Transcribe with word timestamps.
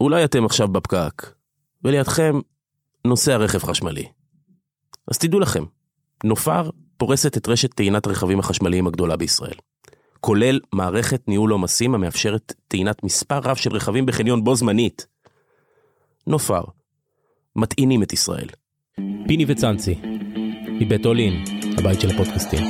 אולי 0.00 0.24
אתם 0.24 0.44
עכשיו 0.44 0.68
בפקק, 0.68 1.32
ולידכם 1.84 2.40
נוסע 3.04 3.36
רכב 3.36 3.58
חשמלי. 3.58 4.06
אז 5.10 5.18
תדעו 5.18 5.40
לכם, 5.40 5.64
נופר 6.24 6.70
פורסת 6.96 7.36
את 7.36 7.48
רשת 7.48 7.74
טעינת 7.74 8.06
הרכבים 8.06 8.38
החשמליים 8.38 8.86
הגדולה 8.86 9.16
בישראל. 9.16 9.54
כולל 10.20 10.60
מערכת 10.72 11.28
ניהול 11.28 11.50
עומסים 11.50 11.94
המאפשרת 11.94 12.52
טעינת 12.68 13.04
מספר 13.04 13.38
רב 13.38 13.56
של 13.56 13.72
רכבים 13.72 14.06
בחניון 14.06 14.44
בו 14.44 14.54
זמנית. 14.54 15.06
נופר, 16.26 16.62
מטעינים 17.56 18.02
את 18.02 18.12
ישראל. 18.12 18.48
פיני 19.28 19.44
וצאנצי, 19.48 19.94
מבית 20.80 21.06
אולין, 21.06 21.44
הבית 21.78 22.00
של 22.00 22.10
הפודקאסטים. 22.10 22.64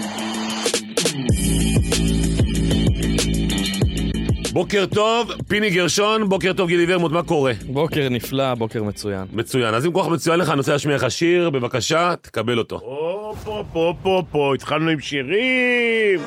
בוקר 4.57 4.84
טוב, 4.95 5.32
פיני 5.48 5.70
גרשון, 5.70 6.29
בוקר 6.29 6.52
טוב 6.52 6.68
גילי 6.68 6.84
ורמוט, 6.88 7.12
מה 7.12 7.23
קורה? 7.23 7.52
בוקר 7.66 8.09
נפלא, 8.09 8.55
בוקר 8.55 8.82
מצוין. 8.82 9.27
מצוין, 9.32 9.74
אז 9.74 9.87
אם 9.87 9.92
כל 9.92 10.01
כך 10.02 10.09
מצוין 10.09 10.41
לך, 10.41 10.48
אני 10.48 10.59
רוצה 10.59 10.73
להשמיע 10.73 10.96
לך 10.96 11.10
שיר, 11.10 11.51
בבקשה, 11.51 12.15
תקבל 12.20 12.59
אותו. 12.59 12.77
הופ, 12.77 13.46
הופ, 13.46 13.66
הופ, 13.73 13.96
הופ, 14.32 14.55
התחלנו 14.55 14.91
עם 14.91 15.01
שירים. 15.01 16.20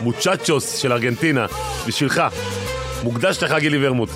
מוצ'צ'וס 0.00 0.78
של 0.78 0.92
ארגנטינה, 0.92 1.46
בשבילך. 1.88 2.22
מוקדש 3.04 3.42
לך 3.42 3.54
גילי 3.58 3.86
ורמוט. 3.86 4.10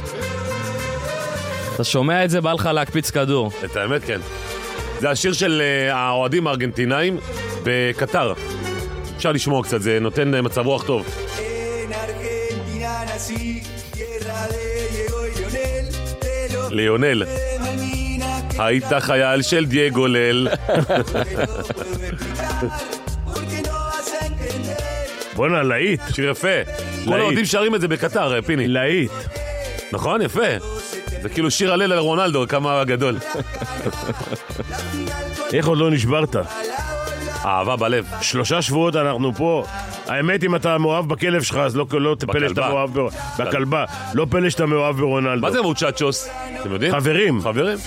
אתה 1.74 1.84
שומע 1.84 2.24
את 2.24 2.30
זה, 2.30 2.40
בא 2.40 2.52
לך 2.52 2.66
להקפיץ 2.66 3.10
כדור. 3.10 3.50
את 3.64 3.76
האמת, 3.76 4.04
כן. 4.04 4.20
זה 5.00 5.10
השיר 5.10 5.32
של 5.32 5.62
אה, 5.64 5.94
האוהדים 5.96 6.46
הארגנטינאים 6.46 7.16
בקטר. 7.64 8.32
אפשר 9.16 9.32
לשמוע 9.32 9.62
קצת, 9.62 9.80
זה 9.80 9.98
נותן 10.00 10.44
מצב 10.44 10.66
רוח 10.66 10.86
טוב. 10.86 11.06
Nací, 13.24 13.62
tierra 13.92 14.48
de 14.48 14.88
Diego 14.92 15.26
y 15.26 15.30
Lionel, 15.38 15.86
de 16.20 16.54
los 16.54 16.72
ליונל, 16.72 17.24
que 17.24 18.62
היית 18.62 18.92
חייל 19.00 19.42
של 19.42 19.64
דייגו 19.64 20.06
entender. 20.06 20.48
בואנה, 25.36 25.62
להיט, 25.62 26.00
שיר 26.14 26.30
יפה. 26.30 26.48
כל 27.04 27.20
האוהדים 27.20 27.44
שרים 27.44 27.74
את 27.74 27.80
זה 27.80 27.88
בקטר, 27.88 28.42
פיני. 28.42 28.68
להיט. 28.68 29.12
נכון? 29.92 30.22
יפה. 30.22 30.58
זה 31.22 31.28
כאילו 31.28 31.50
שיר 31.50 31.72
הלל 31.72 31.92
על 31.92 31.98
רונלדו, 31.98 32.48
כמה 32.48 32.84
גדול. 32.84 33.16
איך 35.52 35.66
עוד 35.66 35.78
לא 35.78 35.90
נשברת? 35.90 36.36
אהבה 37.44 37.76
בלב. 37.76 38.06
שלושה 38.20 38.62
שבועות 38.62 38.96
אנחנו 38.96 39.34
פה. 39.34 39.64
האמת, 40.06 40.44
אם 40.44 40.56
אתה 40.56 40.78
מאוהב 40.78 41.08
בכלב 41.08 41.42
שלך, 41.42 41.56
אז 41.56 41.76
לא, 41.76 41.86
לא 41.92 42.16
תפלא 42.18 42.48
שאתה. 42.48 42.68
מאוהב 42.68 43.00
ב... 43.00 43.08
בכלבה. 43.38 43.84
לא 44.14 44.26
פלא 44.30 44.50
שאתה 44.50 44.66
מאוהב 44.66 44.96
ברונלדו. 44.96 45.40
מה 45.40 45.50
זה 45.50 45.62
מוצ'צ'וס? 45.62 46.28
אתם 46.60 46.72
יודעים? 46.72 46.92
חברים. 46.92 47.40
חברים? 47.40 47.78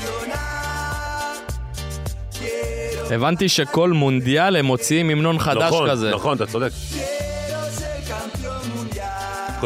הבנתי 3.11 3.50
שכל 3.50 3.89
מונדיאל 3.89 4.55
הם 4.55 4.66
מוציאים 4.66 5.09
המנון 5.09 5.39
חדש 5.39 5.63
נכון, 5.63 5.89
כזה. 5.89 6.11
נכון, 6.11 6.35
אתה 6.35 6.45
צודק. 6.45 6.69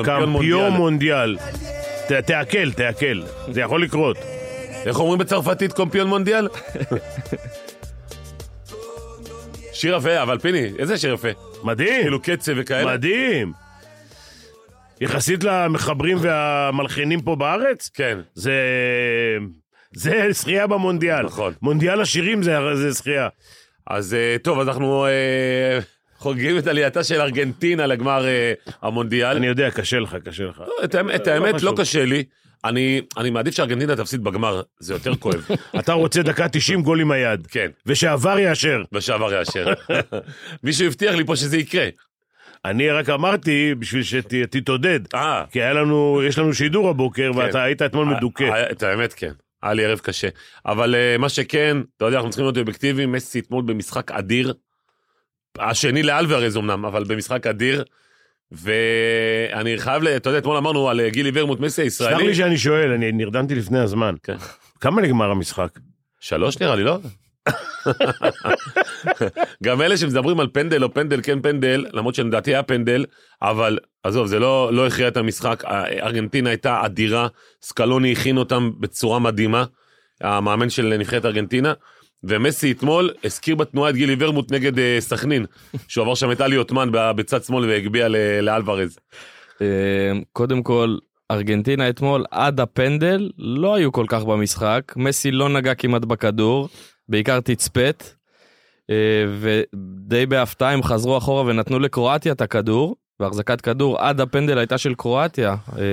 קמפיון 0.04 0.74
מונדיאל. 0.74 1.38
תעכל, 2.26 2.72
תעכל. 2.72 3.22
זה 3.52 3.62
יכול 3.62 3.84
לקרות. 3.84 4.18
איך 4.86 5.00
אומרים 5.00 5.20
בצרפתית 5.20 5.74
קומפיון 5.74 6.08
מונדיאל? 6.08 6.48
שיר 9.82 9.96
יפה, 9.96 10.22
אבל 10.22 10.38
פיני, 10.40 10.72
איזה 10.80 10.98
שיר 10.98 11.14
יפה. 11.14 11.28
מדהים. 11.64 12.02
כאילו 12.02 12.22
קצב 12.22 12.52
וכאלה. 12.56 12.94
מדהים. 12.94 13.54
יחסית 15.02 15.44
למחברים 15.44 16.18
והמלחינים 16.22 17.22
פה 17.22 17.36
בארץ, 17.36 17.90
כן. 17.94 18.20
זה... 18.34 18.54
זה 19.94 20.28
זכייה 20.32 20.68
במונדיאל. 20.68 21.26
נכון. 21.26 21.54
מונדיאל 21.62 22.02
השירים 22.02 22.44
זה, 22.44 22.56
זה 22.76 22.92
זכייה. 22.92 23.28
אז 23.88 24.14
אה, 24.14 24.36
טוב, 24.44 24.60
אז 24.60 24.68
אנחנו 24.68 25.06
אה, 25.06 25.80
חוגגים 26.18 26.58
את 26.58 26.68
עלייתה 26.68 27.04
של 27.04 27.22
ארגנטינה 27.22 27.88
לגמר 27.88 28.26
אה, 28.28 28.54
המונדיאל. 28.82 29.36
אני 29.38 29.48
יודע, 29.48 29.72
קשה 29.72 30.00
לך, 30.00 30.18
קשה 30.26 30.44
לך. 30.44 30.64
את 30.84 30.96
האמת- 30.96 31.16
את 31.22 31.28
לא 31.28 31.32
האמת, 31.34 31.62
לא. 31.64 31.74
קשה 31.78 32.06
לי. 32.06 32.24
אני 32.66 33.02
אני 33.18 33.30
מעדיף 33.30 33.56
שארגנטינה 33.56 33.96
תפסיד 33.96 34.24
בגמר, 34.24 34.62
זה 34.80 34.94
יותר 34.94 35.16
כואב. 35.16 35.48
אתה 35.80 35.94
רוצה 35.94 36.22
דקה 36.24 36.50
90 36.50 36.82
גול 36.82 37.02
עם 37.02 37.12
היד. 37.12 37.48
כן, 37.48 37.68
ושעבר 37.86 38.40
יאשר. 38.40 38.84
בשעבר 38.92 39.34
יאשר. 39.34 39.74
מישהו 40.64 40.88
הבטיח 40.88 41.16
לי 41.16 41.26
פה 41.26 41.36
שזה 41.36 41.58
יקרה. 41.58 41.88
אני 42.66 42.90
רק 42.90 43.10
אמרתי 43.10 43.76
בשביל 43.80 44.04
שתתעודד. 44.04 45.00
אה, 45.14 45.44
כי 45.52 45.62
היה 45.62 45.74
לנו, 45.74 46.22
יש 46.28 46.38
לנו 46.38 46.54
שידור 46.54 46.90
הבוקר, 46.90 47.32
ואתה 47.36 47.64
היית 47.64 47.82
אתמול 47.82 48.06
מדוכא. 48.06 48.72
את 48.72 48.84
האמת 48.84 49.14
כן, 49.14 49.32
היה 49.64 49.74
לי 49.74 49.86
ערב 49.86 50.00
קשה. 50.00 50.28
אבל 50.66 50.96
אה, 50.96 51.18
מה 51.18 51.30
שכן, 51.30 51.78
אתה 51.98 52.06
יודע, 52.06 52.18
אנחנו 52.18 52.30
צריכים 52.30 52.46
להיות 52.46 52.58
אובייקטיביים, 52.58 53.12
מסי 53.12 53.40
אתמול 53.40 53.64
במשחק 53.64 54.12
אדיר. 54.12 54.54
השני 55.60 56.04
לאלוורז 56.04 56.58
אמנם, 56.58 56.86
אבל 56.86 57.04
במשחק 57.04 57.48
אדיר. 57.48 57.84
ואני 58.52 59.78
חייב, 59.78 60.04
אתה 60.04 60.30
יודע, 60.30 60.40
אתמול 60.40 60.58
אמרנו 60.58 60.90
על 60.90 61.00
אה, 61.00 61.10
גילי 61.10 61.32
ורמוט, 61.34 61.60
מסי 61.60 61.90
סלח 61.90 62.08
הישראלי. 62.08 62.28
לי 62.28 62.36
שאני 62.36 62.58
שואל, 62.58 62.92
אני 62.92 63.12
נרדמתי 63.12 63.56
לפני 63.56 63.80
הזמן. 63.80 64.16
כן. 64.24 64.36
כמה 64.80 65.02
נגמר 65.02 65.32
המשחק? 65.32 65.80
שלוש 66.20 66.60
נראה 66.60 66.76
לי, 66.76 66.84
לא? 66.84 66.98
גם 69.64 69.82
אלה 69.82 69.98
שמדברים 69.98 70.40
על 70.40 70.48
פנדל 70.54 70.84
או 70.84 70.94
פנדל 70.94 71.20
כן 71.24 71.42
פנדל, 71.42 71.86
למרות 71.94 72.16
שלדעתי 72.16 72.52
היה 72.52 72.64
פנדל, 72.64 73.06
אבל 73.42 73.78
עזוב, 74.04 74.28
זה 74.28 74.40
לא, 74.40 74.70
לא 74.74 74.88
הכריע 74.88 75.08
את 75.08 75.18
המשחק. 75.18 75.64
ארגנטינה 76.02 76.50
הייתה 76.50 76.82
אדירה, 76.86 77.28
סקלוני 77.62 78.12
הכין 78.12 78.38
אותם 78.38 78.72
בצורה 78.80 79.20
מדהימה, 79.20 79.66
המאמן 80.22 80.70
של 80.70 80.98
נבחרת 80.98 81.26
ארגנטינה. 81.26 81.74
ומסי 82.24 82.72
אתמול 82.72 83.12
הזכיר 83.24 83.56
בתנועה 83.56 83.90
את 83.90 83.96
גילי 83.96 84.16
ורמוט 84.20 84.52
נגד 84.52 84.80
אה, 84.80 84.98
סכנין, 85.00 85.46
שהוא 85.88 86.04
עבר 86.04 86.16
שם 86.16 86.32
את 86.32 86.42
עלי 86.42 86.56
עותמן 86.56 86.90
בצד 86.92 87.44
שמאל 87.44 87.70
והגביה 87.70 88.08
לאלוורז. 88.42 88.98
אה, 89.62 89.68
קודם 90.34 90.64
כל, 90.64 90.98
ארגנטינה 91.32 91.90
אתמול 91.90 92.26
עד 92.32 92.60
הפנדל 92.60 93.30
לא 93.38 93.76
היו 93.76 93.92
כל 93.92 94.06
כך 94.08 94.24
במשחק. 94.24 94.94
מסי 94.96 95.32
לא 95.32 95.50
נגע 95.50 95.74
כמעט 95.74 96.06
בכדור, 96.06 96.70
בעיקר 97.10 97.40
תצפת. 97.40 98.04
אה, 98.90 99.26
ודי 99.40 100.26
בהפתעה 100.26 100.72
הם 100.72 100.84
חזרו 100.84 101.18
אחורה 101.18 101.44
ונתנו 101.44 101.80
לקרואטיה 101.80 102.32
את 102.32 102.42
הכדור. 102.42 102.96
והחזקת 103.22 103.62
כדור 103.62 104.00
עד 104.00 104.22
הפנדל 104.22 104.58
הייתה 104.58 104.78
של 104.78 104.94
קרואטיה. 104.94 105.56
אה, 105.78 105.84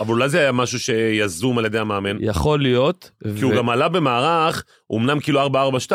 אבל 0.00 0.10
אולי 0.10 0.28
זה 0.28 0.38
היה 0.40 0.52
משהו 0.52 0.78
שיזום 0.80 1.58
על 1.58 1.64
ידי 1.64 1.78
המאמן. 1.78 2.16
יכול 2.20 2.62
להיות. 2.62 3.10
כי 3.38 3.44
הוא 3.44 3.52
ו- 3.52 3.56
גם 3.56 3.68
עלה 3.68 3.88
במערך, 3.88 4.64
אמנם 4.96 5.20
כאילו 5.20 5.46
4-4-2, 5.46 5.50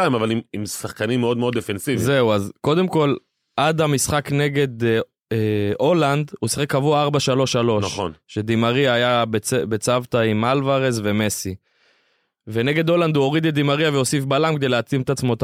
אבל 0.05 0.31
עם, 0.31 0.39
עם 0.53 0.65
שחקנים 0.65 1.19
מאוד 1.19 1.37
מאוד 1.37 1.57
דפנסיביים. 1.57 2.05
זהו, 2.05 2.31
אז 2.31 2.51
קודם 2.61 2.87
כל, 2.87 3.15
עד 3.57 3.81
המשחק 3.81 4.31
נגד 4.31 4.83
אה, 4.83 4.99
אה, 5.31 5.71
הולנד, 5.79 6.31
הוא 6.39 6.49
שיחק 6.49 6.69
קבוע 6.69 7.07
4-3-3. 7.07 7.09
נכון. 7.81 8.11
שדימריה 8.27 8.93
היה 8.93 9.25
בצ... 9.25 9.53
בצוותא 9.53 10.17
עם 10.17 10.45
אלוורז 10.45 11.01
ומסי. 11.03 11.55
ונגד 12.47 12.89
הולנד 12.89 13.15
הוא 13.15 13.25
הוריד 13.25 13.45
את 13.45 13.53
דימריה 13.53 13.91
והוסיף 13.91 14.25
בלם 14.25 14.55
כדי 14.55 14.67
להתאים 14.67 15.01
את 15.01 15.09
עצמו. 15.09 15.35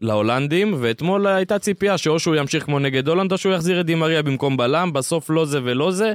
להולנדים, 0.00 0.74
ואתמול 0.78 1.26
הייתה 1.26 1.58
ציפייה 1.58 1.98
שאו 1.98 2.18
שהוא 2.18 2.34
ימשיך 2.34 2.64
כמו 2.64 2.78
נגד 2.78 3.08
הולנד 3.08 3.32
או 3.32 3.38
שהוא 3.38 3.52
יחזיר 3.52 3.80
את 3.80 3.86
דימריה 3.86 4.22
במקום 4.22 4.56
בלם, 4.56 4.92
בסוף 4.92 5.30
לא 5.30 5.44
זה 5.44 5.60
ולא 5.64 5.90
זה. 5.90 6.12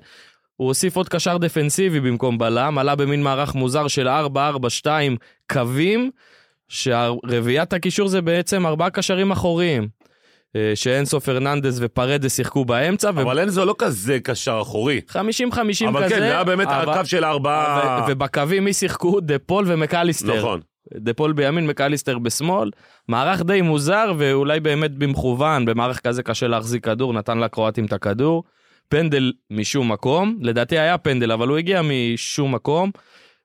הוא 0.56 0.68
הוסיף 0.68 0.96
עוד 0.96 1.10
קשר 1.10 1.38
דפנסיבי 1.38 2.00
במקום 2.00 2.38
בלם, 2.38 2.78
עלה 2.78 2.96
במין 2.96 3.24
מערך 3.24 3.56
מוזר 3.56 3.88
של 3.88 4.08
4-4-2 4.08 4.88
קווים, 5.52 6.12
שהרביעיית 6.68 7.74
הקישור 7.74 8.08
זה 8.08 8.22
בעצם 8.22 8.66
ארבעה 8.66 8.90
קשרים 8.90 9.32
אחוריים. 9.32 9.99
אה, 10.56 10.72
שאנסו 10.76 11.20
פרננדס 11.20 11.78
ופרדס 11.82 12.36
שיחקו 12.36 12.66
באמצע, 12.66 13.10
אבל 13.10 13.40
אנזו 13.40 13.66
לא 13.66 13.76
כזה 13.78 14.20
קשר 14.24 14.60
אחורי. 14.62 15.02
50-50 15.10 15.14
כזה. 15.14 15.90
אבל 15.90 16.10
כן, 16.10 16.20
זה 16.20 16.24
היה 16.24 16.44
באמת 16.44 16.68
אבל- 16.68 16.94
הקו 16.94 17.06
של 17.06 17.26
ארבעה... 17.26 18.06
ו- 18.08 18.12
ובקווים 18.12 18.66
מי 18.66 18.74
שיחקו? 18.74 19.20
דה 19.20 19.40
פול 19.40 19.66
ומקליסטר. 19.68 20.38
נכון. 20.38 20.60
דה 20.96 21.14
פול 21.14 21.34
בימין, 21.34 21.68
מקליסטר 21.68 22.20
בשמאל. 22.20 22.70
מערך 23.08 23.42
די 23.42 23.62
מוזר, 23.62 24.14
ואולי 24.18 24.60
באמת 24.60 24.92
במכוון, 24.92 25.66
במערך 25.66 26.00
כזה 26.00 26.24
קשה 26.24 26.48
להחזיק 26.48 26.86
כדור, 26.86 27.14
נתן 27.14 27.38
לקרואטים 27.38 27.86
את 27.86 27.94
הכדור. 27.94 28.44
פנדל 28.90 29.32
משום 29.52 29.92
מקום, 29.92 30.38
לדעתי 30.42 30.80
היה 30.80 30.98
פנדל, 30.98 31.32
אבל 31.32 31.48
הוא 31.48 31.58
הגיע 31.58 31.82
משום 31.84 32.56
מקום. 32.56 32.92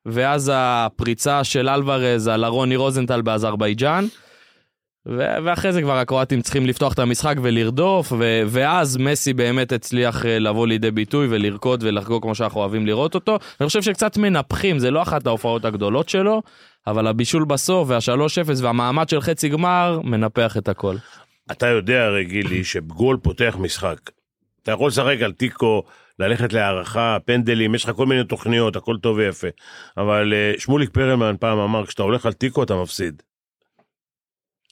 ואז 0.06 0.50
הפריצה 0.54 1.44
של 1.44 1.68
אלוורז 1.68 2.28
על 2.28 2.44
הרוני 2.44 2.76
רוזנטל 2.76 3.22
באזרבייג'אן. 3.22 4.04
ואחרי 5.06 5.72
זה 5.72 5.82
כבר 5.82 5.96
הקרואטים 5.96 6.42
צריכים 6.42 6.66
לפתוח 6.66 6.92
את 6.92 6.98
המשחק 6.98 7.34
ולרדוף, 7.42 8.12
ו- 8.12 8.42
ואז 8.46 8.96
מסי 8.96 9.32
באמת 9.32 9.72
הצליח 9.72 10.26
אה, 10.26 10.38
לבוא 10.38 10.66
לידי 10.66 10.90
ביטוי 10.90 11.26
ולרקוד 11.30 11.82
ולחגוג 11.82 12.22
כמו 12.22 12.34
שאנחנו 12.34 12.60
אוהבים 12.60 12.86
לראות 12.86 13.14
אותו. 13.14 13.38
אני 13.60 13.66
חושב 13.66 13.82
שקצת 13.82 14.16
מנפחים, 14.16 14.78
זה 14.78 14.90
לא 14.90 15.02
אחת 15.02 15.26
ההופעות 15.26 15.64
הגדולות 15.64 16.08
שלו, 16.08 16.42
אבל 16.86 17.06
הבישול 17.06 17.44
בסוף 17.44 17.88
וה-3-0 17.90 18.62
והמעמד 18.62 19.08
של 19.08 19.20
חצי 19.20 19.48
גמר 19.48 20.00
מנפח 20.04 20.56
את 20.56 20.68
הכל. 20.68 20.96
אתה 21.52 21.66
יודע 21.66 22.04
הרי 22.04 22.24
גילי 22.24 22.64
שגול 22.64 23.16
פותח 23.22 23.56
משחק. 23.60 23.98
אתה 24.62 24.72
יכול 24.72 24.88
לשחק 24.88 25.16
על 25.24 25.32
תיקו, 25.32 25.82
ללכת 26.18 26.52
להערכה, 26.52 27.16
פנדלים, 27.24 27.74
יש 27.74 27.84
לך 27.84 27.90
כל 27.96 28.06
מיני 28.06 28.24
תוכניות, 28.24 28.76
הכל 28.76 28.96
טוב 28.98 29.16
ויפה. 29.16 29.48
אבל 29.96 30.34
אה, 30.34 30.52
שמוליק 30.58 30.90
פרלמן 30.90 31.34
פעם 31.40 31.58
אמר, 31.58 31.86
כשאתה 31.86 32.02
הולך 32.02 32.26
על 32.26 32.32
תיקו 32.32 32.62
אתה 32.62 32.76
מפסיד. 32.76 33.22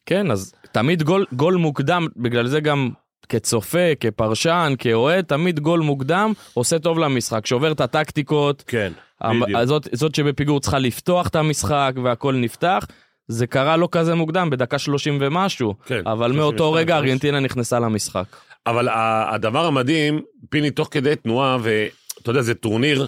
כן, 0.06 0.30
אז 0.30 0.54
תמיד 0.72 1.02
גול, 1.02 1.26
גול 1.32 1.54
מוקדם, 1.54 2.06
בגלל 2.16 2.46
זה 2.46 2.60
גם 2.60 2.90
כצופה, 3.28 3.94
כפרשן, 4.00 4.74
כאוהד, 4.78 5.24
תמיד 5.24 5.60
גול 5.60 5.80
מוקדם 5.80 6.32
עושה 6.54 6.78
טוב 6.78 6.98
למשחק, 6.98 7.46
שובר 7.46 7.72
את 7.72 7.80
הטקטיקות. 7.80 8.64
כן, 8.66 8.92
המ- 9.20 9.40
בדיוק. 9.40 9.64
זאת, 9.64 9.88
זאת 9.92 10.14
שבפיגור 10.14 10.60
צריכה 10.60 10.78
לפתוח 10.78 11.28
את 11.28 11.36
המשחק 11.36 11.92
והכל 12.04 12.34
נפתח. 12.34 12.86
זה 13.28 13.46
קרה 13.46 13.76
לא 13.76 13.88
כזה 13.92 14.14
מוקדם, 14.14 14.50
בדקה 14.50 14.78
30 14.78 15.18
ומשהו, 15.20 15.74
כן, 15.86 16.00
אבל 16.06 16.26
32, 16.32 16.36
מאותו 16.38 16.72
רגע. 16.72 16.96
ארגנטינה 16.96 17.40
נכנסה 17.40 17.78
למשחק. 17.80 18.24
אבל 18.66 18.88
הדבר 19.32 19.66
המדהים, 19.66 20.20
פיני 20.50 20.70
תוך 20.70 20.88
כדי 20.90 21.16
תנועה, 21.16 21.58
ואתה 21.62 22.30
יודע, 22.30 22.42
זה 22.42 22.54
טורניר, 22.54 23.06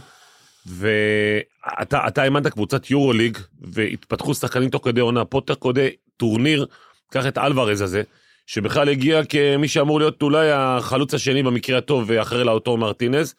ואתה 0.67 2.09
אתה 2.09 2.25
אימנת 2.25 2.47
קבוצת 2.47 2.91
יורוליג, 2.91 3.39
והתפתחו 3.63 4.35
שחקנים 4.35 4.69
תוך 4.71 4.85
כדי 4.85 5.01
עונה, 5.01 5.25
פה 5.25 5.41
תוך 5.47 5.59
כדי 5.71 5.89
טורניר, 6.17 6.67
קח 7.13 7.27
את 7.27 7.39
אלוורז 7.39 7.81
הזה, 7.81 8.03
שבכלל 8.47 8.89
הגיע 8.89 9.25
כמי 9.25 9.69
שאמור 9.69 9.99
להיות 9.99 10.23
אולי 10.23 10.51
החלוץ 10.53 11.15
השני 11.15 11.43
במקרה 11.43 11.79
הטוב, 11.79 12.05
ואחרי 12.07 12.45
לאוטרו 12.45 12.77
מרטינז, 12.77 13.35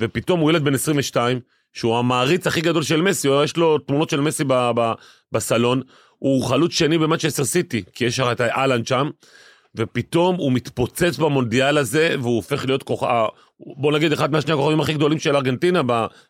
ופתאום 0.00 0.40
הוא 0.40 0.50
ילד 0.50 0.64
בן 0.64 0.74
22, 0.74 1.40
שהוא 1.72 1.96
המעריץ 1.98 2.46
הכי 2.46 2.60
גדול 2.60 2.82
של 2.82 3.02
מסי, 3.02 3.28
יש 3.44 3.56
לו 3.56 3.78
תמונות 3.78 4.10
של 4.10 4.20
מסי 4.20 4.44
ב- 4.46 4.70
ב- 4.76 4.92
בסלון, 5.32 5.82
הוא 6.18 6.44
חלוץ 6.44 6.72
שני 6.72 6.98
במנצ'סטר 6.98 7.44
סיטי, 7.44 7.82
כי 7.92 8.04
יש 8.04 8.20
הרי 8.20 8.32
את 8.32 8.40
הולאנד 8.40 8.86
שם, 8.86 9.10
ופתאום 9.74 10.36
הוא 10.36 10.52
מתפוצץ 10.52 11.16
במונדיאל 11.18 11.78
הזה, 11.78 12.14
והוא 12.20 12.36
הופך 12.36 12.64
להיות 12.66 12.82
כוכב, 12.82 13.26
בוא 13.60 13.92
נגיד 13.92 14.12
אחד 14.12 14.32
מהשני 14.32 14.52
הכוכבים 14.52 14.80
הכי 14.80 14.94
גדולים 14.94 15.18
של 15.18 15.36
ארגנטינה 15.36 15.80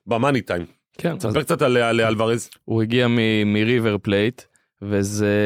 ב 0.06 0.12
money 0.12 0.40
time. 0.40 0.66
כן, 0.98 1.12
אז 1.12 1.16
תספר 1.16 1.42
קצת 1.42 1.62
על 1.62 1.76
על 1.76 2.00
אלוורז. 2.00 2.50
הוא 2.64 2.82
הגיע 2.82 3.06
מריבר 3.46 3.96
פלייט, 4.02 4.42
וזה 4.82 5.36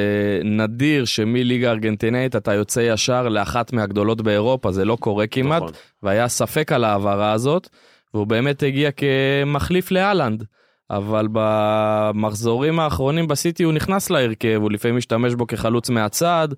נדיר 0.45 1.05
שמליגה 1.05 1.71
ארגנטינאית 1.71 2.37
אתה 2.37 2.55
יוצא 2.55 2.81
ישר 2.81 3.29
לאחת 3.29 3.73
מהגדולות 3.73 4.21
באירופה, 4.21 4.73
זה 4.73 4.85
לא 4.85 4.97
קורה 5.01 5.27
כמעט, 5.27 5.63
נכון. 5.63 5.75
והיה 6.03 6.29
ספק 6.29 6.73
על 6.73 6.85
ההעברה 6.85 7.33
הזאת, 7.33 7.69
והוא 8.15 8.27
באמת 8.27 8.63
הגיע 8.63 8.91
כמחליף 8.91 9.91
לאלנד. 9.91 10.45
אבל 10.91 11.29
במחזורים 11.33 12.81
האחרונים 12.81 13.29
בסיטי 13.29 13.63
הוא 13.63 13.73
נכנס 13.73 14.11
להרכב, 14.11 14.59
הוא 14.63 14.71
לפעמים 14.71 14.97
משתמש 14.97 15.35
בו 15.35 15.47
כחלוץ 15.47 15.91
מהצד, 15.91 16.49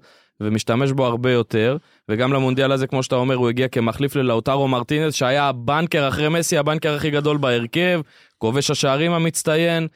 ומשתמש 0.40 0.92
בו 0.92 1.06
הרבה 1.06 1.32
יותר, 1.32 1.76
וגם 2.08 2.32
למונדיאל 2.32 2.72
הזה, 2.72 2.86
כמו 2.86 3.02
שאתה 3.02 3.16
אומר, 3.16 3.34
הוא 3.34 3.48
הגיע 3.48 3.68
כמחליף 3.68 4.16
ללאוטרו 4.16 4.68
מרטינז, 4.68 5.14
שהיה 5.14 5.44
הבנקר 5.44 6.08
אחרי 6.08 6.28
מסי, 6.28 6.58
הבנקר 6.58 6.94
הכי 6.94 7.10
גדול 7.10 7.36
בהרכב, 7.36 8.00
כובש 8.38 8.70
השערים 8.70 9.12
המצטיין, 9.12 9.88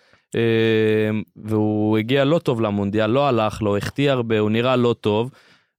והוא 1.37 1.99
הגיע 1.99 2.25
לא 2.25 2.38
טוב 2.38 2.61
למונדיאל, 2.61 3.11
לא 3.11 3.29
הלך 3.29 3.62
לו, 3.62 3.76
החטיא 3.76 4.11
הרבה, 4.11 4.38
הוא 4.38 4.50
נראה 4.50 4.76
לא 4.76 4.94
טוב, 5.00 5.31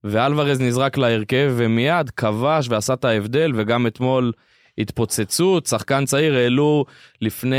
ואלוורז 0.04 0.60
נזרק 0.60 0.98
להרכב, 0.98 1.52
ומיד 1.56 2.10
כבש 2.10 2.66
ועשה 2.68 2.92
את 2.92 3.04
ההבדל, 3.04 3.52
וגם 3.54 3.86
אתמול 3.86 4.32
התפוצצות, 4.78 5.66
שחקן 5.66 6.04
צעיר, 6.04 6.36
העלו 6.36 6.84
לפני 7.20 7.56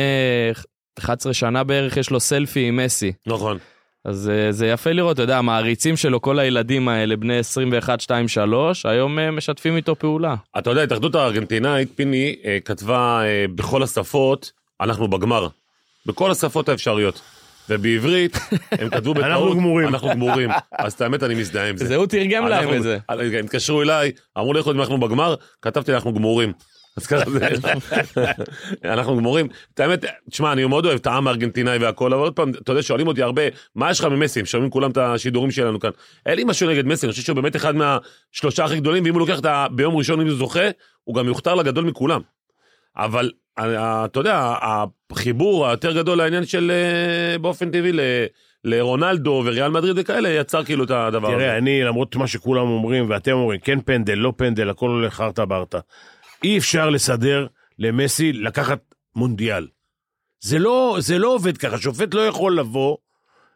11 1.00 1.34
שנה 1.34 1.64
בערך, 1.64 1.98
יש 1.98 2.10
לו 2.10 2.20
סלפי 2.20 2.68
עם 2.68 2.76
מסי. 2.76 3.14
נכון. 3.28 3.58
אז 4.06 4.30
אה, 4.30 4.52
זה 4.52 4.68
יפה 4.68 4.92
לראות, 4.92 5.14
אתה 5.14 5.22
יודע, 5.22 5.38
המעריצים 5.38 5.98
שלו, 5.98 6.22
כל 6.22 6.40
הילדים 6.40 6.88
האלה, 6.88 7.16
בני 7.16 7.38
21, 7.38 8.02
2, 8.02 8.28
3, 8.28 8.86
היום 8.86 9.20
אה, 9.20 9.32
משתפים 9.32 9.76
איתו 9.76 9.96
פעולה. 9.96 10.36
אתה 10.58 10.70
יודע, 10.70 10.82
ההתאחדות 10.82 11.16
הארגנטינאית, 11.16 11.90
פיני, 11.96 12.36
אה, 12.46 12.58
כתבה 12.66 13.22
בכל 13.56 13.84
השפות, 13.84 14.52
אנחנו 14.82 15.08
בגמר. 15.08 15.48
בכל 16.06 16.32
השפות 16.32 16.70
האפשריות. 16.70 17.22
ובעברית, 17.70 18.38
הם 18.72 18.90
כתבו 18.90 19.14
בטעות, 19.14 19.26
אנחנו 19.32 19.56
גמורים. 19.56 19.88
אנחנו 19.88 20.10
גמורים. 20.10 20.50
אז 20.72 20.94
את 20.94 21.02
האמת, 21.02 21.24
אני 21.24 21.36
מזדהה 21.36 21.70
עם 21.70 21.78
זה. 21.78 21.86
זה 21.86 21.96
הוא 21.96 22.06
תרגם 22.06 22.48
להם 22.48 22.64
אנחנו- 22.64 22.76
את 22.78 22.84
זה. 22.84 22.98
אה, 23.10 23.16
הם 23.40 23.46
התקשרו 23.46 23.82
אליי, 23.82 24.12
אמרו 24.38 24.54
לי 24.54 24.60
איך 24.60 24.68
אנחנו 24.68 25.00
בגמר, 25.00 25.36
כתבתי 25.62 25.94
אנחנו 25.94 26.14
גמורים. 26.14 26.54
אז 26.98 27.08
ככה 27.08 27.30
זה, 27.30 27.48
אנחנו 28.86 29.18
גמורים. 29.18 29.48
את 29.74 29.80
האמת, 29.80 30.06
תשמע, 30.32 30.52
אני 30.52 30.66
מאוד 30.66 30.86
אוהב 30.86 30.96
את 31.00 31.08
העם 31.08 31.28
הארגנטינאי 31.28 31.78
והכל, 31.78 32.14
אבל 32.14 32.22
עוד 32.24 32.34
פעם, 32.34 32.50
אתה 32.50 32.72
יודע, 32.72 32.82
שואלים 32.84 33.08
אותי 33.08 33.22
הרבה, 33.22 33.42
מה 33.76 33.92
יש 33.92 34.00
לך 34.00 34.06
ממסי? 34.06 34.40
הם 34.40 34.46
שומעים 34.46 34.70
כולם 34.72 34.92
את 34.92 34.98
השידורים 34.98 35.52
שלנו 35.52 35.80
כאן. 35.80 35.90
אין 36.26 36.36
לי 36.36 36.44
משהו 36.44 36.70
נגד 36.70 36.86
מסי, 36.86 37.06
אני 37.06 37.12
חושב 37.12 37.24
שהוא 37.24 37.36
באמת 37.36 37.56
אחד 37.56 37.74
מהשלושה 37.76 38.66
הכי 38.66 38.76
גדולים, 38.76 39.04
ואם 39.06 39.14
הוא 39.14 39.20
לוקח 39.20 39.40
את 39.40 39.46
ה... 39.46 39.68
ביום 39.72 39.96
ראשון, 39.96 40.22
אם 40.22 40.28
הוא 40.28 40.36
זוכה, 40.36 40.70
הוא 41.04 41.16
גם 41.16 41.28
יוכתר 41.28 41.56
לגדול 41.56 41.84
מכולם. 41.84 42.22
אבל, 42.98 43.32
אתה 43.60 44.20
יודע, 44.20 44.54
החיבור 45.12 45.68
היותר 45.68 45.92
גדול 45.94 46.18
לעניין 46.18 46.46
של 46.46 46.72
אה, 46.72 47.38
באופן 47.38 47.72
טבעי 47.72 47.92
ל- 47.92 48.00
לרונלדו 48.64 49.44
וריאל 49.46 49.72
מדריד 49.72 49.96
וכאלה, 50.00 50.30
יצר 50.30 50.64
כאילו 50.64 50.84
את 50.84 50.92
הדבר 50.92 51.28
הזה. 51.28 51.38
תראה, 51.38 51.58
אני, 51.58 51.84
למרות 51.84 52.16
מה 52.16 52.28
שכולם 52.28 52.68
אומרים, 52.68 53.10
ואתם 53.10 53.32
אומרים, 53.32 53.60
כן 53.60 53.82
פנדל, 53.82 54.14
לא 54.14 54.34
פנדל, 54.38 54.70
הכל 54.70 54.90
הולך 54.90 55.14
חרטה 55.14 55.46
ברטה. 55.46 55.80
אי 56.44 56.58
אפשר 56.58 56.90
לסדר 56.90 57.48
למסי 57.80 58.34
לקחת 58.34 58.80
מונדיאל. 59.16 59.68
זה 60.42 60.60
לא, 60.60 60.98
זה 61.00 61.18
לא 61.20 61.28
עובד 61.34 61.58
ככה, 61.58 61.78
שופט 61.78 62.14
לא 62.14 62.22
יכול 62.28 62.60
לבוא 62.60 62.98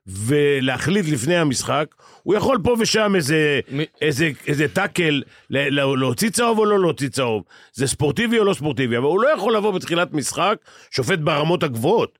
ולהחליט 0.09 1.05
לפני 1.11 1.35
המשחק, 1.37 1.85
הוא 2.23 2.35
יכול 2.35 2.57
פה 2.63 2.75
ושם 2.79 3.15
איזה, 3.15 3.59
מי- 3.71 3.85
איזה, 4.01 4.29
איזה 4.47 4.67
טאקל, 4.67 5.21
להוציא 5.49 6.29
צהוב 6.29 6.59
או 6.59 6.65
לא 6.65 6.79
להוציא 6.79 7.09
צהוב. 7.09 7.43
זה 7.73 7.87
ספורטיבי 7.87 8.39
או 8.39 8.43
לא 8.43 8.53
ספורטיבי, 8.53 8.97
אבל 8.97 9.05
הוא 9.05 9.21
לא 9.21 9.27
יכול 9.33 9.55
לבוא 9.55 9.71
בתחילת 9.71 10.13
משחק, 10.13 10.55
שופט 10.91 11.19
ברמות 11.19 11.63
הגבוהות, 11.63 12.19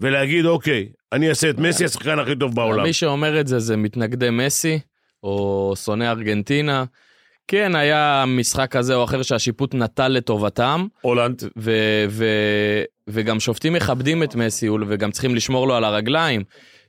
ולהגיד, 0.00 0.44
אוקיי, 0.46 0.88
אני 1.12 1.28
אעשה 1.28 1.50
את 1.50 1.58
מסי 1.58 1.84
השחקן 1.84 2.18
הכי 2.18 2.36
טוב 2.36 2.54
בעולם. 2.54 2.82
מי 2.82 2.92
שאומר 2.92 3.40
את 3.40 3.46
זה 3.46 3.58
זה 3.58 3.76
מתנגדי 3.76 4.30
מסי, 4.30 4.78
או 5.22 5.72
שונא 5.84 6.04
ארגנטינה. 6.04 6.84
כן, 7.48 7.74
היה 7.74 8.24
משחק 8.26 8.70
כזה 8.76 8.94
או 8.94 9.04
אחר 9.04 9.22
שהשיפוט 9.22 9.74
נטל 9.74 10.08
לטובתם, 10.08 10.86
הולנד, 11.00 11.42
ו- 11.58 12.04
ו- 12.08 12.82
וגם 13.08 13.40
שופטים 13.40 13.72
מכבדים 13.72 14.22
את 14.22 14.34
מסי 14.34 14.68
וגם 14.70 15.10
צריכים 15.10 15.34
לשמור 15.34 15.68
לו 15.68 15.74
על 15.74 15.84
הרגליים. 15.84 16.44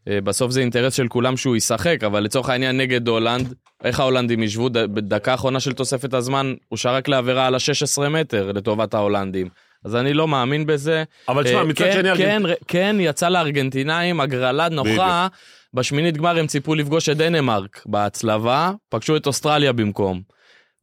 אה, 0.07 0.21
בסוף 0.21 0.51
זה 0.51 0.59
אינטרס 0.61 0.93
של 0.93 1.07
כולם 1.07 1.37
שהוא 1.37 1.55
ישחק, 1.55 2.03
אבל 2.05 2.19
לצורך 2.19 2.49
העניין 2.49 2.77
נגד 2.77 3.07
הולנד, 3.07 3.53
איך 3.83 3.99
ההולנדים 3.99 4.43
ישבו? 4.43 4.69
ד- 4.69 4.77
בדקה 4.77 5.31
האחרונה 5.31 5.59
של 5.59 5.73
תוספת 5.73 6.13
הזמן, 6.13 6.53
הוא 6.67 6.77
שרק 6.77 7.07
לעבירה 7.07 7.47
על 7.47 7.55
ה-16 7.55 8.09
מטר 8.09 8.51
לטובת 8.51 8.93
ההולנדים. 8.93 9.47
אז 9.85 9.95
אני 9.95 10.13
לא 10.13 10.27
מאמין 10.27 10.65
בזה. 10.65 11.03
אבל 11.27 11.43
תשמע, 11.43 11.57
אה, 11.59 11.63
מצד 11.63 11.83
כן, 11.85 11.91
שני, 11.93 12.17
כן, 12.17 12.41
ר- 12.45 12.53
כן, 12.67 12.95
יצא 12.99 13.29
לארגנטינאים 13.29 14.19
הגרלה 14.19 14.69
נוחה. 14.69 15.27
בשמינית 15.73 16.17
גמר 16.17 16.37
הם 16.39 16.47
ציפו 16.47 16.75
לפגוש 16.75 17.09
את 17.09 17.17
דנמרק 17.17 17.83
בהצלבה, 17.85 18.71
פגשו 18.89 19.15
את 19.17 19.27
אוסטרליה 19.27 19.73
במקום. 19.73 20.21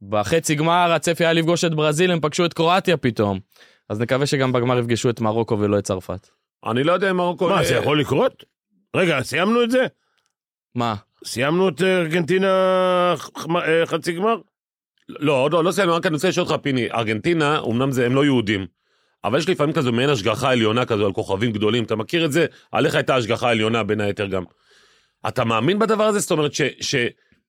בחצי 0.09 0.55
גמר 0.55 0.91
הצפי 0.95 1.23
היה 1.25 1.33
לפגוש 1.33 1.65
את 1.65 1.73
ברזיל, 1.75 2.11
הם 2.11 2.19
פגשו 2.19 2.45
את 2.45 2.53
קרואטיה 2.53 2.97
פתאום. 2.97 3.39
אז 3.89 3.99
נקווה 3.99 4.25
שגם 4.25 4.51
בגמר 4.53 4.79
יפגשו 4.79 5.09
את 5.09 5.21
מרוקו 5.21 5.59
ולא 5.59 5.79
את 5.79 5.83
צרפת. 5.83 6.27
אני 6.65 6.83
לא 6.83 6.91
יודע 6.93 7.09
אם 7.11 7.17
מרוקו... 7.17 7.49
מה, 7.49 7.63
זה 7.63 7.75
יכול 7.75 7.99
לקרות? 7.99 8.43
רגע, 8.97 9.21
סיימנו 9.23 9.63
את 9.63 9.71
זה? 9.71 9.85
מה? 10.75 10.95
סיימנו 11.25 11.69
את 11.69 11.81
ארגנטינה 11.81 12.47
אה, 13.55 13.85
חצי 13.85 14.13
גמר? 14.13 14.35
לא, 15.09 15.33
עוד 15.33 15.53
לא, 15.53 15.63
לא 15.63 15.71
סיימנו, 15.71 15.95
רק 15.95 16.05
אני 16.05 16.15
רוצה 16.15 16.29
לשאול 16.29 16.47
אותך, 16.47 16.63
פיני, 16.63 16.91
ארגנטינה, 16.91 17.59
אמנם 17.59 17.91
זה, 17.91 18.05
הם 18.05 18.15
לא 18.15 18.25
יהודים, 18.25 18.65
אבל 19.23 19.39
יש 19.39 19.49
לפעמים 19.49 19.75
כזו 19.75 19.91
מעין 19.91 20.09
השגחה 20.09 20.51
עליונה 20.51 20.85
כזו 20.85 21.05
על 21.05 21.13
כוכבים 21.13 21.51
גדולים, 21.51 21.83
אתה 21.83 21.95
מכיר 21.95 22.25
את 22.25 22.31
זה? 22.31 22.45
עליך 22.71 22.95
הייתה 22.95 23.15
השגחה 23.15 23.49
עליונה 23.49 23.83
בין 23.83 24.01
היתר 24.01 24.25
גם. 24.27 24.43
אתה 25.27 25.43
מאמין 25.43 25.79
בדבר 25.79 26.03
הזה? 26.03 26.19
זאת 26.19 26.31
אומרת 26.31 26.53
ש... 26.53 26.61
ש 26.81 26.95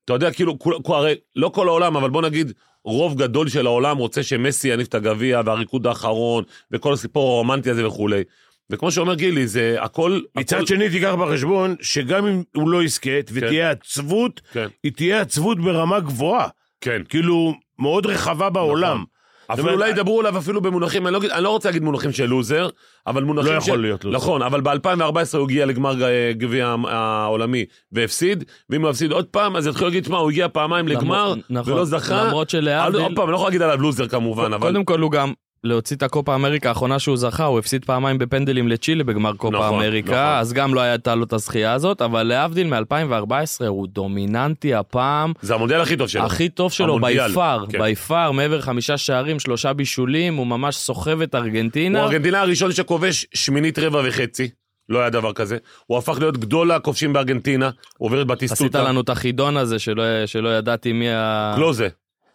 אתה 0.05 0.15
יודע, 0.15 0.31
כאילו, 0.31 0.59
כול, 0.59 0.79
כול, 0.83 0.97
הרי 0.97 1.15
לא 1.37 1.49
כל 1.49 1.69
העולם, 1.69 1.97
אבל 1.97 2.11
בוא 2.11 2.23
נגיד, 2.23 2.53
רוב 2.85 3.19
גדול 3.23 3.49
של 3.49 3.67
העולם 3.67 3.97
רוצה 3.97 4.23
שמסי 4.23 4.69
יניף 4.69 4.89
את 4.89 4.95
הגביע 4.95 5.41
והריקוד 5.45 5.87
האחרון, 5.87 6.45
וכל 6.71 6.93
הסיפור 6.93 7.31
הרומנטי 7.33 7.71
הזה 7.71 7.87
וכולי. 7.87 8.23
וכמו 8.71 8.91
שאומר 8.91 9.15
גילי, 9.15 9.47
זה 9.47 9.77
הכל... 9.81 10.21
מצד 10.37 10.57
הכל, 10.57 10.67
שני, 10.67 10.91
תיקח 10.91 11.15
בחשבון 11.15 11.77
שגם 11.81 12.27
אם 12.27 12.43
הוא 12.55 12.69
לא 12.69 12.83
יזכה 12.83 13.11
ותהיה 13.33 13.71
עצבות, 13.71 14.41
כן, 14.53 14.67
היא 14.85 14.93
תהיה 14.93 15.21
עצבות 15.21 15.61
ברמה 15.61 16.01
גבוהה. 16.01 16.49
כן. 16.81 17.03
כאילו, 17.09 17.55
מאוד 17.79 18.07
רחבה 18.07 18.51
בעולם. 18.51 19.05
אפילו 19.53 19.69
אומרת, 19.69 19.81
אולי 19.81 19.91
ידברו 19.91 20.21
עליו 20.21 20.39
אפילו 20.39 20.61
במונחים, 20.61 21.07
אני 21.07 21.15
לא, 21.15 21.21
אני 21.33 21.45
לא 21.45 21.51
רוצה 21.51 21.69
להגיד 21.69 21.83
מונחים 21.83 22.13
של 22.13 22.27
לוזר, 22.27 22.69
אבל 23.07 23.25
מונחים 23.25 23.53
לא 23.53 23.61
של... 23.61 23.67
יכול 23.67 23.83
להיות 23.83 24.05
לוזר. 24.05 24.17
נכון, 24.17 24.43
אבל 24.43 24.61
ב-2014 24.61 25.37
הוא 25.37 25.45
הגיע 25.45 25.67
לגמר 25.67 26.05
אה, 26.05 26.33
גביע 26.33 26.75
העולמי 26.89 27.65
והפסיד, 27.93 28.45
ואם 28.71 28.83
הוא 28.83 28.91
יפסיד 28.91 29.13
עוד 29.13 29.25
פעם, 29.25 29.57
אז 29.57 29.67
יתחילו 29.67 29.87
להגיד, 29.87 30.05
שמע, 30.05 30.19
הוא 30.19 30.31
הגיע 30.31 30.49
פעמיים 30.49 30.89
לגמר 30.89 31.35
נכון, 31.51 31.75
ולא 31.75 31.85
זכה. 31.85 32.25
למרות 32.25 32.55
אבל 32.55 32.63
שלהבדיל, 32.63 33.01
עוד 33.01 33.13
פעם, 33.15 33.25
אני 33.25 33.33
לא 33.33 33.37
יכול 33.37 33.49
להגיד 33.49 33.63
עליו 33.63 33.81
לוזר 33.81 34.09
כמובן, 34.09 34.53
אבל... 34.53 34.69
קודם 34.69 34.85
כל 34.85 35.01
הוא 35.01 35.11
גם 35.11 35.33
להוציא 35.65 35.97
את 35.97 36.03
הקופה 36.03 36.35
אמריקה 36.35 36.69
האחרונה 36.69 36.99
שהוא 36.99 37.17
זכה, 37.17 37.45
הוא 37.45 37.59
הפסיד 37.59 37.85
פעמיים 37.85 38.19
בפנדלים 38.19 38.69
לצ'ילה 38.69 39.05
בגמר 39.05 39.33
קופה 39.35 39.57
נכון, 39.57 39.75
אמריקה, 39.75 40.11
נכון. 40.11 40.41
אז 40.41 40.53
גם 40.53 40.75
לא 40.75 40.81
הייתה 40.81 41.15
לו 41.15 41.25
את 41.25 41.33
הזכייה 41.33 41.73
הזאת, 41.73 42.03
אבל 42.03 42.23
להבדיל 42.23 42.67
מ-2014 42.67 43.67
הוא 43.67 43.87
דומיננטי 43.87 44.75
הפעם, 44.75 45.33
זה 45.43 45.55
המונדיאל 45.55 45.81
הכי 45.81 45.97
טוב 45.97 46.09
שלו. 46.09 46.23
הכי 46.23 46.49
טוב 46.49 46.73
שלו 46.73 46.99
ביפר, 47.01 47.65
כן. 47.69 47.79
ביפר, 47.79 48.33
מעבר 48.33 48.61
חמישה 48.61 48.97
שערים, 48.97 49.39
שלושה 49.39 49.73
בישולים, 49.73 50.35
הוא 50.35 50.47
ממש 50.47 50.77
סוחב 50.77 51.23
את 51.23 51.35
הוא 51.35 51.43
ארגנטינה. 51.43 52.09
הראשון 52.41 52.73
שכובש 52.73 53.27
שמינית 53.35 53.79
רבע 53.79 54.03
וחצי. 54.05 54.49
לא 54.89 54.99
היה 54.99 55.11
דבר 55.11 55.33
כזה. 55.33 55.57
הוא 55.87 55.99
הפך 55.99 56.17
להיות 56.19 56.39
גדול 56.39 56.73
הכובשים 56.73 57.13
בארגנטינה, 57.13 57.71
עובר 57.99 58.23
את 58.23 58.27
עשית 58.31 58.51
בטיסטוטה. 58.51 58.83
לנו 58.85 59.01
את 59.01 59.09
החידון 59.09 59.57
הזה 59.57 59.79
שלא, 59.79 60.27
שלא 60.27 60.59
ידעתי 60.59 60.93
מי 60.93 61.11
ה... 61.11 61.53
קלוזה. 61.57 61.89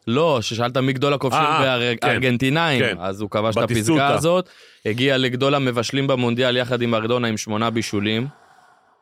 לא, 0.07 0.39
ששאלת 0.41 0.77
מי 0.77 0.93
גדול 0.93 1.13
הכובשים 1.13 1.41
אה, 1.41 1.77
כן, 2.01 2.07
בארגנטינאים, 2.07 2.79
כן. 2.79 2.95
אז 2.99 3.21
הוא 3.21 3.29
כבש 3.29 3.57
את. 3.57 3.63
הפסגה 3.63 4.07
הזאת, 4.07 4.49
הגיע 4.85 5.17
לגדול 5.17 5.55
המבשלים 5.55 6.07
במונדיאל 6.07 6.57
יחד 6.57 6.81
עם 6.81 6.95
ארדונה 6.95 7.27
עם 7.27 7.37
שמונה 7.37 7.69
בישולים. 7.69 8.27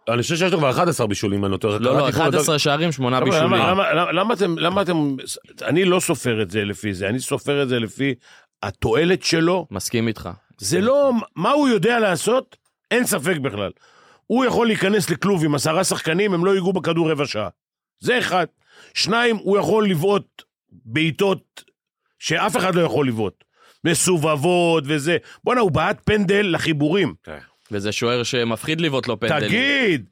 אני 0.10 0.22
חושב 0.22 0.36
שיש 0.36 0.52
לו 0.52 0.58
כבר 0.58 0.70
11 0.70 1.08
בישולים, 1.08 1.46
אני 1.46 1.52
נותן. 1.52 1.68
לא, 1.68 1.98
לא, 1.98 2.10
11 2.10 2.60
שערים, 2.60 2.92
שמונה 2.92 3.20
למה, 3.20 3.26
בישולים. 3.26 4.58
למה 4.58 4.82
אתם, 4.82 5.16
אני 5.62 5.86
לא 5.86 6.00
סופר 6.00 6.42
את 6.42 6.52
זה 6.52 6.66
לפי 6.66 6.94
זה, 6.94 7.10
אני 7.10 7.20
סופר 7.20 7.64
את 7.64 7.70
זה 7.70 7.80
לפי 7.80 8.14
התועלת 8.64 9.24
שלו. 9.24 9.68
מסכים 9.72 10.08
איתך. 10.08 10.30
זה 10.58 10.82
לא, 10.82 11.12
מה 11.36 11.52
הוא 11.52 11.70
יודע 11.70 12.00
לעשות, 12.00 12.58
אין 12.92 13.06
ספק 13.06 13.38
בכלל. 13.38 13.72
הוא 14.28 14.46
יכול 14.46 14.68
להיכנס 14.68 15.10
לכלוב 15.10 15.46
עם 15.46 15.56
עשרה 15.56 15.84
שחקנים, 15.84 16.34
הם 16.34 16.46
לא 16.46 16.56
ייגעו 16.56 16.74
בכדור 16.74 17.12
רבע 17.12 17.26
שעה. 17.26 17.50
זה 18.00 18.20
אחד. 18.20 18.46
שניים, 18.94 19.38
הוא 19.38 19.58
יכול 19.58 19.90
לבעוט 19.90 20.42
בעיטות 20.86 21.64
שאף 22.20 22.58
אחד 22.58 22.76
לא 22.76 22.82
יכול 22.82 23.08
לבעוט. 23.08 23.44
מסובבות 23.84 24.84
וזה. 24.88 25.18
בואנה, 25.44 25.62
הוא 25.62 25.72
בעט 25.72 26.02
פנדל 26.06 26.46
לחיבורים. 26.50 27.14
וזה 27.72 27.92
שוער 27.92 28.24
שמפחיד 28.24 28.82
לבעוט 28.82 29.08
לו 29.08 29.20
פנדלים. 29.20 29.50
תגיד, 29.50 30.06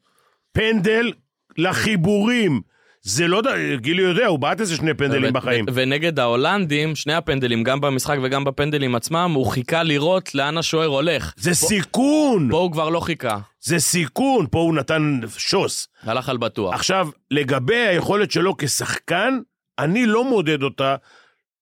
פנדל 0.52 1.12
לחיבורים. 1.58 2.60
זה 3.02 3.26
לא, 3.28 3.42
גילי 3.76 4.02
יודע, 4.02 4.26
הוא 4.26 4.38
בעט 4.38 4.60
איזה 4.60 4.76
שני 4.76 4.94
פנדלים 4.94 5.30
ו- 5.30 5.32
בחיים. 5.32 5.64
ו- 5.68 5.72
ונגד 5.74 6.18
ההולנדים, 6.18 6.96
שני 6.96 7.14
הפנדלים, 7.14 7.64
גם 7.64 7.80
במשחק 7.80 8.16
וגם 8.22 8.44
בפנדלים 8.44 8.94
עצמם, 8.94 9.32
הוא 9.34 9.46
חיכה 9.46 9.82
לראות 9.82 10.34
לאן 10.34 10.58
השוער 10.58 10.86
הולך. 10.86 11.32
זה 11.36 11.54
סיכון, 11.54 12.48
פה 12.50 12.58
הוא 12.58 12.72
כבר 12.72 12.88
לא 12.88 13.00
חיכה, 13.00 13.38
זה 13.60 13.78
סיכון, 13.78 14.46
פה 14.50 14.58
הוא 14.58 14.74
נתן 14.74 15.20
שוס. 15.36 15.88
הלך 16.02 16.28
על 16.28 16.36
בטוח. 16.36 16.74
עכשיו, 16.74 17.08
לגבי 17.30 17.76
היכולת 17.76 18.30
שלו 18.30 18.56
כשחקן, 18.56 19.38
אני 19.84 20.06
לא 20.06 20.24
מודד 20.24 20.62
אותה 20.62 20.96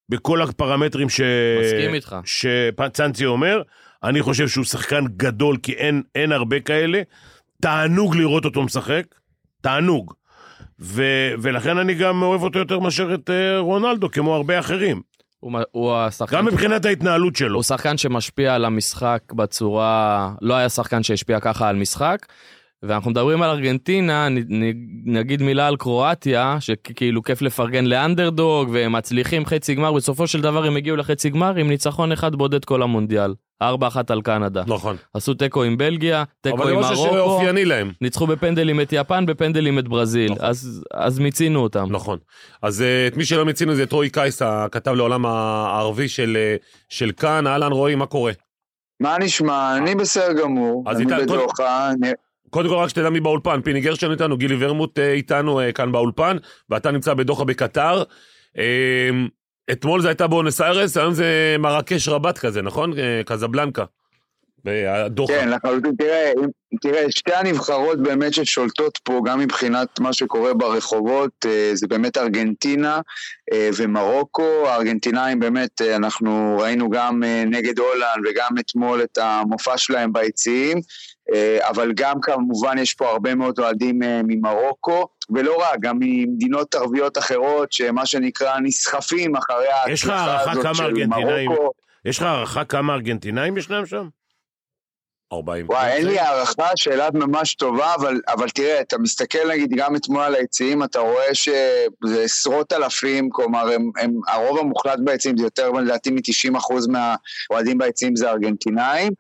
בכל 0.09 0.43
הפרמטרים 0.43 1.09
ש... 1.09 1.21
מסכים 1.63 1.95
איתך. 1.95 2.17
שצאנצי 2.25 3.27
אומר. 3.27 3.63
אני 4.05 4.23
חושב 4.23 4.49
שהוא 4.49 4.65
שחקן 4.65 5.05
גדול, 5.17 5.57
כי 5.63 5.73
אין, 5.73 6.03
אין 6.15 6.33
הרבה 6.33 6.61
כאלה. 6.61 7.03
תענוג 7.63 8.17
לראות 8.17 8.45
אותו 8.45 8.63
משחק, 8.63 9.05
תענוג. 9.61 10.15
ו, 10.81 11.03
ולכן 11.43 11.79
אני 11.79 11.95
גם 11.95 12.23
אוהב 12.23 12.43
אותו 12.43 12.59
יותר 12.59 12.79
מאשר 12.79 13.15
את 13.15 13.31
אה, 13.31 13.59
רונלדו, 13.59 14.11
כמו 14.11 14.35
הרבה 14.35 14.59
אחרים. 14.59 15.03
הוא 15.41 15.59
הוא 15.71 15.97
השחקן... 15.97 16.37
גם 16.37 16.45
מבחינת 16.45 16.85
ההתנהלות 16.85 17.37
שלו. 17.37 17.55
הוא 17.55 17.63
שחקן 17.63 17.97
שמשפיע 17.97 18.55
על 18.55 18.65
המשחק 18.65 19.23
בצורה... 19.33 20.31
לא 20.43 20.55
היה 20.55 20.69
שחקן 20.69 21.03
שהשפיע 21.03 21.41
ככה 21.41 21.69
על 21.69 21.77
משחק. 21.77 22.27
ואנחנו 22.83 23.11
מדברים 23.11 23.43
על 23.43 23.51
ארגנטינה, 23.51 24.29
נגיד 25.05 25.43
מילה 25.43 25.67
על 25.67 25.77
קרואטיה, 25.77 26.57
שכאילו 26.61 27.23
כיף 27.23 27.43
לפרגן 27.43 27.85
לאנדרדוג, 27.85 28.69
והם 28.73 28.93
מצליחים 28.93 29.47
חצי 29.47 29.75
גמר, 29.75 29.93
בסופו 29.93 30.27
של 30.27 30.41
דבר 30.41 30.65
הם 30.65 30.77
הגיעו 30.77 30.97
לחצי 30.97 31.31
גמר 31.31 31.55
עם 31.57 31.69
ניצחון 31.69 32.13
אחד 32.13 32.35
בודד 32.35 32.65
כל 32.65 32.83
המונדיאל. 32.83 33.35
4-1 33.63 33.67
על 34.09 34.23
קנדה. 34.23 34.63
נכון. 34.67 34.97
עשו 35.15 35.35
תיקו 35.35 35.63
עם 35.63 35.77
בלגיה, 35.77 36.25
תיקו 36.41 36.57
אבל 36.57 36.73
עם 36.73 36.83
זה 36.83 36.91
משהו 36.91 37.05
מרוקו, 37.05 37.19
שאופייני 37.19 37.65
להם. 37.65 37.93
ניצחו 38.01 38.27
בפנדלים 38.27 38.81
את 38.81 38.89
יפן, 38.93 39.27
בפנדלים 39.27 39.79
את 39.79 39.89
ברזיל. 39.89 40.33
נכון. 40.33 40.45
אז, 40.47 40.85
אז 40.95 41.19
מיצינו 41.19 41.61
אותם. 41.61 41.87
נכון. 41.91 42.19
אז 42.63 42.83
אה, 42.83 43.07
את 43.07 43.17
מי 43.17 43.25
שלא 43.25 43.45
מצינו 43.45 43.75
זה 43.75 43.83
את 43.83 43.93
רועי 43.93 44.11
קייס, 44.11 44.43
הכתב 44.43 44.91
לעולם 44.93 45.27
הערבי 45.27 46.09
של, 46.09 46.37
אה, 46.41 46.57
של 46.89 47.11
כאן. 47.17 47.47
אהלן 47.47 47.73
רועי, 47.73 47.95
מה 47.95 48.07
קורה? 48.07 48.33
מה 49.01 49.17
נשמע? 49.21 49.77
אני 49.77 49.95
בסדר 49.95 50.33
גמור, 50.43 50.85
אז 50.87 51.01
אני 51.01 51.07
בדוחה, 51.07 51.91
אני- 51.91 52.11
קודם 52.51 52.69
כל 52.69 52.75
רק 52.75 52.89
שתדע 52.89 53.11
מי 53.11 53.21
באולפן, 53.21 53.61
פיני 53.63 53.81
גרשטיין 53.81 54.13
איתנו, 54.13 54.37
גילי 54.37 54.57
ורמוט 54.59 54.99
אה, 54.99 55.13
איתנו 55.13 55.61
אה, 55.61 55.73
כאן 55.73 55.93
באולפן, 55.93 56.37
ואתה 56.71 56.91
נמצא 56.91 57.15
בדוחה 57.15 57.45
בקטר. 57.45 58.03
אה, 58.59 59.11
אתמול 59.73 60.01
זה 60.01 60.09
הייתה 60.09 60.27
באונס 60.27 60.61
איירס, 60.61 60.97
היום 60.97 61.15
זה 61.15 61.57
מרקש 61.59 62.09
רבת 62.09 62.39
כזה, 62.39 62.63
נכון? 62.63 62.93
קזבלנקה. 63.27 63.85
בדוחה. 64.65 65.33
כן, 65.33 65.49
לחלוטין, 65.49 65.95
תראה, 65.99 66.33
תראה, 66.81 67.05
שתי 67.11 67.35
הנבחרות 67.35 68.03
באמת 68.03 68.35
ששולטות 68.35 68.99
פה, 69.03 69.21
גם 69.25 69.39
מבחינת 69.39 70.01
מה 70.01 70.13
שקורה 70.13 70.55
ברחובות, 70.55 71.47
אה, 71.47 71.71
זה 71.75 71.87
באמת 71.87 72.17
ארגנטינה 72.17 73.01
אה, 73.53 73.71
ומרוקו. 73.77 74.69
הארגנטינאים 74.69 75.41
באמת, 75.41 75.83
אה, 75.83 75.97
אנחנו 75.97 76.59
ראינו 76.61 76.91
גם 76.91 77.23
נגד 77.47 77.79
הולנד 77.79 78.27
וגם 78.27 78.59
אתמול 78.61 79.03
את 79.03 79.19
המופע 79.19 79.79
שלהם 79.79 80.13
ביציעים, 80.13 80.81
אבל 81.61 81.93
גם 81.97 82.21
כמובן 82.23 82.79
יש 82.79 82.95
פה 82.95 83.11
הרבה 83.11 83.35
מאוד 83.35 83.59
אוהדים 83.59 83.99
ממרוקו, 84.03 85.07
ולא 85.31 85.57
רק, 85.61 85.81
גם 85.81 85.97
ממדינות 86.01 86.75
ערביות 86.75 87.19
אחרות, 87.19 87.73
שמה 87.73 88.07
שנקרא 88.07 88.59
נסחפים 88.63 89.37
אחרי 89.37 89.67
ההצלחה 89.69 90.51
הזאת 90.53 90.75
של? 90.75 91.07
מרוקו. 91.07 91.71
יש 92.05 92.19
לך 92.19 92.23
הערכה 92.23 92.65
כמה 92.65 92.95
ארגנטינאים 92.95 93.57
ישנם 93.57 93.87
שם? 93.87 94.09
40. 95.33 95.67
וואי, 95.69 95.93
אין 95.93 96.07
לי 96.07 96.19
הערכה, 96.19 96.69
שאלה 96.77 97.09
ממש 97.15 97.55
טובה, 97.55 97.95
אבל, 97.95 98.21
אבל 98.29 98.49
תראה, 98.49 98.81
אתה 98.81 98.99
מסתכל 98.99 99.49
נגיד 99.51 99.71
גם 99.77 99.97
אתמול 99.97 100.23
על 100.23 100.35
היציעים, 100.35 100.83
אתה 100.83 100.99
רואה 100.99 101.35
שזה 101.35 102.23
עשרות 102.25 102.73
אלפים, 102.73 103.31
כלומר, 103.31 103.73
הם, 103.73 103.91
הם, 103.99 104.13
הרוב 104.29 104.59
המוחלט 104.59 104.99
ביציעים, 105.05 105.37
זה 105.37 105.45
יותר 105.45 105.71
לדעתי 105.71 106.11
מ-90% 106.11 106.75
מהאוהדים 106.89 107.79
ביציעים 107.79 108.17
זה 108.17 108.31
ארגנטינאים. 108.31 109.13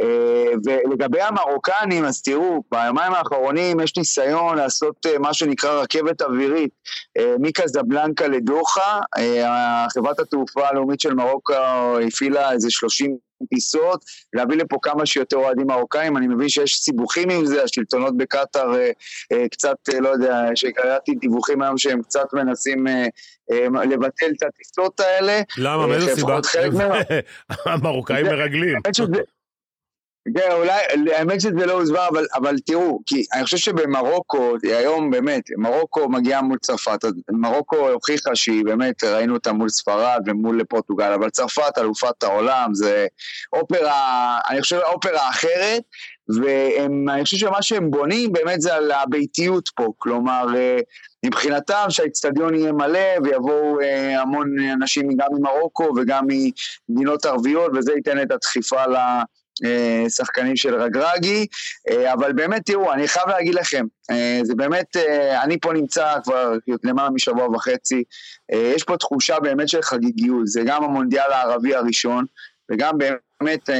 אה, 0.00 0.52
ולגבי 0.64 1.20
המרוקנים, 1.20 2.04
אז 2.04 2.22
תראו, 2.22 2.62
ביומיים 2.72 3.12
האחרונים 3.12 3.80
יש 3.80 3.96
ניסיון 3.96 4.58
לעשות 4.58 5.06
אה, 5.06 5.18
מה 5.18 5.34
שנקרא 5.34 5.70
רכבת 5.70 6.22
אווירית 6.22 6.70
אה, 7.18 7.34
מקזבלנקה 7.38 8.28
לדוחה. 8.28 9.00
חברת 9.94 10.18
התעופה 10.18 10.68
הלאומית 10.68 11.00
של 11.00 11.14
מרוקו 11.14 11.54
הפעילה 12.06 12.52
איזה 12.52 12.70
30 12.70 13.16
טיסות, 13.50 14.04
להביא 14.32 14.56
לפה 14.56 14.76
כמה 14.82 15.06
שיותר 15.06 15.36
אוהדים 15.36 15.66
מרוקאים, 15.66 16.16
אני 16.16 16.26
מבין 16.26 16.48
שיש 16.48 16.74
סיבוכים 16.74 17.30
עם 17.30 17.46
זה, 17.46 17.62
השלטונות 17.62 18.16
בקטאר 18.16 18.74
אה, 18.74 18.90
אה, 19.32 19.48
קצת, 19.48 19.76
אה, 19.94 20.00
לא 20.00 20.08
יודע, 20.08 20.42
שקראתי 20.54 21.14
דיווחים 21.14 21.62
היום 21.62 21.78
שהם 21.78 22.02
קצת 22.02 22.26
מנסים 22.32 22.88
אה, 22.88 23.06
אה, 23.52 23.84
לבטל 23.84 24.30
את 24.36 24.42
הטיסות 24.42 25.00
האלה. 25.00 25.40
למה? 25.58 25.82
אה, 25.82 25.88
מאיזה 25.88 26.14
סיבה? 26.14 26.38
המרוקאים 27.72 28.26
מרגלים. 28.26 28.78
כן, 30.34 30.52
אולי, 30.52 30.80
האמת 31.12 31.40
שזה 31.40 31.66
לא 31.66 31.72
הוסבר, 31.72 32.08
אבל, 32.08 32.26
אבל 32.34 32.56
תראו, 32.66 33.00
כי 33.06 33.24
אני 33.34 33.44
חושב 33.44 33.56
שבמרוקו, 33.56 34.54
היום 34.62 35.10
באמת, 35.10 35.42
מרוקו 35.56 36.08
מגיעה 36.08 36.42
מול 36.42 36.58
צרפת, 36.58 36.98
מרוקו 37.30 37.88
הוכיחה 37.88 38.34
שהיא 38.34 38.64
באמת, 38.64 39.04
ראינו 39.04 39.34
אותה 39.34 39.52
מול 39.52 39.68
ספרד 39.68 40.20
ומול 40.26 40.64
פורטוגל, 40.64 41.12
אבל 41.12 41.30
צרפת, 41.30 41.78
אלופת 41.78 42.22
העולם, 42.22 42.74
זה 42.74 43.06
אופרה, 43.52 44.38
אני 44.48 44.62
חושב 44.62 44.80
אופרה 44.92 45.30
אחרת, 45.30 45.82
ואני 46.28 47.24
חושב 47.24 47.36
שמה 47.36 47.62
שהם 47.62 47.90
בונים 47.90 48.32
באמת 48.32 48.60
זה 48.60 48.74
על 48.74 48.90
הביתיות 48.90 49.68
פה, 49.76 49.92
כלומר, 49.98 50.46
אה, 50.56 50.78
מבחינתם 51.26 51.86
שהאיצטדיון 51.88 52.54
יהיה 52.54 52.72
מלא 52.72 53.08
ויבואו 53.24 53.80
אה, 53.80 54.20
המון 54.20 54.58
אנשים 54.72 55.08
גם 55.16 55.28
ממרוקו 55.32 55.92
וגם 55.96 56.26
ממדינות 56.28 57.24
ערביות, 57.26 57.72
וזה 57.74 57.92
ייתן 57.92 58.22
את 58.22 58.30
הדחיפה 58.30 58.86
ל... 58.86 58.96
אה, 59.64 60.04
שחקנים 60.08 60.56
של 60.56 60.74
רגרגי, 60.74 61.46
אה, 61.90 62.12
אבל 62.12 62.32
באמת 62.32 62.62
תראו, 62.66 62.92
אני 62.92 63.08
חייב 63.08 63.28
להגיד 63.28 63.54
לכם, 63.54 63.86
אה, 64.10 64.40
זה 64.42 64.54
באמת, 64.54 64.96
אני 65.42 65.60
פה 65.60 65.72
נמצא 65.72 66.14
כבר 66.24 66.52
למעלה 66.84 67.10
משבוע 67.10 67.48
וחצי, 67.48 68.04
יש 68.52 68.84
פה 68.84 68.96
תחושה 68.96 69.40
באמת 69.40 69.68
של 69.68 69.82
חגיגיות, 69.82 70.46
זה 70.46 70.62
גם 70.66 70.84
המונדיאל 70.84 71.32
הערבי 71.32 71.74
הראשון, 71.74 72.24
וגם 72.72 72.98
באמת 72.98 73.70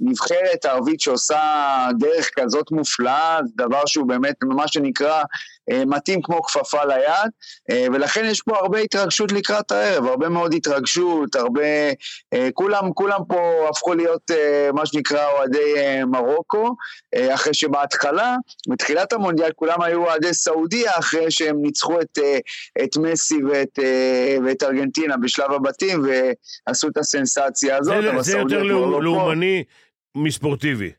נבחרת 0.00 0.64
ערבית 0.64 1.00
שעושה 1.00 1.40
דרך 1.98 2.30
כזאת 2.36 2.70
מופלאה, 2.70 3.38
זה 3.44 3.52
דבר 3.56 3.86
שהוא 3.86 4.08
באמת, 4.08 4.34
מה 4.42 4.68
שנקרא, 4.68 5.22
מתאים 5.70 6.22
כמו 6.22 6.42
כפפה 6.42 6.84
ליד, 6.84 7.30
אה, 7.70 7.86
ולכן 7.92 8.24
יש 8.24 8.42
פה 8.42 8.58
הרבה 8.58 8.78
התרגשות 8.78 9.32
לקראת 9.32 9.72
הערב, 9.72 10.04
הרבה 10.06 10.28
מאוד 10.28 10.54
התרגשות, 10.54 11.36
הרבה... 11.36 11.62
אה, 12.34 12.48
כולם, 12.54 12.92
כולם 12.92 13.18
פה 13.28 13.68
הפכו 13.68 13.94
להיות 13.94 14.30
אה, 14.30 14.70
מה 14.72 14.86
שנקרא 14.86 15.26
אוהדי 15.30 15.76
אה, 15.76 16.04
מרוקו, 16.04 16.74
אה, 17.14 17.34
אחרי 17.34 17.54
שבהתחלה, 17.54 18.36
בתחילת 18.68 19.12
המונדיאל, 19.12 19.52
כולם 19.52 19.82
היו 19.82 20.04
אוהדי 20.06 20.34
סעודיה, 20.34 20.92
אחרי 20.98 21.30
שהם 21.30 21.62
ניצחו 21.62 22.00
את, 22.00 22.18
אה, 22.18 22.38
את 22.84 22.96
מסי 22.96 23.44
ואת, 23.44 23.78
אה, 23.78 24.36
ואת 24.44 24.62
ארגנטינה 24.62 25.16
בשלב 25.16 25.52
הבתים, 25.52 26.02
ועשו 26.66 26.88
את 26.88 26.96
הסנסציה 26.96 27.76
הזאת, 27.76 28.02
זה, 28.02 28.10
אבל 28.10 28.22
זה 28.22 28.32
סעודיה 28.32 28.58
יותר 28.58 28.68
כבר 28.68 28.86
לא 28.86 28.96
פה. 28.96 29.02
לאומני 29.02 29.64
מספורטיבי. 30.14 30.92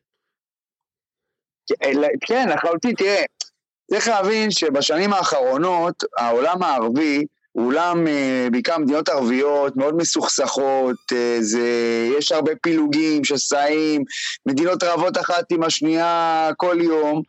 כן, 2.22 2.50
לחלוטין, 2.50 2.96
תראה, 2.96 3.24
צריך 3.92 4.08
להבין 4.08 4.52
שבשנים 4.52 5.14
האחרונות 5.14 6.04
העולם 6.18 6.64
הערבי 6.64 7.26
הוא 7.54 7.66
עולם, 7.68 8.08
אה, 8.08 8.48
בעיקר 8.52 8.78
מדינות 8.78 9.10
ערביות, 9.10 9.76
מאוד 9.76 9.96
מסוכסכות, 9.96 10.96
אה, 11.14 11.38
זה, 11.40 11.68
יש 12.18 12.32
הרבה 12.32 12.52
פילוגים, 12.62 13.24
שסעים, 13.24 14.04
מדינות 14.46 14.84
רבות 14.84 15.18
אחת 15.18 15.52
עם 15.52 15.64
השנייה 15.64 16.50
כל 16.58 16.78
יום, 16.82 17.22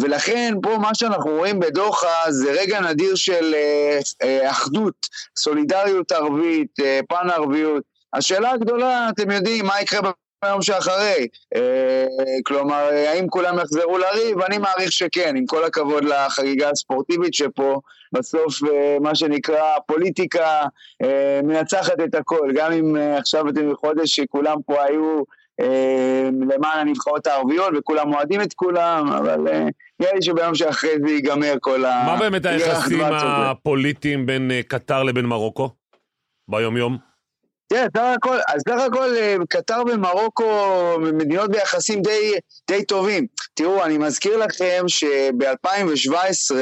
ולכן 0.00 0.54
פה 0.62 0.78
מה 0.78 0.94
שאנחנו 0.94 1.30
רואים 1.30 1.60
בדוחה 1.60 2.22
זה 2.28 2.52
רגע 2.52 2.80
נדיר 2.80 3.14
של 3.14 3.54
אה, 4.22 4.50
אחדות, 4.50 4.94
סולידריות 5.38 6.12
ערבית, 6.12 6.76
פן 7.08 7.30
ערביות. 7.30 7.82
השאלה 8.14 8.50
הגדולה, 8.50 9.08
אתם 9.08 9.30
יודעים, 9.30 9.66
מה 9.66 9.80
יקרה 9.80 10.00
ביום 10.44 10.62
שאחרי? 10.62 11.26
אה, 11.54 12.06
כלומר, 12.44 12.88
האם 13.08 13.28
כולם 13.28 13.58
יחזרו 13.58 13.98
לריב? 13.98 14.40
אני 14.40 14.58
מעריך 14.58 14.92
שכן, 14.92 15.34
עם 15.36 15.46
כל 15.46 15.64
הכבוד 15.64 16.04
לחגיגה 16.04 16.70
הספורטיבית 16.70 17.34
שפה, 17.34 17.80
בסוף 18.12 18.62
אה, 18.64 18.96
מה 19.00 19.14
שנקרא 19.14 19.78
פוליטיקה 19.86 20.62
אה, 21.02 21.40
מנצחת 21.42 22.00
את 22.04 22.14
הכל, 22.14 22.50
גם 22.54 22.72
אם 22.72 22.96
עכשיו 23.18 23.48
אתם 23.48 23.70
בחודש 23.70 24.16
שכולם 24.16 24.56
פה 24.66 24.82
היו 24.84 25.22
למען 26.50 26.78
הנבחרות 26.78 27.26
הערביות 27.26 27.72
וכולם 27.78 28.14
אוהדים 28.14 28.40
את 28.40 28.52
כולם, 28.54 29.08
אבל 29.08 29.48
אה, 29.48 29.66
נראה 30.00 30.14
לי 30.14 30.22
שביום 30.22 30.54
שאחרי 30.54 30.90
זה 31.04 31.10
ייגמר 31.10 31.54
כל 31.60 31.84
ה... 31.84 32.04
מה 32.06 32.16
באמת 32.20 32.46
היחסים. 32.46 33.00
הפוליטיים 33.02 34.26
בין 34.26 34.50
קטר 34.68 35.02
לבין 35.02 35.26
מרוקו? 35.26 35.70
ביום-יום? 36.48 37.11
תראה, 37.72 37.86
סך 37.96 38.02
הכל, 38.16 38.38
אז 38.48 38.62
סך 38.68 38.80
הכל 38.86 39.16
אה, 39.16 39.36
קטר 39.48 39.82
ומרוקו 39.86 40.98
מדינות 41.00 41.50
ביחסים 41.50 42.02
די, 42.02 42.32
די 42.68 42.84
טובים. 42.84 43.26
תראו, 43.54 43.84
אני 43.84 43.98
מזכיר 43.98 44.36
לכם 44.36 44.84
שב-2017 44.88 46.54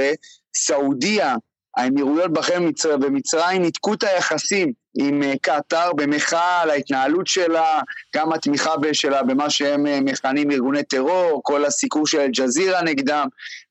סעודיה, 0.56 1.34
האמירויות 1.76 2.32
בחריין 2.32 2.68
מצר- 2.68 2.96
ומצרים 3.02 3.62
ניתקו 3.62 3.94
את 3.94 4.02
היחסים 4.02 4.72
עם 4.98 5.22
אה, 5.22 5.34
קטר 5.42 5.92
במחאה 5.96 6.62
על 6.62 6.70
ההתנהלות 6.70 7.26
שלה, 7.26 7.80
גם 8.16 8.32
התמיכה 8.32 8.74
שלה 8.92 9.22
במה 9.22 9.50
שהם 9.50 9.86
אה, 9.86 9.98
מכנים 10.00 10.50
ארגוני 10.50 10.82
טרור, 10.82 11.40
כל 11.44 11.64
הסיקור 11.64 12.06
של 12.06 12.20
אל-ג'זירה 12.20 12.82
נגדם, 12.82 13.26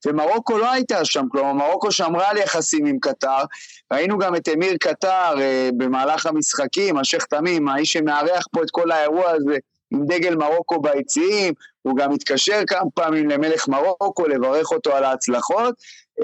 ומרוקו 0.06 0.58
לא 0.58 0.72
הייתה 0.72 1.04
שם, 1.04 1.24
כלומר 1.32 1.52
מרוקו 1.52 1.92
שמרה 1.92 2.30
על 2.30 2.36
יחסים 2.36 2.86
עם 2.86 2.98
קטר, 3.00 3.44
ראינו 3.92 4.18
גם 4.18 4.36
את 4.36 4.48
אמיר 4.48 4.76
קטר 4.80 5.40
אה, 5.40 5.70
במהלך 5.76 6.26
המשחקים, 6.26 6.98
השייח' 6.98 7.24
תמים, 7.24 7.68
האיש 7.68 7.92
שמארח 7.92 8.46
פה 8.52 8.62
את 8.62 8.70
כל 8.70 8.90
האירוע 8.90 9.30
הזה 9.30 9.56
עם 9.92 10.06
דגל 10.06 10.36
מרוקו 10.36 10.80
ביציעים, 10.80 11.54
הוא 11.82 11.96
גם 11.96 12.12
התקשר 12.12 12.60
כמה 12.66 12.90
פעמים 12.94 13.30
למלך 13.30 13.68
מרוקו 13.68 14.26
לברך 14.28 14.72
אותו 14.72 14.96
על 14.96 15.04
ההצלחות. 15.04 15.74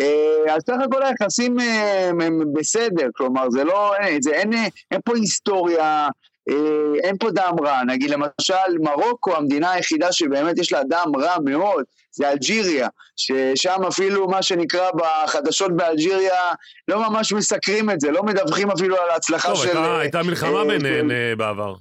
אה, 0.01 0.55
אז 0.55 0.63
סך 0.67 0.75
הכל 0.85 1.03
היחסים 1.03 1.61
אה, 1.61 2.09
הם 2.09 2.41
בסדר, 2.53 3.09
כלומר 3.17 3.51
זה 3.51 3.65
לא, 3.65 3.95
אין, 3.97 4.23
זה, 4.23 4.31
אין, 4.31 4.53
אין 4.91 5.01
פה 5.05 5.13
היסטוריה, 5.17 6.09
אה, 6.51 6.55
אין 7.03 7.17
פה 7.19 7.31
דם 7.31 7.55
רע. 7.65 7.85
נגיד 7.85 8.11
למשל 8.11 8.55
מרוקו, 8.81 9.37
המדינה 9.37 9.71
היחידה 9.73 10.13
שבאמת 10.13 10.59
יש 10.59 10.73
לה 10.73 10.83
דם 10.85 11.13
רע 11.21 11.35
מאוד, 11.45 11.85
זה 12.11 12.31
אלג'יריה, 12.31 12.89
ששם 13.17 13.83
אפילו 13.89 14.29
מה 14.29 14.43
שנקרא 14.43 14.91
בחדשות 14.91 15.77
באלג'יריה 15.77 16.41
לא 16.89 17.11
ממש 17.11 17.33
מסקרים 17.33 17.91
את 17.91 18.01
זה, 18.01 18.11
לא 18.11 18.23
מדווחים 18.23 18.71
אפילו 18.71 18.97
על 18.97 19.11
ההצלחה 19.11 19.49
טוב, 19.49 19.57
של... 19.57 19.69
הייתה- 19.69 19.99
הייתה 19.99 20.23
מלחמה 20.23 20.63
אה, 20.63 21.01
אה, 21.11 21.37
בעבר. 21.37 21.75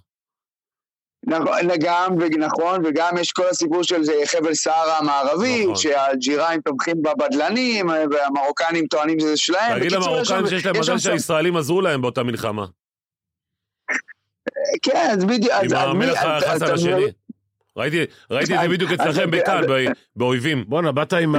נכון, 1.28 1.46
גם, 1.80 2.16
ונכון, 2.20 2.82
וגם 2.86 3.18
יש 3.20 3.32
כל 3.32 3.44
הסיפור 3.50 3.84
של 3.84 4.04
זה, 4.04 4.14
חבל 4.26 4.54
סהרה 4.54 4.98
המערבי, 4.98 5.64
נכון. 5.64 5.76
שהאלג'יראים 5.76 6.62
תומכים 6.62 6.96
בבדלנים, 7.02 7.88
והמרוקנים 7.90 8.86
טוענים 8.88 9.20
שזה 9.20 9.38
שלהם. 9.38 9.80
תגיד 9.80 9.92
שם- 10.24 10.48
שיש 10.48 10.66
להם 10.66 10.80
מזל 10.80 10.98
שהישראלים 10.98 11.58
עזרו 11.58 11.82
להם 11.82 12.02
באותה 12.02 12.24
מלחמה. 12.24 12.66
כן, 14.82 15.10
אז 15.18 15.26
בדיוק. 15.26 15.54
עם 15.64 15.90
המלך 15.90 16.24
אז- 16.24 16.62
השני. 16.62 17.06
ראיתי 17.78 18.04
ראיתי 18.32 18.56
את 18.56 18.62
זה 18.62 18.68
בדיוק 18.68 18.92
אצלכם 18.92 19.32
בכאן, 19.32 19.62
באויבים. 20.16 20.64
בואנה, 20.68 20.92
באת 20.92 21.14
עם 21.14 21.36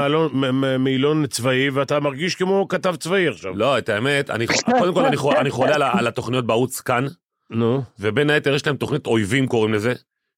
מעילון 0.78 1.26
צבאי 1.26 1.70
ואתה 1.70 2.00
מרגיש 2.00 2.34
כמו 2.34 2.68
כתב 2.68 2.96
צבאי 2.96 3.28
עכשיו. 3.28 3.56
לא, 3.56 3.78
את 3.78 3.88
האמת, 3.88 4.30
קודם 4.78 4.94
כל 4.94 5.04
אני 5.04 5.16
חו- 5.16 5.32
אני 5.32 5.50
חולה 5.50 5.90
על 5.99 6.06
התוכניות 6.06 6.46
בערוץ 6.46 6.80
כאן, 6.80 7.06
נו. 7.50 7.82
ובין 8.00 8.30
היתר 8.30 8.54
יש 8.54 8.67
להם 8.67 8.76
תוכנית 8.76 9.06
אויבים 9.06 9.47
קוראים 9.47 9.75
לזה, 9.75 9.93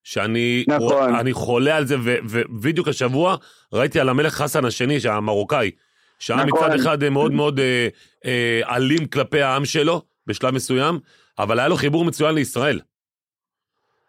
שאני 0.05 0.65
נכון. 0.69 1.15
אני 1.15 1.33
חולה 1.33 1.77
על 1.77 1.87
זה, 1.87 1.97
ו- 2.05 2.17
ובדיוק 2.29 2.89
השבוע 2.89 3.37
ראיתי 3.73 4.01
על 4.01 4.09
המלך 4.09 4.35
חסן 4.35 4.65
השני, 4.65 4.99
המרוקאי, 5.09 5.71
שהיה 6.19 6.45
נכון. 6.45 6.65
מצד 6.65 6.81
אחד 6.81 7.03
אה, 7.03 7.11
מאוד 7.11 7.33
מאוד 7.33 7.61
אה, 7.61 7.89
אה, 8.25 8.77
אלים 8.77 9.07
כלפי 9.07 9.43
העם 9.43 9.65
שלו, 9.65 10.03
בשלב 10.27 10.55
מסוים, 10.55 10.99
אבל 11.39 11.59
היה 11.59 11.69
לו 11.69 11.77
חיבור 11.77 12.05
מצוין 12.05 12.35
לישראל. 12.35 12.81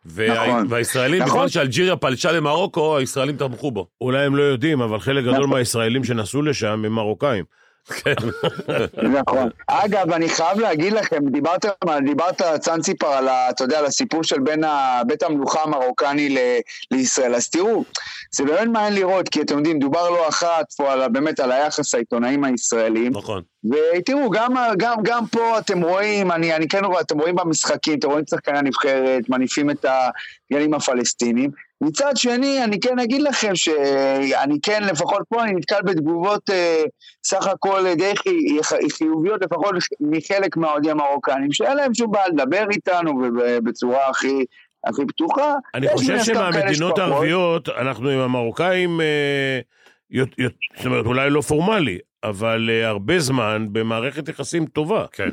וה- 0.05 0.47
נכון. 0.47 0.65
והישראלים, 0.69 1.21
נכון. 1.21 1.33
בזמן 1.35 1.49
שאלג'יריה 1.49 1.95
פלשה 1.95 2.31
למרוקו, 2.31 2.97
הישראלים 2.97 3.37
תמכו 3.37 3.71
בו. 3.71 3.87
אולי 4.01 4.25
הם 4.25 4.35
לא 4.35 4.43
יודעים, 4.43 4.81
אבל 4.81 4.99
חלק 4.99 5.23
גדול 5.23 5.35
נכון. 5.35 5.49
מהישראלים 5.49 6.03
שנסעו 6.03 6.41
לשם 6.41 6.85
הם 6.85 6.91
מרוקאים. 6.91 7.45
נכון. 9.19 9.49
אגב, 9.67 10.11
אני 10.11 10.29
חייב 10.29 10.59
להגיד 10.59 10.93
לכם, 10.93 11.29
דיברת, 11.31 11.65
דיברת 12.05 12.41
צאנציפר, 12.59 13.07
על 13.07 13.27
ה, 13.27 13.49
אתה 13.49 13.63
יודע, 13.63 13.79
על 13.79 13.85
הסיפור 13.85 14.23
של 14.23 14.39
בין 14.39 14.63
ה, 14.63 15.01
בית 15.07 15.23
המלוכה 15.23 15.63
המרוקני 15.63 16.29
ל, 16.29 16.37
לישראל. 16.91 17.35
אז 17.35 17.49
תראו, 17.49 17.83
זה 18.31 18.43
באמת 18.43 18.67
מעניין 18.67 18.93
לראות, 18.93 19.29
כי 19.29 19.41
אתם 19.41 19.57
יודעים, 19.57 19.79
דובר 19.79 20.09
לא 20.09 20.29
אחת 20.29 20.73
פה 20.77 20.91
על, 20.93 21.07
באמת 21.07 21.39
על 21.39 21.51
היחס 21.51 21.95
העיתונאים 21.95 22.43
הישראלים. 22.43 23.11
נכון. 23.15 23.41
ותראו, 23.71 24.29
גם, 24.29 24.53
גם, 24.77 24.95
גם 25.03 25.27
פה 25.27 25.59
אתם 25.59 25.81
רואים, 25.81 26.31
אני, 26.31 26.55
אני 26.55 26.67
כן 26.67 26.85
רואה, 26.85 27.01
אתם 27.01 27.19
רואים 27.19 27.35
במשחקים, 27.35 27.99
אתם 27.99 28.07
רואים 28.07 28.23
את 28.23 28.29
שחקני 28.29 28.57
הנבחרת, 28.59 29.29
מניפים 29.29 29.69
את 29.69 29.85
הדגלים 29.85 30.73
הפלסטינים. 30.73 31.68
מצד 31.81 32.11
שני, 32.15 32.63
אני 32.63 32.79
כן 32.79 32.99
אגיד 32.99 33.21
לכם 33.21 33.55
שאני 33.55 34.57
כן, 34.63 34.83
לפחות 34.83 35.21
פה, 35.29 35.43
אני 35.43 35.51
נתקל 35.51 35.81
בתגובות 35.85 36.49
אה, 36.49 36.83
סך 37.25 37.47
הכל 37.47 37.85
אה, 37.87 37.95
די 37.95 38.11
חי, 38.15 38.63
חי, 38.63 38.75
חיוביות, 38.97 39.41
לפחות 39.41 39.75
מחלק 39.99 40.57
מהאוהדים 40.57 40.91
המרוקנים, 40.99 41.51
שאין 41.51 41.77
להם 41.77 41.93
שום 41.93 42.11
בעיה 42.11 42.27
לדבר 42.27 42.65
איתנו 42.71 43.11
ובצורה 43.37 44.09
הכי, 44.09 44.45
הכי 44.87 45.01
פתוחה. 45.07 45.53
אני 45.75 45.87
חושב 45.93 46.19
שמהמדינות. 46.23 46.99
הערביות, 46.99 47.69
אנחנו 47.69 48.09
עם 48.09 48.19
המרוקאים, 48.19 49.01
אה, 49.01 49.59
יות- 50.11 50.39
יות- 50.39 50.53
זאת 50.77 50.85
אומרת, 50.85 51.05
אולי 51.05 51.29
לא 51.29 51.41
פורמלי, 51.41 51.97
אבל 52.23 52.69
אה, 52.69 52.87
הרבה 52.87 53.19
זמן 53.19 53.67
במערכת 53.71 54.29
יחסים 54.29 54.65
טובה. 54.65 55.05
כן. 55.11 55.29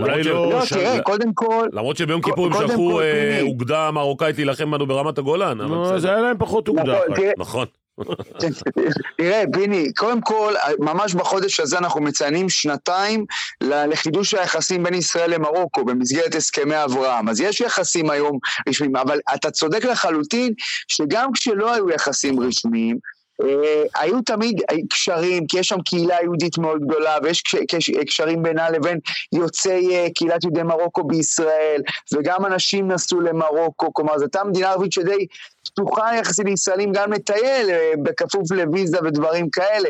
אולי 0.00 0.22
לא... 0.22 0.50
לא, 0.50 0.66
ש- 0.66 0.72
תראה, 0.72 1.02
קודם 1.02 1.34
כל, 1.34 1.66
למרות 1.72 1.96
שביום 1.96 2.22
כיפור 2.22 2.46
הם 2.46 2.52
שלחו 2.52 3.00
אה. 3.00 3.38
אוגדה 3.42 3.90
מרוקאית 3.90 4.36
להילחם 4.36 4.70
בנו 4.70 4.86
ברמת 4.86 5.18
הגולן, 5.18 5.60
אבל 5.60 5.74
נו, 5.74 5.82
בסדר. 5.84 5.98
זה 5.98 6.08
היה 6.08 6.20
להם 6.20 6.36
פחות 6.38 6.68
אוגדה. 6.68 6.82
נכון. 6.82 7.14
תראה, 7.16 7.32
נכון. 7.38 7.66
תראה, 9.18 9.42
פיני, 9.52 9.92
קודם 9.96 10.20
כל, 10.20 10.54
ממש 10.78 11.14
בחודש 11.14 11.60
הזה 11.60 11.78
אנחנו 11.78 12.00
מציינים 12.00 12.48
שנתיים 12.48 13.24
לחידוש 13.60 14.34
היחסים 14.34 14.82
בין 14.82 14.94
ישראל 14.94 15.34
למרוקו 15.34 15.84
במסגרת 15.84 16.34
הסכמי 16.34 16.84
אברהם. 16.84 17.28
אז 17.28 17.40
יש 17.40 17.60
יחסים 17.60 18.10
היום 18.10 18.38
רשמיים, 18.68 18.96
אבל 18.96 19.18
אתה 19.34 19.50
צודק 19.50 19.84
לחלוטין 19.84 20.52
שגם 20.88 21.32
כשלא 21.32 21.74
היו 21.74 21.90
יחסים 21.90 22.40
רשמיים, 22.40 22.96
אה, 22.96 23.19
היו 23.94 24.22
תמיד 24.22 24.60
קשרים, 24.90 25.46
כי 25.46 25.58
יש 25.58 25.68
שם 25.68 25.80
קהילה 25.84 26.16
יהודית 26.22 26.58
מאוד 26.58 26.80
גדולה, 26.86 27.16
ויש 27.22 27.42
קש- 27.42 27.90
קשרים 28.06 28.42
בינה 28.42 28.70
לבין 28.70 28.98
יוצאי 29.32 29.96
אה, 29.96 30.06
קהילת 30.14 30.44
יהודי 30.44 30.62
מרוקו 30.62 31.04
בישראל, 31.04 31.82
וגם 32.14 32.46
אנשים 32.46 32.92
נסעו 32.92 33.20
למרוקו, 33.20 33.92
כלומר 33.92 34.18
זו 34.18 34.24
הייתה 34.24 34.44
מדינה 34.44 34.70
ערבית 34.70 34.92
שדי 34.92 35.26
פתוחה 35.72 36.16
יחסית 36.16 36.44
לישראלים 36.46 36.92
גם 36.92 37.12
לטייל, 37.12 37.70
אה, 37.70 37.92
בכפוף 38.02 38.50
לוויזה 38.50 38.98
ודברים 39.04 39.50
כאלה, 39.50 39.88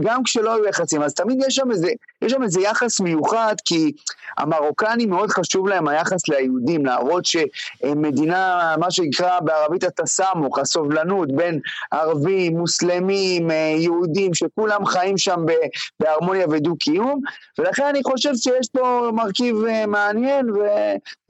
גם 0.00 0.22
כשלא 0.22 0.54
היו 0.54 0.64
יחסים, 0.64 1.02
אז 1.02 1.14
תמיד 1.14 1.38
יש 1.46 1.54
שם 1.54 1.70
איזה, 1.70 1.88
יש 2.22 2.32
שם 2.32 2.42
איזה 2.42 2.60
יחס 2.60 3.00
מיוחד, 3.00 3.54
כי 3.64 3.92
המרוקנים 4.38 5.10
מאוד 5.10 5.30
חשוב 5.30 5.68
להם 5.68 5.88
היחס 5.88 6.28
ליהודים, 6.28 6.86
להראות 6.86 7.24
שמדינה, 7.24 8.74
מה 8.78 8.90
שנקרא 8.90 9.40
בערבית 9.40 9.84
התסמוך, 9.84 10.58
הסובלנות 10.58 11.32
בין 11.32 11.60
ערבים, 11.90 12.56
מוסלמים, 12.56 13.50
אה, 13.50 13.74
יהודים, 13.78 14.34
שכולם 14.34 14.86
חיים 14.86 15.18
שם 15.18 15.44
בהרמוניה 16.00 16.46
ודו-קיום, 16.50 17.20
ולכן 17.58 17.84
אני 17.84 18.02
חושב 18.02 18.34
שיש 18.36 18.68
פה 18.72 19.10
מרכיב 19.14 19.56
אה, 19.64 19.86
מעניין, 19.86 20.50
ו... 20.50 20.58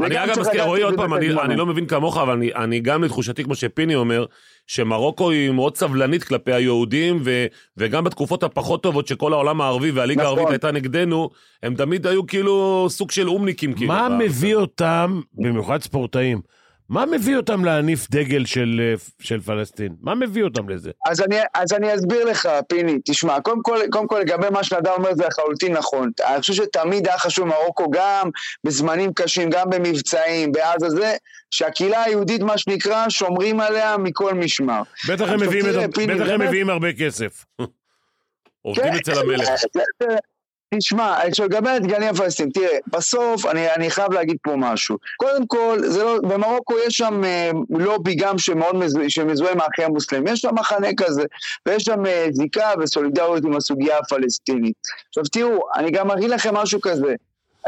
אני 0.00 0.24
אגב 0.24 0.40
מזכיר, 0.40 0.64
רועי, 0.64 0.82
עוד 0.82 0.96
פעם, 0.96 1.14
אני, 1.14 1.32
זמן. 1.32 1.42
אני 1.44 1.56
לא 1.56 1.66
מבין 1.66 1.86
כמוך, 1.86 2.18
אבל 2.18 2.32
אני, 2.32 2.54
אני 2.54 2.80
גם 2.80 3.04
לתחושתי, 3.04 3.44
כמו 3.44 3.54
שפיני 3.84 3.94
אומר, 3.94 4.24
שמרוקו 4.66 5.30
היא 5.30 5.50
מאוד 5.50 5.76
סבלנית 5.76 6.24
כלפי 6.24 6.52
היהודים, 6.52 7.20
ו, 7.24 7.46
וגם 7.76 8.04
בתקופות 8.04 8.42
הפחות 8.42 8.82
טובות 8.82 9.06
שכל 9.06 9.32
העולם 9.32 9.60
הערבי 9.60 9.90
והליגה 9.90 10.22
נכון. 10.22 10.38
הערבית 10.38 10.52
הייתה 10.52 10.72
נגדנו, 10.72 11.30
הם 11.62 11.74
תמיד 11.74 12.06
היו 12.06 12.26
כאילו 12.26 12.86
סוג 12.88 13.10
של 13.10 13.28
אומניקים. 13.28 13.72
כאילו, 13.72 13.88
מה 13.88 14.08
ב- 14.08 14.12
מביא 14.12 14.56
אותם, 14.56 15.20
במיוחד 15.34 15.82
ספורטאים, 15.82 16.40
מה 16.94 17.06
מביא 17.06 17.36
אותם 17.36 17.64
להניף 17.64 18.10
דגל 18.10 18.44
של, 18.44 18.80
אה, 18.80 18.94
של 19.20 19.40
פלסטין? 19.40 19.94
מה 20.00 20.14
מביא 20.14 20.42
אותם 20.42 20.68
לזה? 20.68 20.90
אז 21.06 21.20
אני, 21.20 21.36
אז 21.54 21.72
אני 21.72 21.94
אסביר 21.94 22.24
לך, 22.24 22.48
פיני, 22.68 22.98
תשמע, 23.04 23.40
קודם 23.40 23.62
כל, 23.62 23.78
קודם 23.90 24.06
כל 24.06 24.18
לגבי 24.18 24.46
מה 24.50 24.64
שנדב 24.64 24.90
אומר 24.90 25.14
זה 25.14 25.26
לחלוטין 25.26 25.72
נכון. 25.72 26.10
אני 26.26 26.40
חושב 26.40 26.52
שתמיד 26.52 27.08
היה 27.08 27.18
חשוב 27.18 27.48
מרוקו 27.48 27.90
גם 27.90 28.30
בזמנים 28.64 29.12
קשים, 29.12 29.50
גם 29.50 29.70
במבצעים, 29.70 30.52
בעזה 30.52 30.90
זה, 30.90 31.16
שהקהילה 31.50 32.02
היהודית, 32.02 32.42
מה 32.42 32.58
שנקרא, 32.58 33.08
שומרים 33.08 33.60
עליה 33.60 33.96
מכל 33.98 34.34
משמר. 34.34 34.82
בטח 35.08 35.28
הם 35.28 35.40
מביאים, 35.40 35.64
את, 35.84 35.94
פיני, 35.94 36.14
בטח 36.14 36.28
הם 36.28 36.40
מביאים 36.40 36.70
הרבה 36.70 36.92
כסף. 36.92 37.44
עובדים 38.62 38.92
כן, 38.92 38.98
אצל 38.98 39.18
המלך. 39.18 39.48
תשמע, 40.78 41.18
לגבי 41.44 41.70
הדגלים 41.70 42.08
הפלסטינים, 42.08 42.52
תראה, 42.52 42.78
בסוף 42.86 43.46
אני, 43.46 43.72
אני 43.72 43.90
חייב 43.90 44.12
להגיד 44.12 44.36
פה 44.42 44.56
משהו. 44.56 44.96
קודם 45.16 45.46
כל, 45.46 45.78
זה 45.82 46.04
לא, 46.04 46.18
במרוקו 46.22 46.74
יש 46.86 46.96
שם 46.96 47.24
אה, 47.24 47.50
לובי 47.70 48.14
גם 48.14 48.38
שמאוד 48.38 48.76
מזוהה, 48.76 49.10
שמזוהה 49.10 49.52
עם 49.52 49.60
האחים 49.60 49.84
המוסלמים, 49.84 50.26
יש 50.26 50.40
שם 50.40 50.54
מחנה 50.54 50.88
כזה, 50.96 51.22
ויש 51.66 51.82
שם 51.82 52.06
אה, 52.06 52.26
זיקה 52.32 52.70
וסולידריות 52.80 53.44
עם 53.44 53.56
הסוגיה 53.56 53.98
הפלסטינית. 53.98 54.76
עכשיו 55.08 55.24
תראו, 55.32 55.60
אני 55.76 55.90
גם 55.90 56.10
אגיד 56.10 56.30
לכם 56.30 56.54
משהו 56.54 56.80
כזה. 56.80 57.14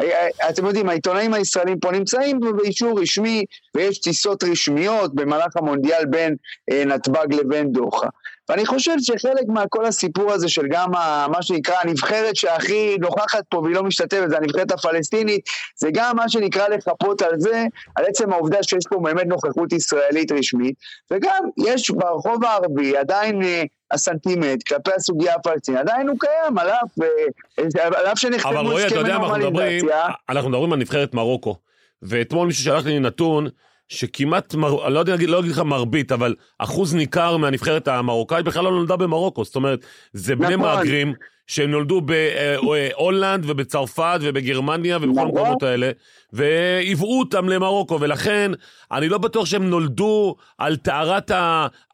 אה, 0.01 0.29
אה, 0.42 0.51
אתם 0.51 0.66
יודעים, 0.66 0.88
העיתונאים 0.88 1.35
הישראלים 1.35 1.81
פה 1.81 1.92
נמצאים 1.92 2.40
באישור 2.57 3.01
רשמי, 3.01 3.45
ויש 3.75 4.01
טיסות 4.01 4.45
רשמיות 4.45 5.14
במהלך 5.14 5.57
המונדיאל 5.57 6.05
בין 6.05 6.37
אה, 6.71 6.85
נתב"ג 6.85 7.35
לבין 7.35 7.73
דוחה. 7.73 8.09
ואני 8.49 8.67
חושב 8.67 8.93
שחלק 8.99 9.45
מכל 9.49 9.85
הסיפור 9.85 10.33
הזה 10.33 10.49
של 10.49 10.63
גם 10.71 10.95
ה, 10.95 11.27
מה 11.29 11.43
שנקרא 11.43 11.75
הנבחרת 11.83 12.37
שהכי 12.37 12.97
נוכחת 13.01 13.45
פה 13.49 13.59
והיא 13.59 13.75
לא 13.75 13.83
משתתפת, 13.83 14.29
זה 14.29 14.37
הנבחרת 14.37 14.73
הפלסטינית, 14.73 15.49
זה 15.77 15.89
גם 15.93 16.17
מה 16.17 16.29
שנקרא 16.29 16.69
לחפות 16.69 17.23
על 17.23 17.33
זה, 17.41 17.65
על 17.97 18.05
עצם 18.05 18.33
העובדה 18.33 18.63
שיש 18.63 18.85
פה 18.91 19.01
באמת 19.03 19.27
נוכחות 19.27 19.73
ישראלית 19.73 20.33
רשמית, 20.33 20.75
וגם 21.11 21.45
יש 21.67 21.91
ברחוב 21.91 22.45
הערבי 22.45 22.97
עדיין 22.97 23.43
אה, 23.43 23.63
הסנטימנט 23.91 24.63
כלפי 24.63 24.91
הסוגיה 24.97 25.35
הפלסטינית, 25.35 25.81
עדיין 25.81 26.09
הוא 26.09 26.17
קיים, 26.21 26.59
על 26.59 26.69
אף, 26.69 27.03
אה, 27.03 27.85
על 27.85 28.07
אף 28.07 28.19
שנחתמו 28.19 28.53
אבל 28.53 28.67
רועי, 28.67 28.77
אתה 28.77 28.85
הסכמי 28.87 28.99
יודע 29.01 29.19
מה 29.19 29.27
אנחנו 29.27 29.39
מדברים? 29.39 29.53
נורמליזציה. 29.53 30.05
אנחנו 30.29 30.51
מדברים 30.51 30.73
על 30.73 30.79
נבחרת 30.79 31.15
מרוקו. 31.15 31.57
ואתמול 32.03 32.47
מישהו 32.47 32.65
שלח 32.65 32.87
לי 32.87 32.99
נתון 32.99 33.49
שכמעט, 33.88 34.55
מר- 34.55 34.87
אני 34.87 34.94
לא 34.94 34.99
יודע 34.99 35.12
להגיד- 35.12 35.29
לא 35.29 35.40
אגיד 35.40 35.51
לך 35.51 35.59
מרבית, 35.59 36.12
אבל 36.12 36.35
אחוז 36.59 36.94
ניכר 36.94 37.37
מהנבחרת 37.37 37.88
המרוקאית 37.88 38.44
בכלל 38.46 38.64
לא 38.64 38.70
נולדה 38.70 38.96
במרוקו. 38.96 39.44
זאת 39.44 39.57
אומרת, 39.57 39.81
זה 40.12 40.37
בני 40.37 40.57
נכון. 40.57 40.61
מהגרים 40.61 41.14
שהם 41.47 41.71
נולדו 41.71 42.01
בהולנד 42.01 43.45
ובצרפת 43.47 44.19
ובגרמניה 44.23 44.97
ובכל 44.97 45.11
נכון. 45.11 45.29
המקומות 45.29 45.63
האלה, 45.63 45.91
והיוו 46.33 47.19
אותם 47.19 47.49
למרוקו, 47.49 48.01
ולכן 48.01 48.53
אני 48.93 49.09
לא 49.09 49.19
בטוח 49.19 49.47
שהם 49.47 49.71
נולדו 49.71 50.37
על 50.59 50.77
טהרת 50.77 51.31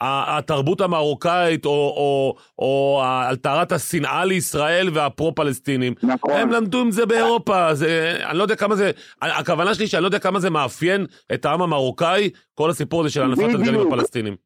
התרבות 0.00 0.80
המרוקאית, 0.80 1.64
או, 1.64 1.70
או, 1.70 2.34
או 2.58 3.02
על 3.04 3.36
טהרת 3.36 3.72
השנאה 3.72 4.24
לישראל 4.24 4.90
והפרו-פלסטינים. 4.92 5.94
נכון. 6.02 6.32
הם 6.32 6.50
למדו 6.50 6.80
עם 6.80 6.90
זה 6.90 7.06
באירופה, 7.06 7.74
זה, 7.74 8.18
אני 8.30 8.38
לא 8.38 8.42
יודע 8.42 8.56
כמה 8.56 8.76
זה, 8.76 8.90
הכוונה 9.22 9.74
שלי 9.74 9.86
שאני 9.86 10.02
לא 10.02 10.06
יודע 10.06 10.18
כמה 10.18 10.40
זה 10.40 10.50
מאפיין 10.50 11.06
את 11.34 11.44
העם 11.44 11.62
המרוקאי, 11.62 12.30
כל 12.54 12.70
הסיפור 12.70 13.00
הזה 13.00 13.10
של 13.10 13.22
הנפת 13.22 13.54
הדגלים. 13.54 13.92
הפלסטינים. 13.92 14.36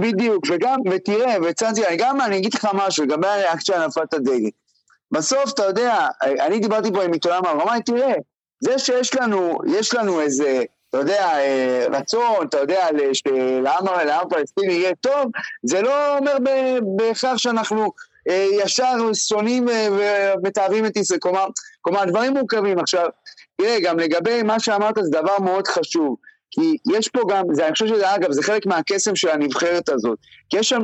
בדיוק, 0.00 0.44
וגם, 0.50 0.76
ותראה, 0.90 1.36
וצנתי, 1.48 1.86
אני 1.86 1.96
גם, 1.96 2.20
אני 2.20 2.36
אגיד 2.38 2.54
לך 2.54 2.68
משהו 2.74 3.04
לגבי 3.04 3.26
הריאקציה 3.26 3.75
להנפת 3.78 4.14
הדגל. 4.14 4.50
בסוף, 5.12 5.52
אתה 5.54 5.64
יודע, 5.64 6.08
אני 6.22 6.58
דיברתי 6.58 6.92
פה 6.92 7.02
עם 7.02 7.12
עיתונאי 7.12 7.40
מהרמאי, 7.40 7.82
תראה, 7.82 8.14
זה 8.60 8.78
שיש 8.78 9.14
לנו, 9.14 9.58
יש 9.66 9.94
לנו 9.94 10.20
איזה, 10.20 10.62
אתה 10.88 10.98
יודע, 10.98 11.38
אה, 11.38 11.86
רצון, 11.90 12.46
אתה 12.48 12.58
יודע, 12.58 12.86
שלעם 13.12 13.86
לעם 14.06 14.26
הפלסטיני 14.26 14.72
יהיה 14.72 14.94
טוב, 15.00 15.30
זה 15.62 15.82
לא 15.82 16.18
אומר 16.18 16.36
בהכרח 16.96 17.36
שאנחנו 17.36 17.92
אה, 18.28 18.46
ישר 18.52 19.12
שונאים 19.14 19.68
אה, 19.68 19.88
ומתעבים 20.36 20.86
את 20.86 20.96
ישראל. 20.96 21.20
כלומר, 21.20 21.46
כלומר, 21.82 22.00
הדברים 22.00 22.32
מורכבים. 22.32 22.78
עכשיו, 22.78 23.08
תראה, 23.56 23.80
גם 23.80 23.98
לגבי 23.98 24.42
מה 24.42 24.60
שאמרת, 24.60 24.94
זה 25.00 25.10
דבר 25.10 25.38
מאוד 25.38 25.66
חשוב. 25.66 26.16
כי 26.56 26.76
יש 26.96 27.08
פה 27.08 27.20
גם, 27.28 27.44
זה, 27.52 27.64
אני 27.66 27.72
חושב 27.72 27.86
שזה 27.86 28.14
אגב, 28.14 28.32
זה 28.32 28.42
חלק 28.42 28.66
מהקסם 28.66 29.16
של 29.16 29.28
הנבחרת 29.28 29.88
הזאת. 29.88 30.18
כי 30.50 30.58
יש 30.58 30.68
שם 30.68 30.82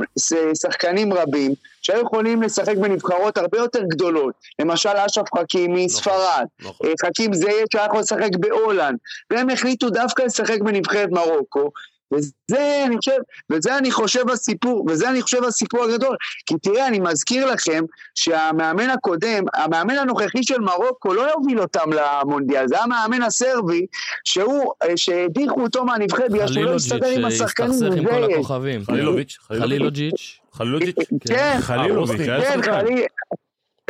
שחקנים 0.55 1.13
רבים 1.13 1.53
שהיו 1.83 2.01
יכולים 2.01 2.43
לשחק 2.43 2.77
בנבחרות 2.77 3.39
הרבה 3.39 3.59
יותר 3.59 3.83
גדולות. 3.83 4.35
למשל 4.59 4.89
אשרף 4.89 5.27
חכימי 5.39 5.85
מספרד, 5.87 6.47
נכון. 6.61 6.87
אה, 6.87 6.93
חכים 7.03 7.35
זייד 7.35 7.67
שהיה 7.73 7.87
יכול 7.87 8.01
לשחק 8.01 8.31
בהולנד, 8.41 8.99
והם 9.31 9.51
החליטו 9.51 9.91
דווקא 9.91 10.23
לשחק 10.23 10.61
בנבחרת 10.61 11.09
מרוקו. 11.11 11.71
וזה 12.13 12.85
אני 12.87 12.97
חושב, 12.97 13.19
וזה 13.53 13.79
אני 13.79 13.91
חושב 13.91 14.31
הסיפור, 14.31 14.87
וזה 14.89 15.11
אני 15.11 15.23
חושב 15.23 15.45
הסיפור 15.45 15.85
הגדול. 15.85 16.17
כי 16.47 16.55
תראה, 16.63 16.89
אני 16.89 17.01
מזכיר 17.01 17.47
לכם 17.47 17.85
שהמאמן 18.15 18.91
הקודם, 18.91 19.45
המאמן 19.55 19.99
הנוכחי 19.99 20.43
של 20.43 20.61
מרוקו 20.61 21.15
לא 21.15 21.31
יוביל 21.31 21.61
אותם 21.61 21.91
למונדיאל, 21.93 22.69
זה 22.69 22.81
המאמן 22.81 23.23
הסרבי, 23.23 23.87
שהוא, 24.25 24.73
אה, 24.83 24.97
שהדיחו 24.97 25.63
אותו 25.63 25.85
מהנבחרת 25.85 26.31
בגלל 26.31 26.49
שהוא 26.49 26.65
לא 26.65 26.75
הסתדר 26.75 26.97
עם 26.97 27.03
חלילוג'יץ' 27.03 27.41
השחקנים, 27.41 27.73
שהסתכסך 27.73 27.97
עם 27.97 28.05
כל. 28.05 28.33
הכוכבים. 28.33 28.85
חלילוביץ', 28.85 29.39
חלילוג'יץ'. 29.41 30.39
חלילוביץ', 30.53 30.97
כן, 31.29 31.59
חלילוביץ', 31.61 32.21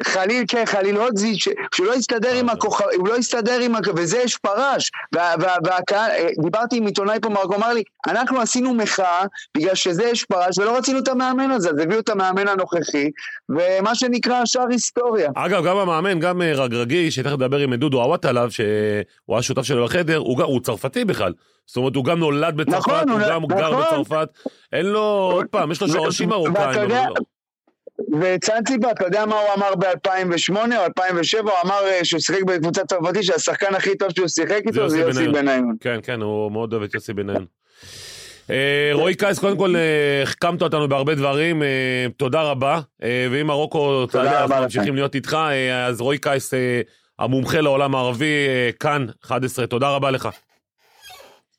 חליל, 0.00 0.44
כן, 0.48 0.62
חליל 0.66 0.96
הודזיץ', 0.96 1.44
שהוא 1.74 1.86
לא 1.86 1.94
הסתדר 1.94 2.34
עם 2.34 2.48
הכוכב, 2.48 2.84
הוא 2.96 3.08
לא 3.08 3.16
הסתדר 3.16 3.58
עם, 3.60 3.76
הכ- 3.76 3.90
וזה 3.96 4.18
יש 4.18 4.36
פרש, 4.36 4.90
וה- 5.14 5.34
וה- 5.40 5.56
והקהל, 5.64 6.10
אה, 6.10 6.28
דיברתי 6.42 6.76
עם 6.76 6.86
עיתונאי 6.86 7.18
פה 7.22 7.28
מרקו, 7.28 7.54
אמר 7.54 7.72
לי, 7.72 7.82
אנחנו 8.06 8.40
עשינו 8.40 8.74
מחאה 8.74 9.22
בגלל 9.56 9.74
שזה 9.74 10.04
יש 10.04 10.24
פרש, 10.24 10.58
ולא 10.58 10.76
רצינו 10.76 10.98
את 10.98 11.08
המאמן 11.08 11.50
הזה, 11.50 11.70
אז 11.70 11.78
הביאו 11.78 12.00
את 12.00 12.08
המאמן 12.08 12.48
הנוכחי, 12.48 13.10
ומה 13.48 13.94
שנקרא 13.94 14.34
השאר 14.34 14.64
היסטוריה. 14.70 15.30
אגב, 15.34 15.64
גם 15.64 15.76
המאמן, 15.76 16.20
גם 16.20 16.42
אה, 16.42 16.52
רגרגי, 16.52 17.10
שתכף 17.10 17.32
נדבר 17.32 17.58
עם 17.58 17.74
דודו 17.74 18.02
עוואט 18.02 18.24
עליו, 18.24 18.50
שהוא 18.50 18.66
היה 19.36 19.42
שותף 19.42 19.62
שלו 19.62 19.84
בחדר, 19.84 20.16
הוא, 20.16 20.42
הוא 20.42 20.60
צרפתי 20.60 21.04
בכלל. 21.04 21.32
זאת 21.66 21.76
אומרת, 21.76 21.94
הוא 21.96 22.04
גם 22.04 22.18
נולד 22.18 22.56
בצרפת, 22.56 22.78
נכון, 22.78 23.08
הוא 23.08 23.20
הוא 23.20 23.28
גם 23.28 23.46
גר 23.46 23.70
נכון. 23.70 23.82
בצרפת. 24.02 24.28
אין 24.72 24.86
לו, 24.86 25.00
עוד 25.32 25.46
פעם, 25.46 25.72
יש 25.72 25.80
לו 25.82 25.88
שורשים 25.88 26.28
מרוקאים. 26.28 26.90
יודע-. 27.98 28.26
וצנציבה, 28.34 28.90
אתה 28.90 29.04
יודע 29.04 29.26
מה 29.26 29.40
הוא 29.40 29.48
אמר 29.56 29.74
ב-2008 29.74 30.56
או 30.56 30.84
2007? 30.84 31.50
הוא 31.50 31.58
אמר 31.64 31.86
אה, 31.86 32.04
שהוא 32.04 32.20
שיחק 32.20 32.42
בקבוצה 32.42 32.84
צרפתית, 32.84 33.24
שהשחקן 33.24 33.74
הכי 33.74 33.96
טוב 33.96 34.08
שהוא 34.16 34.28
שיחק 34.28 34.60
איתו 34.66 34.88
זה 34.88 34.98
יוסי 34.98 35.28
בניון. 35.28 35.76
כן, 35.80 35.98
כן, 36.02 36.20
הוא 36.22 36.52
מאוד 36.52 36.72
אוהב 36.72 36.82
את 36.82 36.94
יוסי 36.94 37.12
בניון. 37.12 37.46
אה, 38.50 38.90
רועי 38.92 39.14
קייס, 39.14 39.38
קודם 39.38 39.56
כל 39.56 39.76
אה, 39.76 40.22
החכמת 40.22 40.62
אותנו 40.62 40.88
בהרבה 40.88 41.14
דברים, 41.14 41.62
תודה 42.16 42.42
רבה. 42.42 42.80
ואם 43.30 43.46
מרוקו 43.46 44.06
תעלה, 44.06 44.44
רבה 44.44 44.54
אנחנו. 44.54 44.62
ממשיכים 44.62 44.94
להיות 44.94 45.14
איתך. 45.14 45.36
אז 45.86 46.00
רועי 46.00 46.18
קייס, 46.18 46.54
המומחה 47.18 47.60
לעולם 47.60 47.94
הערבי, 47.94 48.46
כאן, 48.80 49.06
11, 49.24 49.66
תודה 49.66 49.90
רבה 49.90 50.10
לך. 50.10 50.28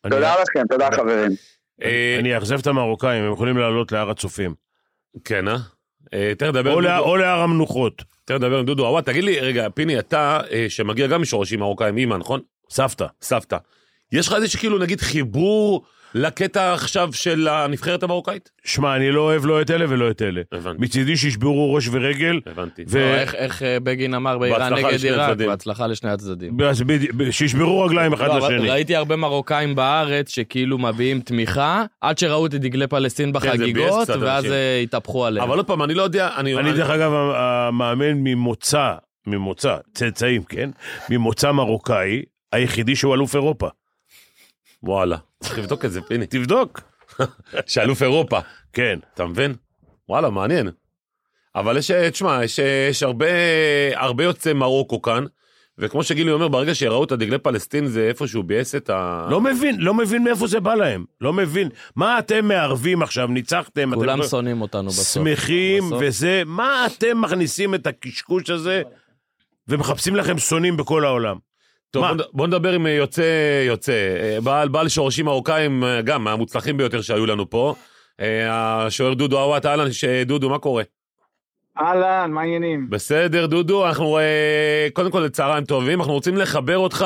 תודה 0.09 0.35
לכם, 0.41 0.67
תודה 0.69 0.89
חברים. 0.91 1.31
אני 2.19 2.35
אאכזב 2.35 2.59
את 2.59 2.67
המרוקאים, 2.67 3.23
הם 3.23 3.33
יכולים 3.33 3.57
לעלות 3.57 3.91
להר 3.91 4.09
הצופים. 4.09 4.53
כן, 5.25 5.47
אה? 5.47 5.57
אה, 6.13 6.33
תכף 6.37 6.49
נדבר 6.49 6.99
או 6.99 7.17
להר 7.17 7.39
המנוחות. 7.39 8.03
תכף 8.25 8.37
נדבר 8.37 8.59
עם 8.59 8.65
דודו 8.65 8.85
עוואט. 8.85 9.05
תגיד 9.05 9.23
לי, 9.23 9.39
רגע, 9.39 9.69
פיני, 9.69 9.99
אתה, 9.99 10.39
אה, 10.51 10.65
שמגיע 10.69 11.07
גם 11.07 11.21
משורשים 11.21 11.59
מרוקאים, 11.59 11.97
אימא, 11.97 12.15
נכון? 12.15 12.39
סבתא. 12.69 13.05
סבתא. 13.21 13.57
יש 14.11 14.27
לך 14.27 14.33
איזה 14.33 14.47
שכאילו, 14.47 14.77
נגיד, 14.77 15.01
חיבור 15.01 15.85
לקטע 16.15 16.73
עכשיו 16.73 17.09
של 17.13 17.47
הנבחרת 17.47 18.03
המרוקאית? 18.03 18.51
שמע, 18.65 18.95
אני 18.95 19.11
לא 19.11 19.21
אוהב 19.21 19.45
לא 19.45 19.61
את 19.61 19.71
אלה 19.71 19.85
ולא 19.89 20.11
את 20.11 20.21
אלה. 20.21 20.41
הבנתי. 20.51 20.77
מצידי 20.81 21.17
שישברו 21.17 21.73
ראש 21.73 21.89
ורגל, 21.91 22.39
הבנתי. 22.45 22.83
ו- 22.87 22.99
לא, 22.99 23.15
איך- 23.15 23.35
איך 23.35 23.63
אה, 23.63 23.77
בגין 23.79 24.13
אמר 24.13 24.37
באיראן 24.37 24.73
נגד 24.73 24.85
לשני 24.93 25.09
עיראק, 25.09 25.29
הצדדים. 25.29 25.47
בהצלחה 25.47 25.87
לשני 25.87 26.09
הצדדים. 26.09 26.57
שישברו 27.31 27.81
רגליים 27.81 28.13
אחד 28.13 28.27
לא, 28.27 28.37
לשני. 28.37 28.69
ראיתי 28.69 28.95
הרבה 28.95 29.15
מרוקאים 29.15 29.75
בארץ 29.75 30.29
שכאילו 30.29 30.77
מביעים 30.77 31.21
תמיכה, 31.21 31.83
עד 32.01 32.17
שראו 32.17 32.45
את 32.45 32.51
דגלי 32.51 32.87
פלסטין 32.87 33.25
כן, 33.27 33.33
בחגיגות, 33.33 34.03
קצת 34.03 34.15
ואז 34.21 34.43
אנשים. 34.43 34.51
אה, 34.53 34.79
התהפכו 34.83 35.25
עליהם. 35.25 35.47
אבל 35.47 35.57
עוד 35.57 35.67
פעם, 35.67 35.83
אני 35.83 35.93
לא 35.93 36.01
יודע, 36.03 36.29
אני... 36.37 36.55
אני 36.55 36.73
דרך 36.73 36.89
אגב 36.89 37.11
המאמן 37.35 38.13
ממוצא, 38.13 38.93
ממוצא, 39.27 39.75
צאצאים, 39.93 40.43
כן? 40.43 40.69
ממוצא 41.09 41.51
מרוקאי, 41.51 42.21
היחידי 42.51 42.95
שהוא 42.95 43.15
אלוף 43.15 43.35
אירופה. 43.35 43.67
וואלה, 44.83 45.17
צריך 45.39 45.57
לבדוק 45.59 45.85
את 45.85 45.91
זה, 45.91 46.01
פיני. 46.01 46.27
תבדוק. 46.27 46.81
שאלוף 47.67 48.03
אירופה, 48.03 48.39
כן. 48.73 48.99
אתה 49.13 49.25
מבין? 49.25 49.55
וואלה, 50.09 50.29
מעניין. 50.29 50.69
אבל 51.55 51.77
יש, 51.77 51.91
אה, 51.91 52.11
תשמע, 52.11 52.43
יש, 52.43 52.59
אה, 52.59 52.87
יש 52.89 53.03
הרבה, 53.03 53.25
הרבה 53.95 54.23
יוצאי 54.23 54.53
מרוקו 54.53 55.01
כאן, 55.01 55.25
וכמו 55.77 56.03
שגילי 56.03 56.31
אומר, 56.31 56.47
ברגע 56.47 56.75
שראו 56.75 57.03
את 57.03 57.11
הדגלי 57.11 57.37
פלסטין, 57.37 57.87
זה 57.87 58.07
איפשהו 58.07 58.43
ביאס 58.43 58.75
את 58.75 58.89
ה... 58.89 59.27
לא 59.31 59.41
מבין, 59.41 59.75
לא 59.79 59.93
מבין 59.93 60.23
מאיפה 60.23 60.47
זה 60.47 60.59
בא 60.59 60.75
להם. 60.75 61.05
לא 61.21 61.33
מבין. 61.33 61.69
מה 61.95 62.19
אתם 62.19 62.45
מערבים 62.47 63.01
עכשיו? 63.01 63.27
ניצחתם? 63.27 63.89
אתם 63.89 63.99
כולם 63.99 64.19
לא- 64.19 64.27
שונאים 64.27 64.61
אותנו 64.61 64.89
בסוף. 64.89 65.23
שמחים 65.23 65.85
בסוף. 65.85 66.01
וזה, 66.01 66.43
מה 66.45 66.85
אתם 66.85 67.21
מכניסים 67.21 67.75
את 67.75 67.87
הקשקוש 67.87 68.49
הזה 68.49 68.81
ומחפשים 69.67 70.15
לכם 70.15 70.37
שונאים 70.37 70.77
בכל 70.77 71.05
העולם? 71.05 71.37
טוב, 71.93 72.03
מה? 72.03 72.13
בוא, 72.13 72.25
בוא 72.33 72.47
נדבר 72.47 72.73
עם 72.73 72.87
אה, 72.87 72.91
יוצא, 72.91 73.23
יוצא, 73.67 73.91
אה, 73.91 74.41
בעל, 74.41 74.69
בעל 74.69 74.89
שורשים 74.89 75.25
מרוקאים, 75.25 75.83
אה, 75.83 76.01
גם 76.01 76.23
מהמוצלחים 76.23 76.77
ביותר 76.77 77.01
שהיו 77.01 77.25
לנו 77.25 77.49
פה. 77.49 77.75
השוער 78.49 79.13
דודו 79.13 79.39
עוואט, 79.39 79.65
אהלן, 79.65 79.87
דודו, 80.25 80.49
מה 80.49 80.59
קורה? 80.59 80.83
אהלן, 81.79 82.31
מה 82.31 82.41
העניינים? 82.41 82.89
בסדר, 82.89 83.45
דודו, 83.45 83.87
אנחנו 83.87 84.19
קודם 84.93 85.11
כל 85.11 85.29
צהריים 85.29 85.65
טובים, 85.65 85.99
אנחנו 85.99 86.13
רוצים 86.13 86.37
לחבר 86.37 86.77
אותך 86.77 87.05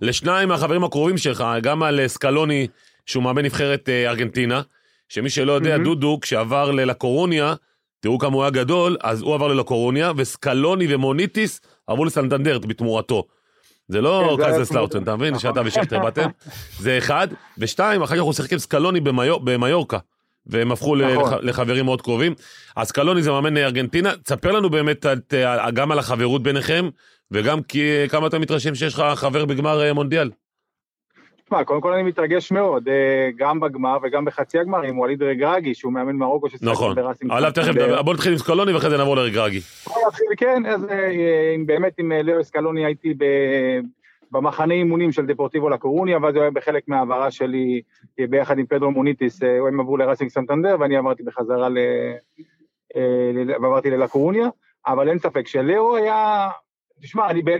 לשניים 0.00 0.48
מהחברים 0.48 0.84
הקרובים 0.84 1.18
שלך, 1.18 1.44
גם 1.62 1.82
על 1.82 2.00
סקלוני, 2.06 2.66
שהוא 3.06 3.22
מאמן 3.22 3.44
נבחרת 3.44 3.88
ארגנטינה, 3.88 4.60
שמי 5.08 5.30
שלא 5.30 5.52
יודע, 5.52 5.70
מהמם. 5.70 5.84
דודו, 5.84 6.18
כשעבר 6.22 6.70
ללקורוניה, 6.70 7.54
תראו 8.00 8.18
כמה 8.18 8.34
הוא 8.34 8.42
היה 8.42 8.50
גדול, 8.50 8.96
אז 9.02 9.22
הוא 9.22 9.34
עבר 9.34 9.48
ללקורוניה, 9.48 10.12
וסקלוני 10.16 10.94
ומוניטיס 10.94 11.60
עברו 11.86 12.04
לסנטנדר 12.04 12.64
בתמורתו. 12.64 13.24
זה 13.90 14.00
לא 14.00 14.26
כן, 14.30 14.36
זה 14.36 14.44
היה 14.44 14.52
קייזרסלאוטרן, 14.54 14.90
תמורתו. 14.92 15.10
אתה 15.10 15.16
מבין? 15.16 15.34
נכון. 15.34 15.40
שאתה 15.50 15.60
ושכטר 15.64 15.98
באתם. 15.98 16.28
זה 16.84 16.98
אחד. 16.98 17.28
ושתיים, 17.58 18.02
אחר 18.02 18.14
כך 18.16 18.22
הוא 18.22 18.32
שיחק 18.32 18.52
עם 18.52 18.58
סקלוני 18.58 19.00
במיור- 19.00 19.40
במיורקה. 19.44 19.98
והם 20.46 20.72
הפכו 20.72 20.96
נכון. 20.96 21.32
לח- 21.32 21.38
לחברים 21.42 21.84
מאוד 21.84 22.02
קרובים. 22.02 22.34
אז 22.76 22.88
סקלוני 22.88 23.22
זה 23.22 23.30
מאמן 23.30 23.56
ארגנטינה, 23.56 24.12
תספר 24.24 24.50
לנו 24.52 24.70
באמת 24.70 25.06
גם 25.74 25.92
על 25.92 25.98
החברות 25.98 26.42
ביניכם, 26.42 26.88
וגם 27.30 27.58
כמה 28.08 28.26
אתה 28.26 28.38
מתרשם 28.38 28.74
שיש 28.74 28.94
לך 28.94 29.02
חבר 29.14 29.44
בגמר 29.44 29.82
אה, 29.82 29.92
מונדיאל. 29.92 30.30
תשמע, 31.50 31.64
קודם 31.64 31.80
כל 31.80 31.92
אני 31.92 32.02
מתרגש 32.02 32.52
מאוד, 32.52 32.88
אה, 32.88 33.30
גם 33.36 33.60
בגמר 33.60 33.98
וגם 34.02 34.24
בחצי 34.24 34.58
הגמר 34.58 34.82
עם 34.82 34.98
ווליד 34.98 35.22
רגרגי, 35.22 35.74
שהוא 35.74 35.92
מאמן 35.92 36.16
מרוקו 36.16 36.48
ששיחק 36.48 36.64
נכון. 36.64 36.96
עליו 37.30 37.52
תכף. 37.54 37.68
נדבר, 37.68 38.02
בוא 38.02 38.14
נתחיל 38.14 38.32
עם 38.32 38.38
סקלוני 38.38 38.72
ואחרי 38.72 38.90
זה 38.90 38.96
נעבור 38.96 39.16
לרגרגי. 39.16 39.60
כן, 40.36 40.66
אז 40.66 40.84
אה, 40.90 41.10
עם- 41.54 41.66
באמת 41.66 41.92
עם 41.98 42.12
אה, 42.12 42.22
לאו 42.22 42.40
סקלוני 42.40 42.84
הייתי 42.84 43.14
ב- 43.18 43.80
במחנה 44.30 44.74
אימונים 44.74 45.12
של 45.12 45.26
דפורטיבו 45.26 45.68
לקורוניה, 45.68 46.18
ואז 46.22 46.34
הוא 46.34 46.42
היה 46.42 46.50
בחלק 46.50 46.82
מההעברה 46.88 47.30
שלי 47.30 47.80
אה, 48.20 48.26
ביחד 48.26 48.58
עם 48.58 48.66
פדרו 48.66 48.90
מוניטיס, 48.90 49.42
אה, 49.42 49.58
הם 49.68 49.80
עברו 49.80 49.96
לרסינג 49.96 50.30
סנטנדר 50.30 50.76
ואני 50.80 50.96
עברתי 50.96 51.22
בחזרה 51.22 51.68
ל... 51.68 51.78
אה, 52.96 53.30
ועברתי 53.62 53.90
ללקורוניה, 53.90 54.48
אבל 54.86 55.08
אין 55.08 55.18
ספק 55.18 55.46
שלאו 55.48 55.96
היה, 55.96 56.48
תשמע, 57.02 57.30
אני 57.30 57.42
ב... 57.42 57.50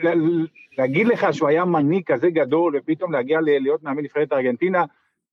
להגיד 0.79 1.07
לך 1.09 1.27
שהוא 1.33 1.49
היה 1.49 1.65
מנהיג 1.65 2.03
כזה 2.07 2.31
גדול 2.31 2.73
ופתאום 2.77 3.13
להגיע 3.13 3.41
ל- 3.41 3.45
להיות 3.63 3.83
מאמן 3.83 4.03
נבחרת 4.03 4.33
ארגנטינה, 4.33 4.85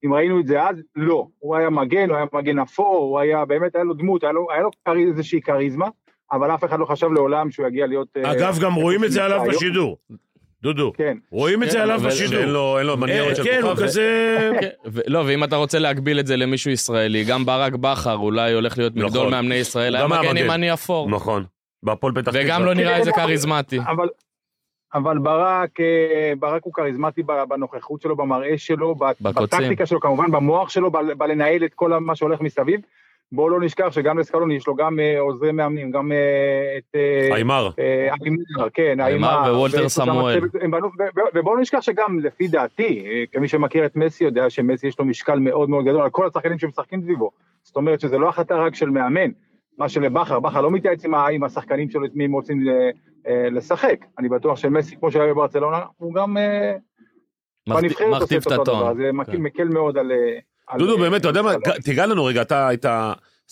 אם 0.04 0.14
ראינו 0.14 0.40
את 0.40 0.46
זה 0.46 0.62
אז, 0.62 0.76
לא. 0.96 1.26
הוא 1.38 1.56
היה 1.56 1.70
מגן, 1.70 2.08
הוא 2.08 2.16
היה 2.16 2.26
מגן 2.32 2.58
אפור, 2.58 2.96
הוא 2.98 3.18
היה, 3.18 3.44
באמת 3.44 3.74
היה 3.74 3.84
לו 3.84 3.94
דמות, 3.94 4.22
היה 4.22 4.32
לו, 4.32 4.46
היה 4.52 4.62
לו 4.62 4.70
כרי- 4.84 5.06
איזושהי 5.08 5.40
כריזמה, 5.40 5.86
אבל 6.32 6.54
אף 6.54 6.64
אחד 6.64 6.78
לא 6.80 6.84
חשב 6.84 7.06
לעולם 7.12 7.50
שהוא 7.50 7.66
יגיע 7.66 7.86
להיות... 7.86 8.08
אה, 8.16 8.32
אגב, 8.32 8.58
גם 8.62 8.74
רואים 8.74 9.04
את 9.04 9.12
זה 9.12 9.24
עליו 9.24 9.42
היום. 9.42 9.54
בשידור. 9.54 9.96
דודו, 10.62 10.92
כן. 10.96 11.16
רואים 11.32 11.62
את 11.62 11.70
זה 11.70 11.76
כן, 11.76 11.82
עליו 11.82 12.00
בשידור. 12.00 12.44
לו, 12.44 12.78
אין 12.78 12.86
לו 12.86 12.96
מניירות 12.96 13.30
אה, 13.30 13.34
של 13.34 13.44
כן, 13.44 13.60
הוא 13.62 13.70
כוכב. 13.70 13.82
כזה... 13.82 14.50
כן, 14.60 14.68
לא, 15.06 15.22
ואם 15.26 15.44
אתה 15.44 15.56
רוצה 15.56 15.78
להגביל 15.78 16.20
את 16.20 16.26
זה 16.26 16.36
למישהו 16.36 16.70
ישראלי, 16.70 17.24
גם 17.24 17.44
ברק 17.44 17.72
בכר 17.74 18.14
אולי 18.16 18.52
הולך 18.52 18.78
להיות 18.78 18.96
מגדול 18.96 19.08
נכון. 19.08 19.30
מאמני 19.30 19.54
ישראל, 19.54 19.96
היה 19.96 20.06
מגן 20.08 20.18
מגן. 20.20 20.36
ימני 20.36 20.72
אפור. 20.72 21.10
נכון. 21.10 21.44
בהפועל 21.82 22.12
פתח 22.14 22.22
תקווה. 22.30 22.44
וגם 22.44 22.64
לא 22.64 22.74
נראה 22.74 22.96
איזה 22.96 23.12
כריזמטי. 23.12 23.78
אבל, 23.78 24.08
אבל 24.94 25.18
ברק, 25.18 25.80
אה, 25.80 26.32
ברק 26.38 26.64
הוא 26.64 26.72
כריזמטי 26.72 27.22
בנוכחות 27.48 28.00
שלו, 28.00 28.16
במראה 28.16 28.58
שלו. 28.58 28.94
בטקטיקה 29.20 29.86
שלו, 29.86 30.00
כמובן 30.00 30.30
במוח 30.30 30.68
שלו, 30.68 30.90
בלנהל 30.90 31.64
את 31.64 31.74
כל 31.74 31.98
מה 31.98 32.16
שהולך 32.16 32.40
מסביב. 32.40 32.80
בואו 33.32 33.48
לא 33.48 33.60
נשכח 33.60 33.88
שגם 33.90 34.18
לסקלוני 34.18 34.54
יש 34.54 34.66
לו 34.66 34.74
גם 34.74 35.00
אה, 35.00 35.20
עוזרי 35.20 35.52
מאמנים, 35.52 35.90
גם 35.90 36.12
אה, 36.12 36.78
את... 36.78 36.96
איימר. 37.32 37.70
איימר, 37.78 38.68
כן, 38.74 39.00
איימר 39.00 39.28
איימר. 39.28 39.54
ווולטר 39.54 39.88
סמואל. 39.88 40.40
ובואו 41.34 41.56
לא 41.56 41.62
נשכח 41.62 41.80
שגם, 41.80 42.20
לפי 42.20 42.48
דעתי, 42.48 43.04
כמי 43.32 43.48
שמכיר 43.48 43.86
את 43.86 43.96
מסי, 43.96 44.24
יודע 44.24 44.50
שמסי 44.50 44.86
יש 44.86 44.98
לו 44.98 45.04
משקל 45.04 45.38
מאוד 45.38 45.70
מאוד 45.70 45.84
גדול 45.84 46.02
על 46.02 46.10
כל 46.10 46.26
השחקנים 46.26 46.58
שמשחקים 46.58 47.02
סביבו. 47.02 47.30
זאת 47.62 47.76
אומרת 47.76 48.00
שזה 48.00 48.18
לא 48.18 48.28
החלטה 48.28 48.56
רק 48.56 48.74
של 48.74 48.90
מאמן, 48.90 49.30
מה 49.78 49.88
שלבכר, 49.88 50.40
בכר 50.40 50.60
לא 50.60 50.70
מתייעץ 50.70 51.04
עם 51.04 51.44
השחקנים 51.44 51.90
שלו 51.90 52.04
את 52.04 52.10
מי 52.14 52.24
הם 52.24 52.32
רוצים 52.32 52.64
לשחק. 53.50 53.96
אני 54.18 54.28
בטוח 54.28 54.58
שמסי, 54.58 54.96
כמו 54.96 55.12
שהיה 55.12 55.26
בברצלונה, 55.34 55.80
הוא 55.96 56.14
גם 56.14 56.36
אה, 56.36 56.74
בנבחרת 57.68 58.06
עושה 58.08 58.22
מכתיב 58.24 58.42
את 58.46 58.46
אותו 58.46 58.62
הטון. 58.62 58.80
דבר, 58.80 58.94
זה 58.94 59.12
מקל- 59.12 59.32
כן. 59.32 59.38
מקל 59.38 59.64
מאוד 59.64 59.98
על... 59.98 60.12
אה, 60.12 60.38
על- 60.68 60.78
דודו, 60.78 60.96
אה, 60.96 61.00
באמת, 61.00 61.20
אתה 61.20 61.28
יודע 61.28 61.42
מה, 61.42 61.52
תיגע 61.84 62.06
לנו 62.06 62.24
רגע, 62.24 62.42
אתה 62.42 62.68
היית 62.68 62.84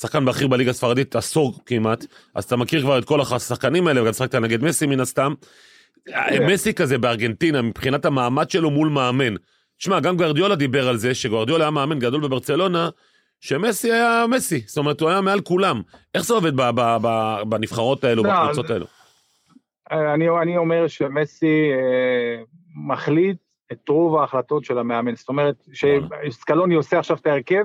שחקן 0.01 0.25
בכיר 0.25 0.49
בליגה 0.49 0.71
הספרדית 0.71 1.17
עשור 1.17 1.55
כמעט, 1.67 2.05
אז 2.35 2.45
אתה 2.45 2.57
מכיר 2.57 2.81
כבר 2.81 2.99
את 2.99 3.05
כל 3.05 3.21
השחקנים 3.21 3.87
האלה, 3.87 4.03
וגם 4.03 4.13
שחקת 4.13 4.35
נגד 4.35 4.65
מסי 4.65 4.87
מן 4.87 5.01
הסתם. 5.01 5.35
כן. 6.07 6.47
מסי 6.47 6.75
כזה 6.75 6.99
בארגנטינה, 6.99 7.63
מבחינת 7.63 8.05
המעמד 8.05 8.51
שלו 8.51 8.71
מול 8.71 8.89
מאמן. 8.89 9.35
תשמע, 9.79 10.01
גם 10.01 10.17
גרדיולה 10.17 10.55
דיבר 10.57 10.89
על 10.89 10.97
זה, 10.97 11.15
שגרדיולה 11.15 11.65
היה 11.65 11.71
מאמן 11.71 11.99
גדול 11.99 12.21
בברצלונה, 12.21 12.89
שמסי 13.41 13.93
היה 13.93 14.25
מסי, 14.29 14.63
זאת 14.67 14.79
אומרת, 14.79 15.01
הוא 15.01 15.09
היה 15.11 15.21
מעל 15.21 15.41
כולם. 15.41 15.83
איך 16.15 16.25
זה 16.25 16.35
עובד 16.35 16.53
בנבחרות 17.49 18.05
האלו, 18.05 18.25
לא, 18.25 18.31
בקבוצות 18.43 18.71
האלו? 18.71 18.87
אני, 19.91 20.29
אני 20.43 20.57
אומר 20.57 20.87
שמסי 20.87 21.71
אה, 21.73 22.43
מחליט 22.89 23.37
את 23.73 23.89
רוב 23.89 24.17
ההחלטות 24.17 24.65
של 24.65 24.79
המאמן. 24.79 25.17
זאת 25.17 25.29
אומרת, 25.29 25.69
שסקלוני 25.73 26.75
עושה 26.75 26.99
עכשיו 26.99 27.17
את 27.17 27.27
ההרכב, 27.27 27.65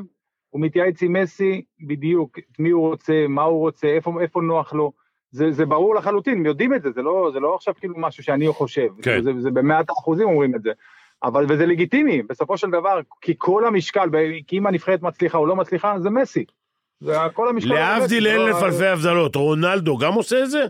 הוא 0.50 0.62
מתייעץ 0.62 1.04
עם 1.04 1.14
מסי 1.14 1.62
בדיוק 1.88 2.40
את 2.40 2.60
מי 2.60 2.70
הוא 2.70 2.88
רוצה, 2.88 3.26
מה 3.30 3.44
הוא 3.44 3.60
רוצה, 3.60 3.88
איפה, 3.88 4.22
איפה 4.22 4.42
נוח 4.42 4.74
לו. 4.74 4.92
זה, 5.32 5.52
זה 5.52 5.66
ברור 5.66 5.96
לחלוטין, 5.96 6.38
הם 6.38 6.46
יודעים 6.46 6.74
את 6.74 6.82
זה, 6.82 6.92
זה 6.92 7.02
לא, 7.02 7.30
זה 7.34 7.40
לא 7.40 7.56
עכשיו 7.56 7.74
כאילו 7.80 7.94
משהו 7.98 8.24
שאני 8.24 8.48
חושב. 8.48 8.88
כן. 9.02 9.22
זה, 9.22 9.32
זה 9.40 9.52
במאת 9.52 9.90
האחוזים 9.90 10.28
אומרים 10.28 10.56
את 10.56 10.64
זה. 10.64 10.72
אבל, 11.24 11.46
וזה 11.50 11.66
לגיטימי, 11.66 12.22
בסופו 12.22 12.58
של 12.58 12.70
דבר, 12.70 13.00
כי 13.22 13.34
כל 13.38 13.66
המשקל, 13.66 14.10
כי 14.48 14.58
אם 14.58 14.68
הנבחרת 14.68 15.02
מצליחה 15.02 15.38
או 15.38 15.46
לא 15.46 15.56
מצליחה, 15.56 16.00
זה 16.00 16.10
מסי. 16.10 16.46
זה 17.02 17.16
כל 17.34 17.50
המשקל... 17.50 17.74
להבדיל 17.74 18.28
אלף 18.28 18.62
לא- 18.62 18.66
אלפי 18.66 18.86
הבדלות, 18.86 19.36
רונלדו 19.36 19.98
גם 19.98 20.14
עושה 20.14 20.44
את 20.44 20.50
זה? 20.50 20.66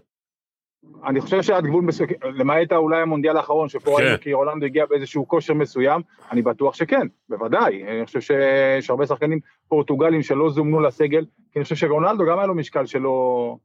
אני 1.05 1.21
חושב 1.21 1.41
שעד 1.41 1.65
גבול 1.65 1.83
מסוים, 1.83 2.09
למעט 2.23 2.73
אולי 2.73 3.01
המונדיאל 3.01 3.37
האחרון, 3.37 3.69
שפה 3.69 3.95
כן. 3.97 4.03
ראינו 4.03 4.17
כי 4.21 4.31
הולנד 4.31 4.63
הגיע 4.63 4.85
באיזשהו 4.85 5.27
כושר 5.27 5.53
מסוים, 5.53 6.01
אני 6.31 6.41
בטוח 6.41 6.75
שכן, 6.75 7.07
בוודאי. 7.29 7.83
אני 7.83 8.05
חושב 8.05 8.21
שיש 8.21 8.89
הרבה 8.89 9.05
שחקנים 9.05 9.39
פורטוגלים 9.67 10.21
שלא 10.21 10.49
זומנו 10.49 10.79
לסגל, 10.79 11.25
כי 11.51 11.59
אני 11.59 11.63
חושב 11.63 11.75
שרונלדו 11.75 12.25
גם 12.25 12.37
היה 12.37 12.47
לו 12.47 12.55
משקל 12.55 12.85
שלא... 12.85 13.55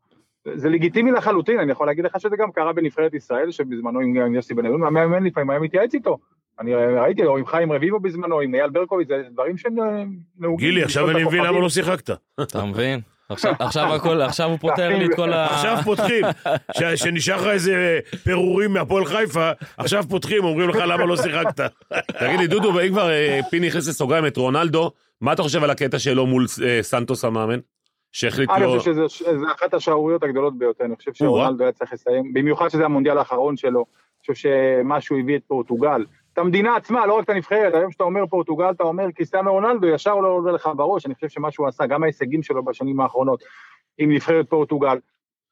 זה 0.55 0.69
לגיטימי 0.69 1.11
לחלוטין, 1.11 1.59
אני 1.59 1.73
יכול 1.73 1.87
להגיד 1.87 2.05
לך 2.05 2.21
שזה 2.21 2.37
גם 2.39 2.53
קרה 2.53 2.73
בנבחרת 2.73 3.15
ישראל, 3.15 3.51
שבזמנו 3.51 4.01
עם 4.01 4.35
יוסי 4.35 4.55
בניון, 4.55 4.85
המאמן 4.85 5.25
לפעמים 5.25 5.51
היה 5.51 5.61
מתייעץ 5.61 5.95
איתו. 5.95 6.19
אני 6.61 6.75
ראיתי, 6.75 7.25
או 7.25 7.39
עם 7.39 7.47
חיים 7.47 7.73
רביבו 7.73 8.01
בזמנו, 8.01 8.41
עם 8.41 8.55
אייל 8.55 8.71
ברקוביץ, 8.71 9.09
זה 9.09 9.23
דברים 9.33 9.57
שנהוגים. 9.57 10.57
גילי, 10.57 10.83
עכשיו 10.83 11.11
אני 11.11 11.25
מבין 11.25 11.45
למה 11.45 11.61
לא 11.61 11.69
שיחקת. 11.69 12.11
אתה 12.43 12.65
מבין? 12.65 13.01
עכשיו- 13.29 13.55
עכשיו 13.59 13.95
הכל, 13.95 14.21
עכשיו 14.21 14.51
הוא 14.51 14.59
פותר 14.59 14.89
לי 14.89 15.07
את 15.07 15.11
כל 15.17 15.33
ה... 15.33 15.45
עכשיו 15.47 15.79
פותחים, 15.85 16.25
ש- 16.79 17.03
שנשאר 17.03 17.37
לך 17.37 17.47
איזה 17.47 17.99
פירורים 18.25 18.73
מהפועל 18.73 19.05
חיפה, 19.05 19.51
עכשיו 19.77 20.05
פותחים, 20.09 20.45
אומרים 20.45 20.69
לך 20.69 20.77
למה 20.77 21.05
לא 21.05 21.17
שיחקת. 21.17 21.61
תגיד 22.21 22.41
לי, 22.41 22.47
דודו, 22.47 22.75
ואם 22.75 22.89
כבר 22.89 23.11
אה, 23.11 23.41
פיני 23.51 23.69
הכניס 23.69 23.89
לסוגריים 23.89 24.27
את 24.27 24.37
רונלדו, 24.37 24.91
מה 25.21 25.33
אתה 25.33 25.43
חושב 25.43 25.65
על 25.65 25.71
הקטע 25.71 25.99
שלו 25.99 26.27
מול 26.27 26.47
אה, 26.67 26.79
סנטוס 26.83 27.25
המאמן? 27.25 27.59
שהחליט 28.13 28.51
אני 28.51 28.63
לו... 28.65 28.79
חושב 28.79 28.93
שזו 28.93 29.09
שזו 29.09 29.47
אחת 29.57 29.75
השערוריות 29.75 30.23
הגדולות 30.23 30.59
ביותר, 30.59 30.85
אני 30.85 30.97
חושב 30.97 31.11
שרונלדו 31.15 31.63
היה 31.65 31.73
צריך 31.73 31.93
לסיים, 31.93 32.33
במיוחד 32.33 32.69
שזה 32.69 32.85
המונדיאל 32.85 33.19
האחרון 33.19 33.57
שלו, 33.57 33.79
אני 33.79 34.35
חושב 34.35 34.35
שמה 34.35 35.01
שהוא 35.01 35.19
הביא 35.19 35.37
את 35.37 35.43
פורטוגל, 35.47 36.05
את 36.37 36.41
המדינה 36.41 36.77
עצמה, 36.77 37.07
לא 37.07 37.15
רק 37.15 37.25
את 37.25 37.31
הנבחרת, 37.31 37.75
היום 37.75 37.91
כשאתה 37.91 38.05
אומר 38.05 38.27
פורטוגל, 38.27 38.71
אתה 38.71 38.85
אומר 38.85 39.11
קריסטיאנו 39.11 39.53
רונלדו, 39.53 39.87
ישר 39.87 40.15
לא 40.17 40.29
עולה 40.29 40.53
לך 40.53 40.71
בראש, 40.77 41.07
אני 41.07 41.15
חושב 41.15 41.29
שמה 41.29 41.51
שהוא 41.51 41.69
עשה, 41.69 41.87
גם 41.87 42.03
ההישגים 42.03 42.43
שלו 42.43 42.65
בשנים 42.65 43.01
האחרונות 43.01 43.45
עם 43.99 44.13
נבחרת 44.13 44.51
פורטוגל, 44.51 44.99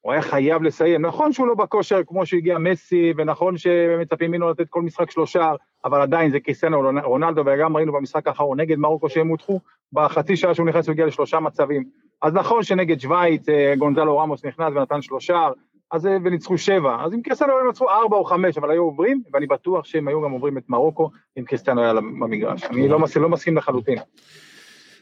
הוא 0.01 0.13
היה 0.13 0.23
חייב 0.23 0.63
לסיים. 0.63 1.07
נכון 1.07 1.33
שהוא 1.33 1.47
לא 1.47 1.55
בכושר 1.55 2.01
כמו 2.07 2.27
שהגיע 2.27 2.59
מסי, 2.59 3.13
ונכון 3.17 3.59
שמצפים 3.59 4.31
ממנו 4.31 4.51
לתת 4.51 4.69
כל 4.69 4.83
משחק 4.83 5.11
שלושה, 5.11 5.53
אבל 5.85 6.01
עדיין 6.01 6.31
זה 6.31 6.41
קריסטיאנו 6.41 6.83
רונלדו, 7.05 7.43
וגם 7.47 7.77
ראינו 7.77 7.93
במשחק 7.93 8.27
האחרון 8.27 8.61
נגד 8.61 8.79
מרוקו 8.79 9.09
שהם 9.09 9.29
הודחו, 9.29 9.61
בחצי 9.93 10.37
שעה 10.37 10.55
שהוא 10.55 10.67
נכנס 10.67 10.87
הוא 10.87 10.93
הגיע 10.93 11.07
לשלושה 11.07 11.41
מצבים. 11.41 11.85
אז 12.23 12.35
נכון 12.35 12.63
שנגד 12.63 13.01
שווייץ 13.01 13.49
אה, 13.49 13.75
גונזלו 13.79 14.19
רמוס 14.19 14.45
נכנס 14.45 14.73
ונתן 14.75 15.03
שלושה, 15.03 15.49
אז 15.95 16.07
אה, 16.07 16.17
וניצחו 16.25 16.59
שבע. 16.59 16.97
אז 17.05 17.13
עם 17.13 17.23
קריסטיאנו 17.23 17.53
הם 17.61 17.67
ניצחו 17.67 17.91
ארבע 17.91 18.17
או 18.17 18.25
חמש, 18.25 18.59
אבל 18.59 18.71
היו 18.71 18.83
עוברים, 18.83 19.23
ואני 19.33 19.47
בטוח 19.47 19.85
שהם 19.85 20.09
היו 20.09 20.23
גם 20.23 20.31
עוברים 20.31 20.59
את 20.59 20.63
מרוקו, 20.69 21.11
אם 21.39 21.45
קריסטיאנו 21.45 21.83
היה 21.83 21.95
במגרש. 21.95 22.65
אני 22.65 22.89
לא 22.89 22.99
מסכים, 22.99 23.23
לא 23.23 23.29
מסכים 23.29 23.57
לחלוטין. 23.57 23.99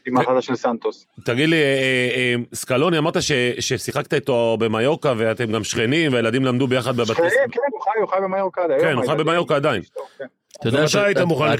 עם 0.07 0.17
ההחלטה 0.17 0.41
של 0.41 0.55
סנטוס. 0.55 1.05
תגיד 1.25 1.49
לי, 1.49 1.55
אה, 1.55 2.09
אה, 2.15 2.35
סקלוני, 2.53 2.97
אמרת 2.97 3.21
ששיחקת 3.59 4.13
איתו 4.13 4.57
במיורקה 4.59 5.13
ואתם 5.17 5.51
גם 5.51 5.63
שכנים 5.63 6.13
והילדים 6.13 6.45
למדו 6.45 6.67
ביחד 6.67 6.95
בבתי 6.95 7.13
שכנים, 7.13 7.29
כן, 7.51 7.59
הוא 7.71 7.81
חי, 7.81 7.99
הוא 7.99 8.09
חי 8.09 8.17
במיורקה 8.23 8.63
עד 8.63 8.71
היום. 8.71 8.81
כן, 8.81 8.93
הוא 8.93 9.05
חי 9.05 9.15
במיורקה 9.15 9.55
עדיין. 9.55 9.81
כן. 10.17 10.25
אתה 10.59 10.69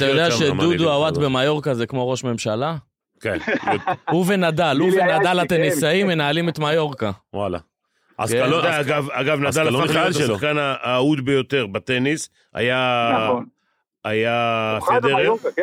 יודע 0.06 0.32
שדודו 0.32 0.91
עוואט. 0.91 1.17
במיורקה 1.17 1.74
זה 1.74 1.86
כמו 1.86 2.10
ראש 2.10 2.24
ממשלה? 2.24 2.76
כן, 3.19 3.38
הוא 4.10 4.26
ונדל, 4.28 4.78
הוא 4.80 4.89
ונדל 4.91 5.39
הטניסאים 5.39 6.08
כן. 6.08 6.13
מנהלים 6.13 6.50
את 6.50 6.60
מיורקה. 6.60 7.12
וואלה. 7.34 7.60
אז 8.23 8.31
כן. 8.31 8.43
אגב, 8.63 9.09
אגב, 9.12 9.39
נדל 9.39 9.47
הפך 9.67 9.95
להיות. 9.95 10.07
השחקן 10.15 10.55
האהוד 10.57 11.25
ביותר 11.25 11.67
בטניס, 11.67 12.29
היה 12.53 13.12
נכון. 13.25 13.45
היה 14.05 14.79
פדרר, 14.88 15.33
כן. 15.55 15.62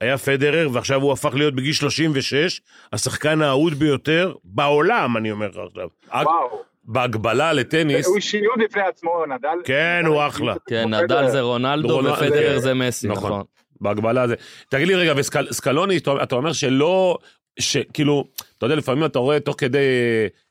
היה 0.00 0.18
פדרר, 0.18 0.68
ועכשיו 0.72 1.02
הוא 1.02 1.12
הפך 1.12 1.34
להיות 1.34 1.54
בגיל 1.54 1.72
36, 1.72 2.60
השחקן 2.92 3.42
האהוד 3.42 3.74
ביותר 3.74 4.32
בעולם, 4.44 5.16
אני 5.16 5.30
אומר 5.30 5.48
לך 5.48 5.56
עכשיו. 5.66 5.88
וואו. 6.12 6.62
בהגבלה 6.84 7.52
לטניס, 7.52 8.06
הוא 8.06 8.16
אישיות 8.16 8.54
בפני 8.64 8.82
עצמו, 8.82 9.10
נדל. 9.26 9.48
כן, 9.64 10.02
הוא 10.06 10.26
אחלה. 10.26 10.54
כן, 10.68 10.94
נדל 10.94 11.28
זה 11.28 11.40
רונלדו 11.40 11.94
רונל- 11.94 12.10
ופדרר 12.10 12.52
זה- 12.54 12.58
זה 12.58 12.74
מסי, 12.74 13.08
נכון. 13.08 13.30
נכון. 13.30 13.42
בהגבלה 13.80 14.28
זה. 14.28 14.34
תגיד 14.68 14.88
לי 14.88 14.94
רגע, 14.94 15.12
וסקלוני, 15.16 15.96
אתה 16.22 16.34
אומר 16.34 16.52
שלא, 16.52 17.18
שכאילו, 17.58 18.24
אתה 18.58 18.66
יודע, 18.66 18.76
לפעמים 18.76 19.04
אתה 19.04 19.18
רואה 19.18 19.40
תוך 19.40 19.54
כדי 19.58 19.78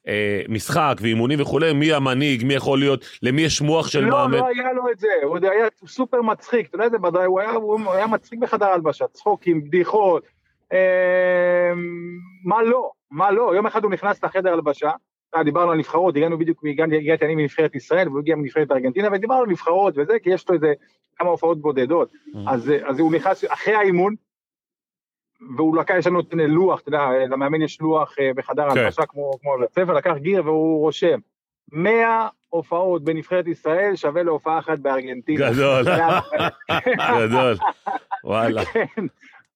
אה, 0.08 0.42
משחק 0.50 0.96
ואימונים 1.02 1.42
וכולי, 1.42 1.74
מי 1.74 1.94
המנהיג, 1.94 2.46
מי 2.46 2.54
יכול 2.54 2.80
להיות, 2.80 3.06
למי 3.24 3.42
יש 3.42 3.62
מוח 3.62 3.88
של 3.88 4.00
לא, 4.04 4.10
מאמן. 4.10 4.38
לא 4.38 4.48
היה 4.48 4.74
לו 4.74 4.84
את 4.92 5.00
זה, 5.00 5.08
הוא 5.24 5.38
היה 5.42 5.66
סופר 5.88 6.22
מצחיק, 6.22 6.68
אתה 6.68 6.76
יודע 6.76 6.86
איזה 6.86 6.98
בדאי, 6.98 7.26
הוא 7.26 7.40
היה- 7.40 7.52
הוא 7.52 7.92
היה 7.92 8.08
מצחיק 8.08 8.40
בחדר 8.40 8.66
הלבשה, 8.66 9.06
צחוקים, 9.14 9.64
בדיחות, 9.64 10.24
אה, 10.74 11.72
מה 12.46 12.64
לא, 12.64 12.92
מה 13.12 13.32
לא, 13.32 13.52
יום 13.56 13.66
אחד 13.66 13.84
הוא 13.84 13.92
נכנס 13.92 14.24
לחדר 14.24 14.54
הלבשה, 14.54 14.92
אה, 15.36 15.44
דיברנו 15.44 15.72
על 15.72 15.78
נבחרות, 15.78 16.16
הגענו 16.16 16.38
בדיוק, 16.38 16.64
הגעתי 17.00 17.26
אני 17.26 17.36
מנבחרת 17.36 17.76
ישראל, 17.76 18.08
והוא 18.08 18.20
הגיע 18.20 18.36
מנבחרת 18.36 18.72
ארגנטינה, 18.72 19.08
ודיברנו 19.14 19.42
על 19.42 19.50
נבחרות 19.50 19.94
וזה, 19.98 20.14
כי 20.24 20.30
יש 20.30 20.50
לו 20.50 20.56
איזה 20.56 20.74
כמה 21.16 21.30
הופעות 21.30 21.62
בודדות, 21.62 22.12
אז 22.48 22.70
אה, 22.72 22.90
אז 22.90 23.00
הוא 23.00 23.12
נכנס 23.14 23.44
אחרי 23.50 23.74
האימון, 23.74 24.16
והוא 25.58 25.78
לקח, 25.78 25.94
יש 25.98 26.08
לנו 26.08 26.22
לוח, 26.34 26.80
אתה 26.80 26.90
יודע, 26.90 27.08
למאמן 27.30 27.62
יש 27.62 27.82
לוח 27.82 28.16
אה, 28.20 28.32
בחדר 28.36 28.70
כן. 28.74 28.80
הלבשה 28.80 29.06
כמו 29.06 29.32
כמו 29.42 29.58
בבית 29.58 29.72
ספר, 29.72 29.94
לקח 29.94 30.14
גיר 30.18 30.46
והוא 30.46 30.80
רושם. 30.80 31.20
100 31.72 32.28
הופעות 32.50 33.04
בנבחרת 33.04 33.48
ישראל 33.48 33.96
שווה 33.96 34.24
להופעה 34.24 34.60
אחת 34.60 34.80
בארגנטינה. 34.80 35.52
גדול, 35.52 35.86
גדול. 37.28 37.56
וואלה. 38.24 38.66
כן. 38.66 39.06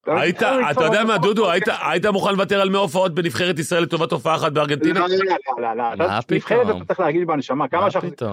היית, 0.08 0.42
אתה 0.70 0.84
יודע 0.84 1.04
מה, 1.04 1.18
דודו, 1.18 1.50
היית- 1.50 2.06
מוכן 2.12 2.32
לוותר 2.32 2.60
על 2.60 2.70
100 2.70 2.80
הופעות 2.80 3.14
בנבחרת 3.14 3.58
ישראל 3.58 3.82
לטובת 3.82 4.12
הופעה 4.12 4.34
אחת 4.34 4.52
בארגנטינה? 4.52 5.00
לא, 5.00 5.06
לא, 5.08 5.16
לא, 5.58 5.72
לא, 5.74 5.94
לא. 5.98 6.06
נבחרת 6.30 6.66
פתאום? 6.66 6.76
אתה 6.82 6.84
צריך 6.84 7.00
להרגיש 7.00 7.24
בנשמה, 7.24 7.68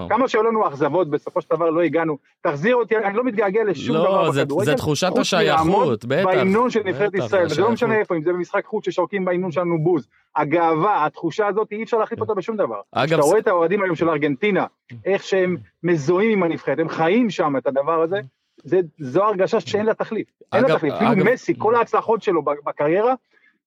כמה 0.08 0.28
שהיו 0.28 0.42
לנו 0.42 0.68
אכזבות, 0.68 1.10
בסופו 1.10 1.40
של 1.40 1.48
דבר 1.50 1.70
לא 1.70 1.80
הגענו. 1.80 2.18
תחזיר 2.40 2.76
אותי, 2.76 2.96
אני 2.96 3.16
לא 3.16 3.24
מתגעגע 3.24 3.60
לשום 3.64 3.96
דבר 3.96 4.22
לא, 4.26 4.32
זה- 4.32 4.40
בכדורגל. 4.44 4.64
זה 4.70 4.74
תחושת 4.74 5.18
השייכות, 5.18 6.04
בטח. 6.04 6.24
בהמנון 6.24 6.70
של 6.70 6.80
נבחרת 6.84 7.14
ישראל, 7.14 7.46
וזה 7.46 7.60
לא 7.60 7.70
משנה. 7.70 7.98
איפה, 7.98 8.14
אם 8.16 8.22
זה 8.22 8.32
במשחק 8.32 8.64
חוץ 8.64 8.84
ששורקים 8.84 9.24
בהמנון 9.24 9.52
שלנו 9.52 9.78
בוז. 9.78 10.06
הגאווה, 10.36 11.06
התחושה 11.06 11.46
הזאת, 11.46 11.72
אי 11.72 11.82
אפשר 11.82 11.98
להחליף 11.98 12.20
אותה 12.20 12.34
בשום 12.34 12.56
דבר. 12.56 12.80
אגב, 12.92 13.06
כשאתה 13.06 13.22
רואה 13.22 13.38
את 13.38 13.48
האוהדים 13.48 13.82
היום 13.82 13.96
של 13.96 14.08
ארגנטינה, 14.10 14.66
איך 15.04 15.22
שהם 15.22 15.56
מזוהים 15.82 16.32
עם 16.32 16.42
הנבחרת, 16.42 16.78
הם 16.78 16.88
חיים 16.88 17.30
שם 17.30 17.54
את 17.58 17.66
הדבר 17.66 18.02
הזה, 18.02 18.16
זה, 18.66 18.80
זו 18.98 19.24
הרגשה 19.24 19.60
שאין 19.60 19.86
לה 19.86 19.94
תחליף. 19.94 20.26
אין 20.52 20.64
לה 20.64 20.76
תחליף. 20.76 20.94
אפילו 20.94 21.12
אגב- 21.12 21.28
מסי, 21.32 21.54
כל 21.58 21.74
ההצלחות 21.74 22.22
שלו 22.22 22.42
בקריירה, 22.66 23.14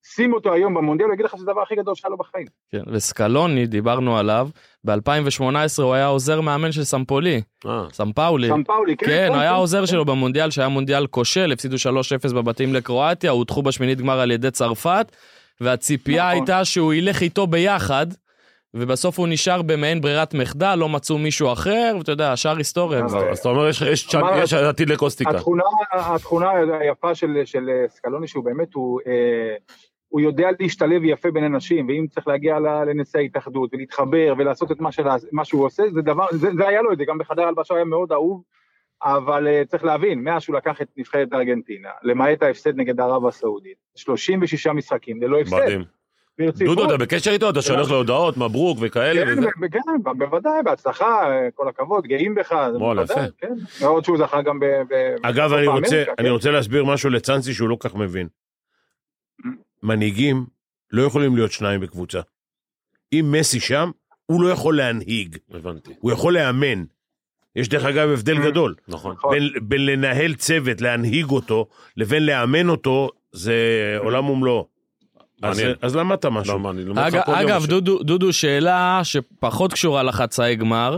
שים 0.04 0.34
אותו 0.34 0.54
היום 0.54 0.74
במונדיאל, 0.74 1.08
הוא 1.10 1.14
יגיד 1.14 1.26
לך 1.26 1.36
שזה 1.38 1.50
הדבר 1.50 1.62
הכי 1.62 1.76
גדול 1.76 1.96
שהיה 1.96 2.10
לו 2.10 2.18
בחיים. 2.18 2.46
כן, 2.72 2.82
וסקלוני, 2.88 3.66
דיברנו 3.66 4.18
עליו, 4.18 4.50
ב-2018 4.84 5.44
הוא 5.82 5.94
היה 5.94 6.06
עוזר 6.06 6.42
מאמן 6.42 6.72
של 6.72 6.84
סמפולי, 6.84 7.42
אה, 7.66 7.84
סמפאולי. 7.94 8.48
סם 8.50 8.64
פאולי, 8.64 8.98
כן. 8.98 9.06
כן, 9.06 9.28
הוא 9.28 9.38
היה 9.38 9.50
כן. 9.50 9.56
העוזר 9.56 9.86
שלו 9.86 10.06
במונדיאל, 10.06 10.52
שהיה 10.52 10.68
מונדיאל 10.68 11.08
כושל, 11.08 11.52
הפסידו 11.52 11.76
3-0 11.78 12.34
בבתים 12.34 12.74
לקרואטיה, 12.74 13.32
הודחו 13.32 13.62
בשמינית 13.62 13.98
גמר 14.02 14.20
על 14.20 14.32
ידי 14.32 14.52
צרפת, 14.52 15.12
והציפייה 15.62 16.24
נכון. 16.24 16.32
הייתה 16.34 16.66
שהוא 16.66 16.94
ילך 16.94 17.22
איתו 17.22 17.48
ביחד, 17.48 18.08
ובסוף 18.74 19.20
הוא 19.20 19.28
נשאר 19.28 19.62
במעין 19.62 20.02
ברירת 20.02 20.34
מחדל, 20.34 20.76
לא 20.76 20.90
מצאו 20.90 21.18
מישהו 21.18 21.54
אחר, 21.54 21.96
ואתה 21.98 22.12
יודע, 22.12 22.32
השאר 22.32 22.58
היסטוריה 22.58 23.06
אז- 23.06 23.12
כבר. 23.12 23.30
אז 23.32 23.40
אתה 23.40 23.50
אומר, 23.50 23.70
יש- 23.70 24.54
עתיד 24.54 24.90
לקוסטיקה. 24.90 25.32
התכונה, 25.92 26.50
היפה 26.80 27.16
של, 27.16 27.42
של 27.46 27.70
סקלוני, 27.88 28.28
שהוא 28.28 28.44
באמת, 28.46 28.74
הוא, 28.74 29.00
אה, 29.08 29.56
הוא 30.08 30.22
יודע 30.22 30.48
להשתלב 30.60 31.02
יפה 31.04 31.32
בין 31.32 31.44
אנשים, 31.44 31.88
ואם 31.88 32.06
צריך 32.10 32.28
להגיע 32.28 32.60
לנשיא 32.60 33.20
ההתאחדות 33.20 33.70
ולהתחבר 33.74 34.34
ולעשות 34.38 34.72
את 34.72 34.78
מה, 35.32 35.46
שהוא 35.46 35.66
עושה, 35.66 35.84
זה 35.94 36.02
דבר, 36.02 36.26
זה, 36.32 36.50
זה 36.58 36.68
היה 36.68 36.82
לו 36.82 36.92
את 36.94 36.98
זה, 36.98 37.06
גם 37.06 37.18
בחדר 37.18 37.44
הלבשה 37.44 37.76
היה 37.76 37.84
מאוד 37.84 38.12
אהוב, 38.12 38.42
אבל 39.04 39.48
אה, 39.48 39.62
צריך 39.68 39.84
להבין, 39.84 40.24
מאז 40.24 40.42
שהוא 40.42 40.56
לקח 40.56 40.82
את 40.82 40.88
נבחרת 40.98 41.28
ארגנטינה, 41.34 41.90
למעט 42.04 42.44
ההפסד 42.44 42.76
נגד 42.76 43.00
ערב 43.00 43.26
הסעודית, 43.26 43.78
36 43.96 44.68
משחקים 44.68 45.22
ללא 45.22 45.40
הפסד. 45.40 45.56
מדהים. 45.56 45.99
ברציפות. 46.40 46.78
דודו, 46.78 46.86
אתה 46.86 46.98
בקשר 46.98 47.32
איתו? 47.32 47.50
אתה 47.50 47.62
שולח 47.62 47.90
לו 47.90 47.98
הודעות, 47.98 48.38
מברוק 48.38 48.78
וכאלה 48.82 49.26
כן, 49.26 49.40
וזה? 49.40 49.48
כן, 49.72 49.80
בוודאי, 50.18 50.64
בהצלחה, 50.66 51.24
כל 51.56 51.68
הכבוד, 51.68 52.06
גאים 52.08 52.36
בך, 52.36 52.56
וואלה, 52.80 53.04
יפה. 53.04 53.14
כן. 53.38 53.54
מאוד 53.82 54.06
שהוא 54.06 54.18
זכה 54.18 54.42
גם 54.42 54.60
ב... 54.60 54.66
ב- 54.66 55.16
אגב, 55.22 55.54
אני 55.54 55.68
רוצה, 55.68 55.96
האמריקה, 55.96 56.12
אני 56.20 56.28
כן. 56.28 56.34
רוצה 56.34 56.52
להסביר 56.52 56.86
משהו 56.86 57.10
לצאנצי 57.10 57.54
שהוא 57.54 57.70
לא 57.70 57.78
כך 57.80 57.96
מבין. 57.96 58.28
מנהיגים 59.84 60.46
לא 60.92 61.02
יכולים 61.02 61.36
להיות 61.36 61.52
שניים 61.52 61.82
בקבוצה. 61.82 62.20
אם 63.14 63.36
מסי 63.40 63.60
שם, 63.60 63.92
הוא 64.26 64.44
לא 64.44 64.50
יכול 64.50 64.78
להנהיג, 64.78 65.38
הבנתי, 65.52 65.94
הוא 66.00 66.12
יכול 66.12 66.34
לאמן. 66.34 66.84
יש 67.56 67.70
דרך 67.70 67.86
אגב 67.86 68.10
הבדל 68.10 68.38
גדול. 68.38 68.76
נכון. 68.88 69.16
נכון. 69.16 69.32
בין, 69.32 69.44
בין 69.62 69.86
לנהל 69.86 70.34
צוות, 70.36 70.82
להנהיג 70.82 71.30
אותו, 71.30 71.68
לבין 71.98 72.26
לאמן 72.26 72.70
אותו, 72.70 73.10
זה 73.32 73.56
עולם 74.00 74.30
ומלואו. 74.30 74.79
אז, 75.82 75.96
למדת 75.96 76.26
משהו. 76.26 76.60
לא, 76.86 77.02
אגב, 77.26 77.66
דודו, 78.02 78.34
שאלה 78.34 79.02
שפחות 79.04 79.74
קשורה 79.74 80.04
לחצאי 80.04 80.56
גמר, 80.56 80.98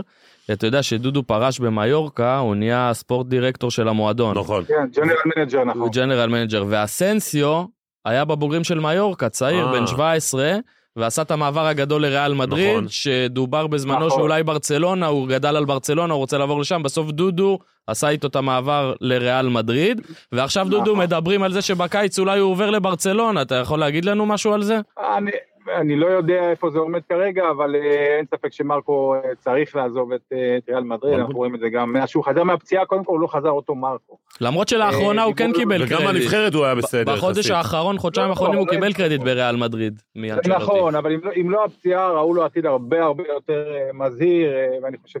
אתה 0.52 0.66
יודע 0.66 0.82
שדודו 0.82 1.22
פרש 1.22 1.60
במיורקה, 1.60 2.38
הוא 2.38 2.54
נהיה 2.54 2.90
sport 2.94 3.26
director 3.26 3.70
של 3.70 3.88
המועדון. 3.88 4.38
נכון. 4.38 4.64
כן, 4.64 4.86
general 4.96 5.16
manager, 5.36 5.64
נכון. 5.64 5.80
הוא 5.80 5.90
general 5.92 6.28
manager, 6.28 6.64
ואסנסיו 6.68 7.64
היה 8.04 8.24
בבוגרים 8.24 8.64
של 8.64 8.80
מיורקה, 8.80 9.28
צעיר, 9.28 9.66
אה. 9.66 9.72
בן 9.72 9.86
17, 9.86 10.56
ועשה 10.96 11.22
את 11.22 11.30
המעבר 11.30 11.66
הגדול 11.66 12.02
לריאל 12.02 12.34
מדריד, 12.34 12.70
נכון. 12.70 12.86
שדובר 12.88 13.66
בזמנו 13.66 14.06
נכון. 14.06 14.10
שאולי 14.18 14.42
ברצלונה, 14.42 15.06
הוא 15.06 15.28
גדל 15.28 15.56
על 15.56 15.64
ברצלונה, 15.64 16.14
הוא 16.14 16.18
רוצה 16.18 16.38
לעבור 16.38 16.60
לשם, 16.60 16.82
בסוף 16.82 17.10
דודו 17.10 17.58
עשה 17.86 18.08
איתו 18.08 18.28
את 18.28 18.36
המעבר 18.36 18.94
לריאל 19.00 19.48
מדריד, 19.48 20.00
ועכשיו 20.32 20.66
דודו 20.70 20.92
נכון. 20.92 20.98
מדברים 20.98 21.42
על 21.42 21.52
זה 21.52 21.62
שבקיץ 21.62 22.18
אולי 22.18 22.38
הוא 22.38 22.50
עובר 22.50 22.70
לברצלונה, 22.70 23.42
אתה 23.42 23.54
יכול 23.54 23.78
להגיד 23.78 24.04
לנו 24.04 24.26
משהו 24.26 24.52
על 24.52 24.62
זה? 24.62 24.80
אני, 25.16 25.30
אני 25.68 25.96
לא 25.96 26.06
יודע 26.06 26.50
איפה 26.50 26.70
זה 26.70 26.78
עומד 26.78 27.00
כרגע, 27.08 27.50
אבל 27.50 27.76
אה, 27.76 28.16
אין 28.16 28.26
ספק 28.26 28.52
שמרקו 28.52 29.14
אה, 29.14 29.20
צריך 29.38 29.76
לעזוב 29.76 30.12
את, 30.12 30.20
אה, 30.32 30.58
ריאל 30.68 30.84
מדריד, 30.84 31.18
אנחנו 31.18 31.34
רואים 31.34 31.54
את 31.54 31.60
זה 31.60 31.68
גם 31.68 31.92
מאז 31.92 32.08
שהוא 32.08 32.24
חזר 32.24 32.44
מהפציעה, 32.44 32.86
קודם 32.86 33.04
כל 33.04 33.12
הוא 33.12 33.20
לא 33.20 33.26
חזר 33.26 33.50
אותו 33.50 33.74
מרקו. 33.74 34.18
למרות 34.40 34.68
שלאחרונה 34.68 35.22
הוא 35.22 35.34
כן 35.34 35.50
קיבל 35.52 35.82
וגם 35.82 35.98
קרדיט. 35.98 36.08
בנבחרת 36.08 36.54
הוא 36.54 36.64
היה 36.64 36.74
בסדר. 36.74 37.16
בחודש. 37.16 37.50
האחרון, 37.50 37.98
חודשיים 37.98 38.26
לא, 38.26 38.30
האחרונים 38.30 38.58
הוא 38.58 38.66
לא, 38.66 38.72
קיבל 38.72 38.88
לא. 38.88 38.92
קרדיט 38.92 39.20
בריאל 39.20 39.56
מדריד. 39.56 40.02
נכון, 40.48 40.94
אבל 40.94 41.12
אם 41.40 41.50
לא, 41.50 41.58
לא 41.58 41.64
הפציעה, 41.64 42.12
ראו 42.12 42.34
לו 42.34 42.44
עתיד 42.44 42.66
הרבה 42.66 43.02
הרבה 43.02 43.24
יותר 43.28 43.64
מזהיר, 43.94 44.52
ואני 44.82 44.96
חושב 45.02 45.20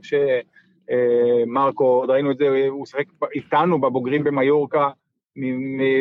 שמרקו, 1.48 1.84
עוד 1.84 2.10
ראינו 2.10 2.30
את 2.30 2.38
זה, 2.38 2.66
הוא 2.68 2.86
שיחק 2.86 3.04
איתנו 3.34 3.80
בבוגרים 3.80 4.24
במיורקה. 4.24 4.88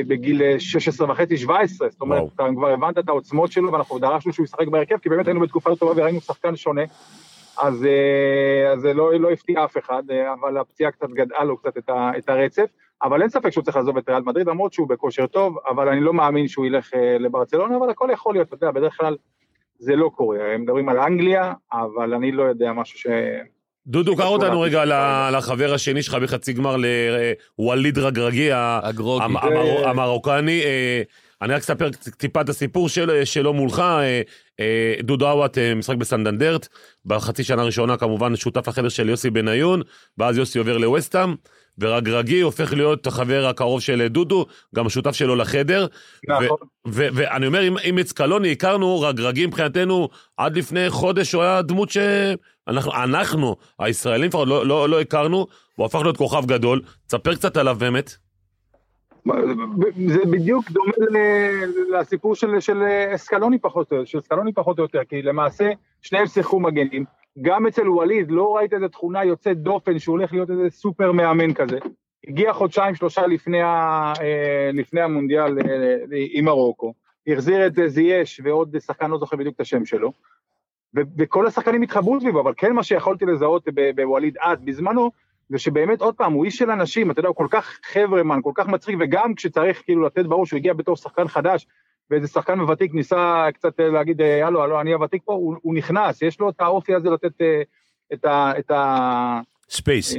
בגיל 0.07 0.41
אה, 0.41 0.59
16 0.59 1.11
וחצי, 1.11 1.37
17, 1.37 1.89
זאת 1.89 2.01
אומרת. 2.01 2.23
אתה 2.35 2.43
כבר 2.55 2.69
הבנת 2.69 2.97
את 2.97 3.09
העוצמות 3.09 3.51
שלו, 3.51 3.71
ואנחנו 3.71 3.99
דרשנו 3.99 4.33
שהוא 4.33 4.43
ישחק 4.43 4.67
בהרכב, 4.67 4.97
כי 4.97 5.09
באמת 5.09 5.27
היינו 5.27 5.39
בתקופה 5.39 5.69
לא 5.69 5.75
טובה 5.75 6.01
וראינו 6.01 6.21
שחקן 6.21 6.55
שונה, 6.55 6.81
אז, 7.61 7.85
אה, 7.85 8.77
זה 8.77 8.93
לא, 8.93 9.13
לא 9.13 9.31
הפתיע 9.31 9.65
אף 9.65 9.77
אחד, 9.77 10.03
אה, 10.11 10.33
אבל 10.33 10.57
הפציעה 10.57 10.91
קצת 10.91 11.09
גדעה 11.09 11.43
לו 11.43 11.57
קצת 11.57 11.77
את, 11.77 11.89
ה, 11.89 12.11
את 12.17 12.29
הרצף, 12.29 12.69
אבל 13.03 13.21
אין 13.21 13.29
ספק 13.29 13.49
שהוא 13.49 13.63
צריך 13.63 13.77
לעזוב 13.77 13.97
את 13.97 14.09
ריאל 14.09 14.21
מדריד, 14.21 14.47
למרות 14.47 14.73
שהוא 14.73 14.87
בכושר 14.87 15.27
טוב, 15.27 15.57
אבל 15.69 15.89
אני 15.89 16.01
לא 16.01 16.13
מאמין 16.13 16.47
שהוא 16.47 16.65
ילך 16.65 16.93
אה, 16.93 17.17
לברצלונה, 17.19 17.77
אבל 17.77 17.89
הכל 17.89 18.09
יכול 18.11 18.33
להיות, 18.33 18.47
אתה 18.47 18.55
יודע, 18.55 18.71
בדרך 18.71 18.97
כלל 18.97 19.17
זה 19.77 19.95
לא 19.95 20.11
קורה. 20.15 20.53
הם 20.53 20.61
מדברים 20.61 20.89
על 20.89 20.99
אנגליה, 20.99 21.53
אבל 21.73 22.13
אני 22.13 22.31
לא 22.31 22.43
יודע 22.43 22.73
משהו 22.73 22.99
ש... 22.99 23.07
דודו, 23.91 24.15
קשור 24.15 24.27
אותנו 24.27 24.61
רגע 24.61 24.83
לחבר 25.31 25.73
השני 25.73 26.03
שלך 26.03 26.13
בחצי 26.13 26.53
גמר, 26.53 26.75
לווליד 27.59 27.97
רגרגי, 27.97 28.49
המר- 28.51 29.87
המרוקני. 29.87 30.61
אה, 30.61 31.01
אני 31.41 31.53
רק 31.53 31.61
אספר 31.61 31.89
טיפה 32.17 32.41
את 32.41 32.49
הסיפור 32.49 32.89
של- 32.89 33.25
שלו 33.25 33.53
מולך. 33.53 33.79
אה, 33.79 34.21
אה, 34.59 34.93
דודו 35.03 35.27
עוואט 35.29 35.57
אה, 35.57 35.75
משחק 35.75 35.95
בסנדנדרט, 35.95 36.67
בחצי 37.05 37.43
שנה 37.43 37.61
הראשונה 37.61 37.97
כמובן 37.97 38.35
שותף 38.35 38.67
לחדר 38.67 38.89
של 38.89 39.09
יוסי 39.09 39.29
בניון, 39.29 39.81
ואז 40.17 40.37
יוסי 40.37 40.59
עובר 40.59 40.77
לווסטהאם, 40.77 41.35
ורגרגי 41.79 42.41
הופך 42.41 42.73
להיות 42.73 43.07
החבר 43.07 43.45
הקרוב 43.47 43.81
של 43.81 44.07
דודו, 44.07 44.45
גם 44.75 44.87
השותף 44.87 45.11
שלו 45.11 45.35
לחדר. 45.35 45.87
נכון. 46.27 46.57
ואני 46.91 47.47
אומר, 47.47 47.61
אם, 47.67 47.99
את 47.99 48.07
סקלוני 48.07 48.51
הכרנו, 48.51 49.01
רגרגי 49.01 49.45
מבחינתנו, 49.45 50.09
עד 50.37 50.57
לפני 50.57 50.89
חודש 50.89 51.33
הוא 51.33 51.43
היה 51.43 51.61
דמות 51.61 51.89
שאנחנו, 51.89 52.41
אנחנו, 52.67 53.55
הישראלים 53.79 54.27
לפחות, 54.27 54.47
לא, 54.47 54.65
לא, 54.65 54.89
לא 54.89 55.01
הכרנו, 55.01 55.47
הוא 55.75 55.85
הפך 55.85 55.99
להיות 56.03 56.17
כוכב 56.17 56.45
גדול. 56.45 56.81
תספר 57.07 57.35
קצת 57.35 57.57
עליו 57.57 57.75
באמת. 57.79 58.11
זה 60.07 60.19
בדיוק 60.31 60.71
דומה 60.71 60.91
לסיפור 61.99 62.35
של, 62.35 62.59
של 62.59 62.83
אסקלוני 63.15 63.59
פחות 63.59 63.91
או 63.91 63.97
יותר, 63.97 64.05
של 64.05 64.21
סקלוני 64.21 64.53
פחות 64.53 64.79
או 64.79 64.83
יותר, 64.83 65.03
כי 65.09 65.21
למעשה 65.21 65.71
שניהם 66.01 66.27
שיחקו 66.27 66.59
מגנים. 66.59 67.05
גם 67.41 67.67
אצל 67.67 67.89
ווליד 67.89 68.31
לא 68.31 68.55
ראית 68.55 68.73
איזה 68.73 68.89
תכונה 68.89 69.25
יוצאת 69.25 69.57
דופן 69.57 69.99
שהוא 69.99 70.17
הולך 70.17 70.33
להיות 70.33 70.49
איזה 70.49 70.69
סופר 70.69 71.11
מאמן 71.11 71.53
כזה. 71.53 71.77
הגיע 72.27 72.53
חודשיים 72.53 72.95
שלושה 72.95 73.27
לפני, 73.27 73.61
ה, 73.61 74.13
אה, 74.21 74.69
לפני 74.73 75.01
המונדיאל 75.01 75.59
אה, 75.59 75.95
עם 76.11 76.45
מרוקו, 76.45 76.93
החזיר 77.27 77.67
את 77.67 77.73
זייש 77.87 78.41
ועוד 78.43 78.75
שחקן 78.79 79.11
לא 79.11 79.17
זוכר 79.17 79.37
בדיוק 79.37 79.55
את 79.55 79.61
השם 79.61 79.85
שלו, 79.85 80.11
ו- 80.95 81.01
וכל 81.17 81.47
השחקנים 81.47 81.81
התחברו 81.81 82.19
סביבו, 82.19 82.41
אבל 82.41 82.53
כן 82.57 82.73
מה 82.73 82.83
שיכולתי 82.83 83.25
לזהות 83.25 83.67
בווליד 83.95 84.37
אז, 84.41 84.61
בזמנו, 84.61 85.11
זה 85.49 85.59
שבאמת 85.59 86.01
עוד 86.01 86.15
פעם, 86.15 86.33
הוא 86.33 86.45
איש 86.45 86.57
של 86.57 86.71
אנשים, 86.71 87.11
אתה 87.11 87.19
יודע, 87.19 87.29
הוא 87.29 87.35
כל 87.35 87.47
כך 87.49 87.79
חברמן, 87.83 88.39
כל 88.43 88.51
כך 88.55 88.67
מצחיק, 88.67 88.95
וגם 88.99 89.35
כשצריך 89.35 89.81
כאילו 89.85 90.05
לתת 90.05 90.25
ברור 90.25 90.45
שהוא 90.45 90.57
הגיע 90.57 90.73
בתור 90.73 90.95
שחקן 90.95 91.27
חדש, 91.27 91.67
ואיזה 92.09 92.27
שחקן 92.27 92.61
ותיק 92.61 92.93
ניסה 92.93 93.47
קצת 93.53 93.79
אה, 93.79 93.89
להגיד, 93.89 94.21
אה, 94.21 94.47
הלו, 94.47 94.63
הלו, 94.63 94.81
אני 94.81 94.93
הוותיק 94.93 95.21
פה, 95.25 95.33
הוא, 95.33 95.55
הוא 95.61 95.75
נכנס, 95.75 96.21
יש 96.21 96.39
לו 96.39 96.49
את 96.49 96.61
האופי 96.61 96.95
הזה 96.95 97.09
לתת 97.09 97.41
אה, 97.41 97.61
את 98.13 98.25
ה... 98.25 98.51
את 98.59 98.71
ה 98.71 99.39
space. 99.69 100.15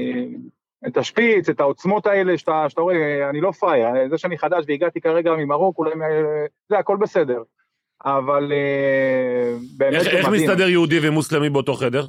את 0.86 0.96
השפיץ, 0.96 1.48
את 1.48 1.60
העוצמות 1.60 2.06
האלה, 2.06 2.38
שאתה, 2.38 2.64
שאתה 2.68 2.80
רואה, 2.80 2.96
אה, 2.96 3.30
אני 3.30 3.40
לא 3.40 3.50
פראייר, 3.50 4.08
זה 4.10 4.18
שאני 4.18 4.38
חדש 4.38 4.64
והגעתי 4.68 5.00
כרגע 5.00 5.32
ממרוקו, 5.32 5.84
אולי, 5.84 5.94
זה 6.68 6.78
הכל 6.78 6.96
בסדר. 6.96 7.42
אבל 8.04 8.52
אה, 8.52 9.56
באמת 9.76 9.94
איך, 9.94 10.06
איך 10.06 10.28
מדהים. 10.28 10.42
מסתדר 10.42 10.68
יהודי 10.68 10.98
ומוסלמי 11.02 11.50
באותו 11.50 11.74
חדר? 11.74 12.06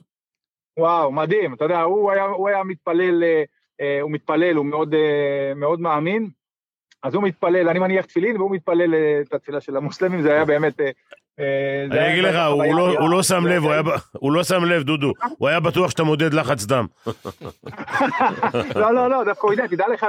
וואו, 0.80 1.12
מדהים, 1.12 1.54
אתה 1.54 1.66
יודע, 1.66 1.82
הוא 1.82 2.12
היה, 2.12 2.24
הוא 2.24 2.50
היה 2.50 2.64
מתפלל, 2.64 3.24
אה, 3.24 3.44
אה, 3.82 4.02
הוא 4.02 4.12
מתפלל, 4.12 4.56
הוא 4.56 4.66
מאוד, 4.66 4.96
מאוד 5.56 5.80
מאמין, 5.80 6.30
אז 7.04 7.14
הוא 7.14 7.24
מתפלל, 7.24 7.70
אני 7.70 7.80
מניח 7.80 8.06
תפילין, 8.06 8.38
והוא 8.38 8.52
מתפלל 8.52 8.96
את 9.22 9.34
התפילה 9.34 9.62
של 9.62 9.78
המוסלמים, 9.78 10.22
זה 10.22 10.34
היה 10.34 10.46
באמת... 10.46 10.80
אני 11.92 12.14
אגיד 12.14 12.24
לך, 12.24 12.36
הוא 12.52 12.76
לא-. 12.76 13.00
הוא 13.00 13.10
לא 13.10 13.24
שם 13.24 13.46
לב, 13.46 13.64
הוא 14.12 14.32
לא 14.32 14.44
שם 14.44 14.64
לב, 14.64 14.84
דודו. 14.84 15.14
הוא 15.38 15.48
היה 15.48 15.60
בטוח 15.60 15.90
שאתה 15.90 16.04
מודד 16.04 16.34
לחץ 16.34 16.66
דם. 16.66 16.86
לא, 18.82 18.94
לא, 18.94 19.10
לא, 19.10 19.24
דווקא 19.24 19.48
הוא 19.48 19.54
יודע, 19.54 19.68
תדע 19.68 19.86
לך 19.94 20.08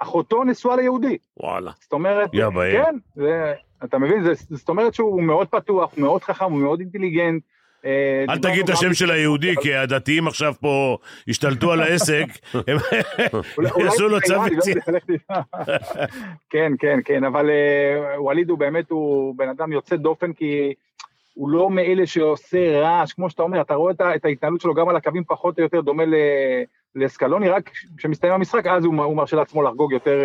שאחותו 0.00 0.44
נשואה 0.44 0.76
ליהודי. 0.76 1.18
וואלה. 1.36 1.72
זאת 1.80 1.92
אומרת. 1.92 2.30
כן, 2.72 2.96
אתה 3.84 3.98
מבין, 3.98 4.22
זה, 4.22 4.32
זאת 4.34 4.68
אומרת 4.68 4.94
שהוא 4.94 5.22
מאוד 5.22 5.48
פתוח, 5.48 5.92
הוא 5.94 6.02
מאוד 6.02 6.22
חכם, 6.22 6.44
הוא 6.44 6.60
מאוד 6.60 6.80
אינטליגנט. 6.80 7.42
אה, 7.84 8.24
אל 8.28 8.38
תגיד 8.38 8.64
את 8.64 8.70
השם 8.70 8.94
של 8.94 9.10
היהודי, 9.10 9.54
כי 9.62 9.74
הדתיים 9.74 10.26
עכשיו 10.26 10.54
פה 10.60 10.98
השתלטו 11.28 11.72
על 11.72 11.80
העסק, 11.80 12.26
הם 12.68 12.76
יעשו 13.84 14.08
לו 14.08 14.20
צו 14.20 14.34
לא 14.34 14.46
יציאה. 14.46 14.80
כן, 16.50 16.72
כן, 16.78 16.98
כן, 17.04 17.24
אבל 17.24 17.50
אה, 17.50 18.22
ווליד 18.22 18.50
הוא 18.50 18.58
באמת, 18.58 18.90
הוא 18.90 19.34
בן 19.36 19.48
אדם 19.48 19.72
יוצא 19.72 19.96
דופן, 19.96 20.32
כי 20.32 20.74
הוא 21.34 21.48
לא 21.48 21.70
מאלה 21.70 22.06
שעושה 22.06 22.80
רעש, 22.80 23.12
כמו 23.12 23.30
שאתה 23.30 23.42
אומר, 23.42 23.60
אתה 23.60 23.74
רואה 23.74 23.92
את 24.14 24.24
ההתנהלות 24.24 24.60
שלו 24.60 24.74
גם 24.74 24.88
על 24.88 24.96
הקווים 24.96 25.24
פחות 25.24 25.58
או 25.58 25.62
יותר 25.62 25.80
דומה 25.80 26.04
לסקלוני, 26.94 27.48
רק 27.48 27.70
כשמסתיים 27.96 28.32
המשחק, 28.32 28.66
אז 28.66 28.84
הוא 28.84 28.94
מרשה 28.94 29.36
לעצמו 29.36 29.62
לחגוג 29.62 29.92
יותר, 29.92 30.20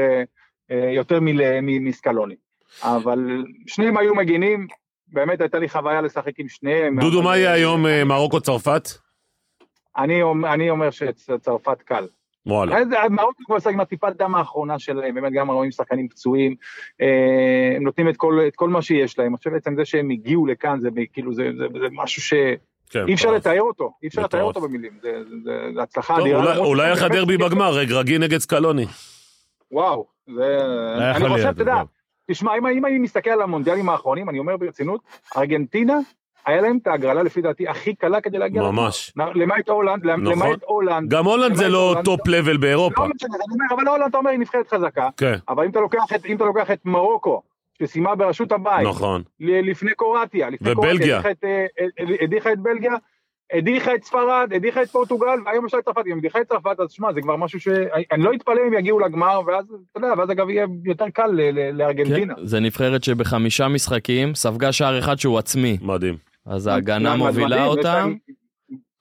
אה, 0.71 1.43
מסקלוני. 1.61 2.35
אבל 2.81 3.19
שניהם 3.67 3.97
היו 3.97 4.15
מגינים, 4.15 4.67
באמת 5.07 5.41
הייתה 5.41 5.59
לי 5.59 5.69
חוויה 5.69 6.01
לשחק 6.01 6.39
עם 6.39 6.47
שניהם. 6.49 6.99
דודו, 6.99 7.21
מה 7.23 7.37
יהיה 7.37 7.49
אה, 7.49 7.53
היום 7.55 7.85
אה, 7.85 8.03
מרוקו-צרפת? 8.03 8.89
אני 9.97 10.21
אומר- 10.21 10.53
אני 10.53 10.69
אומר 10.69 10.89
שצרפת 10.91 11.81
קל. 11.81 12.07
וואלה. 12.45 12.77
אז 12.77 12.87
מרוקו 13.09 13.43
כבר 13.45 13.69
עם 13.69 13.79
הטיפת 13.79 14.13
דם 14.17 14.35
האחרונה 14.35 14.79
שלהם, 14.79 15.15
באמת 15.15 15.33
גם 15.33 15.51
רואים 15.51 15.71
שחקנים 15.71 16.07
פצועים, 16.07 16.55
אה, 17.01 17.73
הם 17.77 17.83
נותנים 17.83 18.09
את 18.09 18.17
כל, 18.17 18.39
את 18.47 18.55
כל 18.55 18.69
מה 18.69 18.81
שיש 18.81 19.19
להם, 19.19 19.33
חושב 19.37 19.49
בעצם 19.49 19.75
זה 19.75 19.85
שהם 19.85 20.09
הגיעו 20.09 20.45
לכאן, 20.45 20.79
זה 20.79 20.89
כאילו, 21.13 21.33
זה, 21.33 21.43
זה, 21.57 21.65
זה 21.81 21.87
משהו 21.91 22.21
שאי 22.21 22.37
כן, 22.89 22.99
אפשר 23.13 23.27
מטורף. 23.29 23.45
לתאר 23.47 23.61
אותו, 23.61 23.93
אי 24.03 24.07
אפשר 24.07 24.21
לתאר. 24.21 24.43
אותו 24.43 24.61
במילים, 24.61 24.91
זה, 25.01 25.11
הצלחה 25.81 26.19
אדירה. 26.19 26.39
אולי- 26.39 26.51
למרות 26.53 26.67
אולי 26.67 26.95
שבאמת- 26.95 27.11
לך 27.11 27.17
דרבי 27.17 27.37
בגמר, 27.37 27.71
רגרגי 27.73 28.17
נגד 28.17 28.37
סקלוני. 28.37 28.85
וואו, 29.71 30.05
זה, 30.35 30.57
היה 30.99 31.15
אני 31.15 31.29
חושב, 31.29 31.47
אתה 31.47 31.61
יודע. 31.61 31.81
תשמע, 32.31 32.57
אם, 32.57 32.67
אם 32.67 32.85
אני 32.85 32.99
מסתכל 32.99 33.29
על 33.29 33.41
המונדיאלים 33.41 33.89
האחרונים, 33.89 34.29
אני 34.29 34.39
אומר 34.39 34.57
ברצינות, 34.57 35.01
ארגנטינה, 35.37 35.97
היה 36.45 36.61
להם 36.61 36.77
את 36.81 36.87
ההגרלה 36.87 37.23
לפי 37.23 37.41
דעתי 37.41 37.67
הכי 37.67 37.95
קלה 37.95 38.21
כדי 38.21 38.37
להגיע. 38.37 38.61
ממש. 38.61 39.13
למעט 39.35 39.69
הולנד, 39.69 40.05
נכון. 40.05 40.25
למעט 40.25 40.59
הולנד. 40.65 41.09
גם 41.09 41.25
הולנד 41.25 41.55
זה 41.55 41.69
לא. 41.69 41.95
top 42.03 42.27
level 42.27 42.57
באירופה. 42.57 43.03
לא 43.03 43.09
משנה, 43.15 43.35
אני 43.35 43.53
אומר, 43.53 43.65
אבל 43.75 43.87
הולנד 43.87 44.07
אתה 44.09 44.17
אומר 44.17 44.29
היא 44.29 44.39
נבחרת 44.39 44.67
חזקה, 44.67 45.09
כן, 45.17 45.35
אבל 45.49 45.63
אם 45.63 45.69
אתה 45.69 45.79
לוקח 45.79 46.03
את, 46.15 46.25
אם 46.25 46.35
אתה 46.35 46.45
לוקח 46.45 46.71
את 46.71 46.79
מרוקו, 46.85 47.41
שסיימה 47.79 48.15
בראשות 48.15 48.51
הבית, 48.51 48.87
נכון. 48.87 49.23
לפני 49.39 49.91
קרואטיה, 49.97 50.49
לפני 50.49 50.71
ובלגיה. 50.71 51.19
הדיחה 51.19 51.31
את, 51.31 51.43
הדיחה 52.21 52.53
את 52.53 52.59
בלגיה, 52.59 52.93
הדיחה 53.53 53.95
את 53.95 54.03
ספרד, 54.03 54.51
הדיחה 54.55 54.81
את 54.81 54.87
פורטוגל, 54.87 55.39
והיום 55.45 55.65
יש 55.65 55.73
לה 55.73 55.79
את 55.79 55.85
צרפת, 55.85 56.03
אם 56.07 56.17
הדיחה 56.17 56.41
את 56.41 56.47
צרפת, 56.47 56.79
אז 56.79 56.91
שמע, 56.91 57.13
זה 57.13 57.21
כבר 57.21 57.35
משהו 57.35 57.59
ש... 57.59 57.67
אני 58.11 58.23
לא 58.23 58.33
אתפלא 58.33 58.61
אם 58.67 58.73
יגיעו 58.73 58.99
לגמר, 58.99 59.41
ואז, 59.47 59.65
אתה 59.91 59.97
יודע, 59.97 60.13
ואז 60.17 60.31
אגב 60.31 60.49
יהיה 60.49 60.65
יותר 60.85 61.09
קל 61.09 61.27
ל- 61.27 61.41
ל- 61.41 61.53
כן, 61.53 61.75
לארגנטינה. 61.75 62.33
זה 62.43 62.59
נבחרת 62.59 63.03
שבחמישה 63.03 63.67
משחקים 63.67 64.35
ספגה 64.35 64.71
שער 64.71 64.99
אחד 64.99 65.19
שהוא 65.19 65.37
עצמי, 65.37 65.77
מדהים. 65.81 66.17
אז 66.45 66.67
ההגנה 66.67 67.15
מדהים, 67.15 67.27
מובילה 67.27 67.67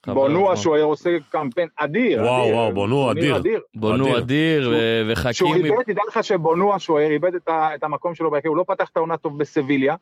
חבל 0.07 0.15
בונו 0.15 0.41
הזמן. 0.41 0.53
השוער 0.53 0.83
עושה 0.83 1.11
קמפיין 1.31 1.69
אדיר. 1.77 2.23
וואו, 2.23 2.43
אדיר, 2.43 2.55
וואו, 2.55 2.73
בונו 2.73 3.11
אדיר. 3.11 3.37
בונו 3.75 4.05
אדיר. 4.05 4.19
אדיר 4.19 4.71
ו- 4.73 5.33
שהוא. 5.33 5.55
איבד, 5.55 5.83
תדע 5.87 6.03
לך 6.09 6.25
שבונו 6.25 6.75
השוער 6.75 7.11
איבד 7.11 7.35
את, 7.35 7.49
המקום 7.83 8.15
שלו 8.15 8.31
בהרכב, 8.31 8.49
הוא 8.49 8.57
לא 8.57 8.65
פתח 8.67 8.89
את 8.93 8.97
העונה 8.97 9.17
טוב 9.17 9.39
בסביליה, 9.39 9.95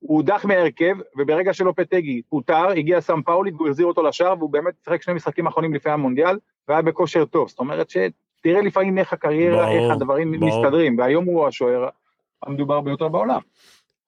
הוא 0.00 0.16
הודח 0.16 0.44
מהרכב, 0.44 0.96
וברגע 1.18 1.52
שלופטגי 1.52 2.22
פוטר, 2.28 2.68
הגיע 2.68 3.00
סם 3.00 3.22
פאולי 3.22 3.50
והוא 3.50 3.68
החזיר 3.68 3.86
אותו 3.86 4.02
לשער, 4.02 4.34
והוא 4.38 4.50
באמת 4.50 4.74
שיחק 4.84 5.02
שני 5.02 5.14
משחקים 5.14 5.46
אחרונים 5.46 5.74
לפני 5.74 5.92
המונדיאל, 5.92 6.38
והיה 6.68 6.82
בכושר 6.82 7.24
טוב. 7.24 7.48
זאת 7.48 7.58
אומרת 7.58 7.90
שתראה 7.90 8.60
לפעמים 8.60 8.98
איך 8.98 9.12
הקריירה, 9.12 9.66
ברור, 9.66 9.84
איך 9.84 9.92
הדברים 9.92 10.40
ברור. 10.40 10.62
מסתדרים, 10.62 10.98
והיום 10.98 11.24
הוא 11.24 11.46
השוער 11.46 11.88
המדובר 12.42 12.80
ביותר 12.80 13.08
בעולם. 13.08 13.40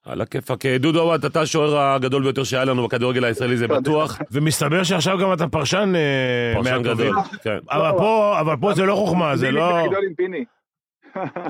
על 0.05 0.21
הכיפאק. 0.21 0.67
אה, 0.67 0.79
דודו 0.79 1.01
אוואט, 1.01 1.25
אתה 1.25 1.41
השוער 1.41 1.79
הגדול 1.79 2.23
ביותר 2.23 2.45
שהיה 2.45 2.65
לנו 2.65 2.85
בכדורגל 2.87 3.25
הישראלי, 3.25 3.57
זה 3.57 3.69
בטוח. 3.69 4.19
ומסתבר 4.31 4.83
שעכשיו 4.83 5.19
גם 5.19 5.33
אתה 5.33 5.49
פרשן 5.49 5.93
אה, 5.95 6.53
פרשן 6.55 6.77
מהטובים. 6.77 7.13
גדול. 7.13 7.23
כן. 7.43 7.59
אבל 7.71 7.99
פה, 7.99 8.41
אבל 8.41 8.57
פה 8.61 8.75
זה 8.75 8.83
לא 8.83 8.95
חוכמה, 8.95 9.37
זה 9.37 9.51
לא... 9.51 9.83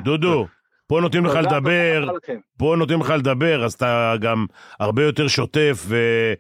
דודו, 0.05 0.47
פה 0.93 1.01
נותנים 1.01 1.25
לך 1.25 1.35
לדבר. 1.35 2.05
פה 2.59 2.75
נותנים 2.79 3.01
לך 3.01 3.11
לדבר, 3.11 3.65
אז 3.65 3.73
אתה 3.73 4.15
גם 4.21 4.47
הרבה 4.81 5.05
יותר 5.05 5.29
שוטף 5.29 5.85
ו- 5.87 6.33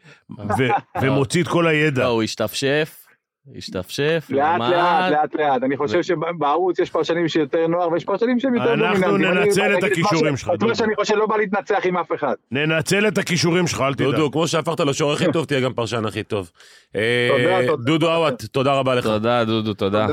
ו- 0.59 0.68
ומוציא 1.03 1.42
את 1.42 1.48
כל 1.48 1.66
הידע. 1.66 2.03
לא, 2.03 2.09
הוא 2.09 2.22
השתפשף, 2.22 3.07
השתפשף, 3.57 4.26
לאט 4.30 4.55
למד. 4.55 4.70
לאט, 4.70 5.12
לאט 5.12 5.34
לאט, 5.34 5.62
אני 5.62 5.76
חושב 5.76 6.03
שבערוץ 6.03 6.78
יש 6.78 6.90
פרשנים 6.90 7.28
שיותר 7.28 7.66
נוער 7.66 7.92
ויש 7.92 8.05
פרשנים 8.05 8.40
שהם 8.40 8.55
יותר 8.55 8.74
אנחנו 8.74 9.07
דומיננטיים. 9.07 9.36
אני 9.38 9.46
ננצל 9.46 9.78
את 9.78 9.84
הכישורים 9.84 10.36
שלך, 10.36 10.50
את 10.55 10.62
מה. 10.62 10.74
שאני 10.74 10.94
חושב 10.94 11.14
לא 11.14 11.26
בא 11.26 11.36
להתנצח 11.36 11.80
עם 11.84 11.96
אף 11.96 12.12
אחד. 12.14 12.34
ננצל 12.50 13.09
את 13.09 13.18
הכישורים 13.18 13.66
שלך, 13.66 13.80
אל 13.80 13.94
תדאג. 13.94 14.07
דודו, 14.07 14.30
כמו 14.30 14.48
שהפכת 14.48 14.80
לשוער 14.80 15.12
הכי 15.12 15.32
טוב, 15.32 15.44
תהיה 15.44 15.61
גם 15.61 15.72
פרשן 15.72 16.05
הכי 16.05 16.22
טוב. 16.22 16.50
אה, 16.96 17.28
תודה, 17.30 17.66
תודה. 17.66 17.84
דודו 17.84 18.12
עוואט, 18.12 18.44
תודה 18.44 18.72
רבה 18.72 18.94
לך. 18.94 19.05
תודה, 19.05 19.44
דודו, 19.44 19.74
תודה. 19.74 20.07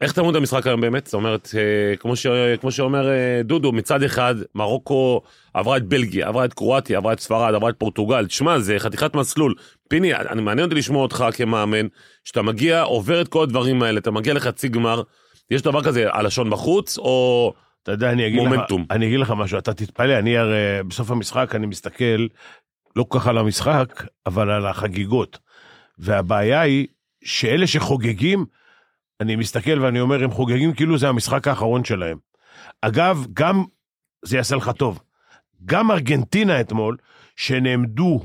איך 0.00 0.12
תמות 0.12 0.34
המשחק 0.34 0.66
היום 0.66 0.80
באמת? 0.80 1.06
זאת 1.06 1.14
אומרת, 1.14 1.48
אה, 1.58 1.96
כמו, 1.96 2.16
ש... 2.16 2.26
כמו 2.60 2.72
שאומר 2.72 3.08
אה, 3.08 3.40
דודו, 3.44 3.72
מצד 3.72 4.02
אחד, 4.02 4.34
מרוקו 4.54 5.22
עברה 5.54 5.76
את 5.76 5.82
בלגיה, 5.82 6.28
עברה 6.28 6.44
את 6.44 6.54
קרואטיה, 6.54 6.98
עברה 6.98 7.12
את 7.12 7.20
ספרד, 7.20 7.54
עברה 7.54 7.70
את 7.70 7.74
פורטוגל. 7.78 8.26
תשמע, 8.26 8.58
זה 8.58 8.78
חתיכת 8.78 9.14
מסלול. 9.14 9.54
פיני, 9.88 10.14
אני 10.14 10.42
מעניין 10.42 10.64
אותי 10.64 10.74
לשמוע 10.74 11.02
אותך 11.02 11.24
כמאמן, 11.32 11.86
שאתה 12.24 12.42
מגיע, 12.42 12.82
עובר 12.82 13.20
את 13.20 13.28
כל 13.28 13.42
הדברים 13.42 13.82
האלה, 13.82 13.98
אתה 13.98 14.10
מגיע 14.10 14.34
לחצי 14.34 14.68
גמר, 14.68 15.02
יש 15.50 15.62
דבר 15.62 15.84
כזה, 15.84 16.04
הלשון 16.12 16.50
בחוץ, 16.50 16.98
או... 16.98 17.52
אתה 17.82 17.92
יודע, 17.92 18.12
אני 18.12 18.26
אגיד, 18.26 18.42
לך, 18.42 18.48
מומנטום. 18.48 18.84
אני 18.90 18.98
אני 18.98 19.06
אגיד 19.06 19.20
לך 19.20 19.30
משהו, 19.30 19.58
אתה 19.58 19.74
תתפלא, 19.74 20.18
אני 20.18 20.38
הרי 20.38 20.82
בסוף 20.88 21.10
המשחק 21.10 21.54
אני 21.54 21.66
מסתכל 21.66 22.26
לא 22.96 23.04
כל 23.08 23.18
כך 23.18 23.26
על 23.26 23.38
המשחק, 23.38 24.04
אבל 24.26 24.50
על 24.50 24.66
החגיגות. 24.66 25.38
והבעיה 25.98 26.60
היא 26.60 26.86
שאלה 27.24 27.66
שחוגגים, 27.66 28.44
אני 29.20 29.36
מסתכל 29.36 29.80
ואני 29.80 30.00
אומר, 30.00 30.24
הם 30.24 30.30
חוגגים 30.30 30.74
כאילו 30.74 30.98
זה 30.98 31.08
המשחק 31.08 31.48
האחרון 31.48 31.84
שלהם. 31.84 32.18
אגב, 32.82 33.26
גם, 33.32 33.64
זה 34.24 34.36
יעשה 34.36 34.56
לך 34.56 34.70
טוב, 34.70 35.00
גם 35.64 35.90
ארגנטינה 35.90 36.60
אתמול, 36.60 36.96
שנעמדו, 37.36 38.20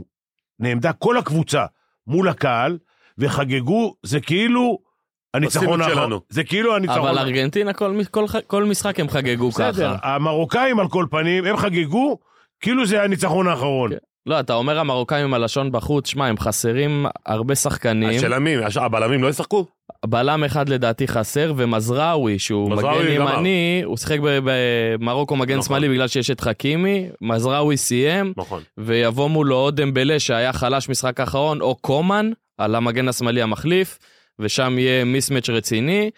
נעמדה 0.60 0.94
כל 0.94 1.18
הקבוצה 1.18 1.66
מול 2.08 2.30
הקהל, 2.30 2.78
וחגגו, 3.18 3.96
זה 4.04 4.20
כאילו 4.20 4.80
הניצחון 5.34 5.82
האחרון. 5.82 6.20
זה 6.30 6.44
כאילו 6.44 6.76
הניצחון 6.76 7.00
אבל 7.00 7.18
ארגנטינה, 7.20 7.74
כל, 7.74 8.02
כל, 8.12 8.26
כל 8.48 8.64
משחק 8.64 9.00
הם 9.00 9.10
חגגו 9.10 9.50
בסדר, 9.50 9.98
ככה. 9.98 10.16
המרוקאים 10.16 10.80
על 10.80 10.90
כל 10.90 11.06
פנים, 11.12 11.46
הם 11.46 11.58
חגגו 11.58 12.20
כאילו 12.60 12.86
זה 12.86 13.04
הניצחון 13.04 13.48
האחרון. 13.48 13.90
כן. 13.92 13.98
לא, 14.26 14.40
אתה 14.40 14.54
אומר 14.54 14.80
המרוקאים 14.80 15.24
עם 15.24 15.34
הלשון 15.34 15.72
בחוץ, 15.72 16.08
שמע, 16.08 16.28
הם 16.28 16.38
חסרים 16.38 17.06
הרבה 17.26 17.56
שחקנים. 17.56 18.10
השאלה 18.10 18.40
מי, 18.40 18.56
הבלמים 18.76 19.24
לא 19.24 19.28
ישחקו? 19.28 19.66
בלם 20.06 20.44
אחד 20.44 20.70
לדעתי 20.70 21.08
חסר, 21.08 21.54
ומזרעוי, 21.58 22.40
שהוא 22.40 22.70
מגן. 22.72 22.88
ימני, 23.10 23.82
הוא 23.86 23.98
שיחק 23.98 24.18
במרוקו 24.22 25.36
מגן 25.36 25.58
נכון. 25.58 25.68
שמאלי 25.68 25.90
בגלל 25.90 26.08
שיש 26.08 26.32
את 26.32 26.42
חכימי, 26.42 27.10
מזרעוי 27.22 27.78
סיים, 27.78 28.34
נכון. 28.38 28.62
ויבוא 28.78 29.30
מולו 29.30 29.56
או 29.56 29.72
דמבלה 29.72 30.20
שהיה 30.20 30.54
חלש 30.54 30.90
משחק 30.90 31.20
האחרון, 31.20 31.62
או 31.62 31.76
קומן, 31.76 32.32
על 32.58 32.76
המגן 32.76 33.08
השמאלי 33.08 33.42
המחליף, 33.42 34.00
ושם 34.40 34.76
יהיה 34.80 35.04
מיסמץ' 35.04 35.50
רציני, 35.50 36.10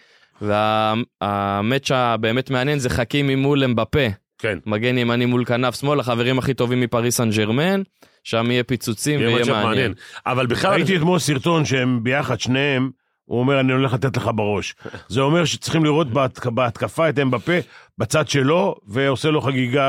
והמאץ' 0.42 1.90
הבאמת 1.90 2.50
מעניין 2.50 2.78
זה 2.78 2.90
חכימי 2.90 3.34
מול 3.34 3.64
אמבפה, 3.64 4.06
כן. 4.38 4.58
מגן 4.66 4.98
ימני 4.98 5.26
מול 5.26 5.44
כנף 5.44 5.80
שמאל, 5.80 6.00
החברים 6.00 6.38
הכי 6.38 6.54
טובים 6.54 6.80
מפריס 6.80 7.16
סן 7.16 7.30
ג'רמן, 7.30 7.82
שם 8.24 8.50
יהיה 8.50 8.64
פיצוצים 8.64 9.20
יהיה 9.20 9.28
ויהיה 9.30 9.42
מצ'אפ 9.42 9.64
מעניין. 9.64 9.94
אבל 10.26 10.46
בכלל, 10.46 10.70
ראיתי 10.72 10.96
אתמול 10.96 11.18
סרטון 11.18 11.64
שהם 11.64 12.00
ביחד, 12.02 12.40
שניהם, 12.40 12.90
הוא 13.24 13.40
אומר, 13.40 13.60
אני 13.60 13.72
הולך 13.72 13.92
לתת 13.94 14.16
לך 14.16 14.30
בראש. 14.34 14.74
זה 15.08 15.20
אומר 15.20 15.44
שצריכים 15.44 15.84
לראות 15.84 16.10
בהתק- 16.10 16.46
בהתקפה 16.46 17.08
את 17.08 17.18
אמבפה 17.18 17.52
בצד 17.98 18.28
שלו, 18.28 18.74
ועושה 18.88 19.30
לו 19.30 19.40
חגיגה, 19.40 19.88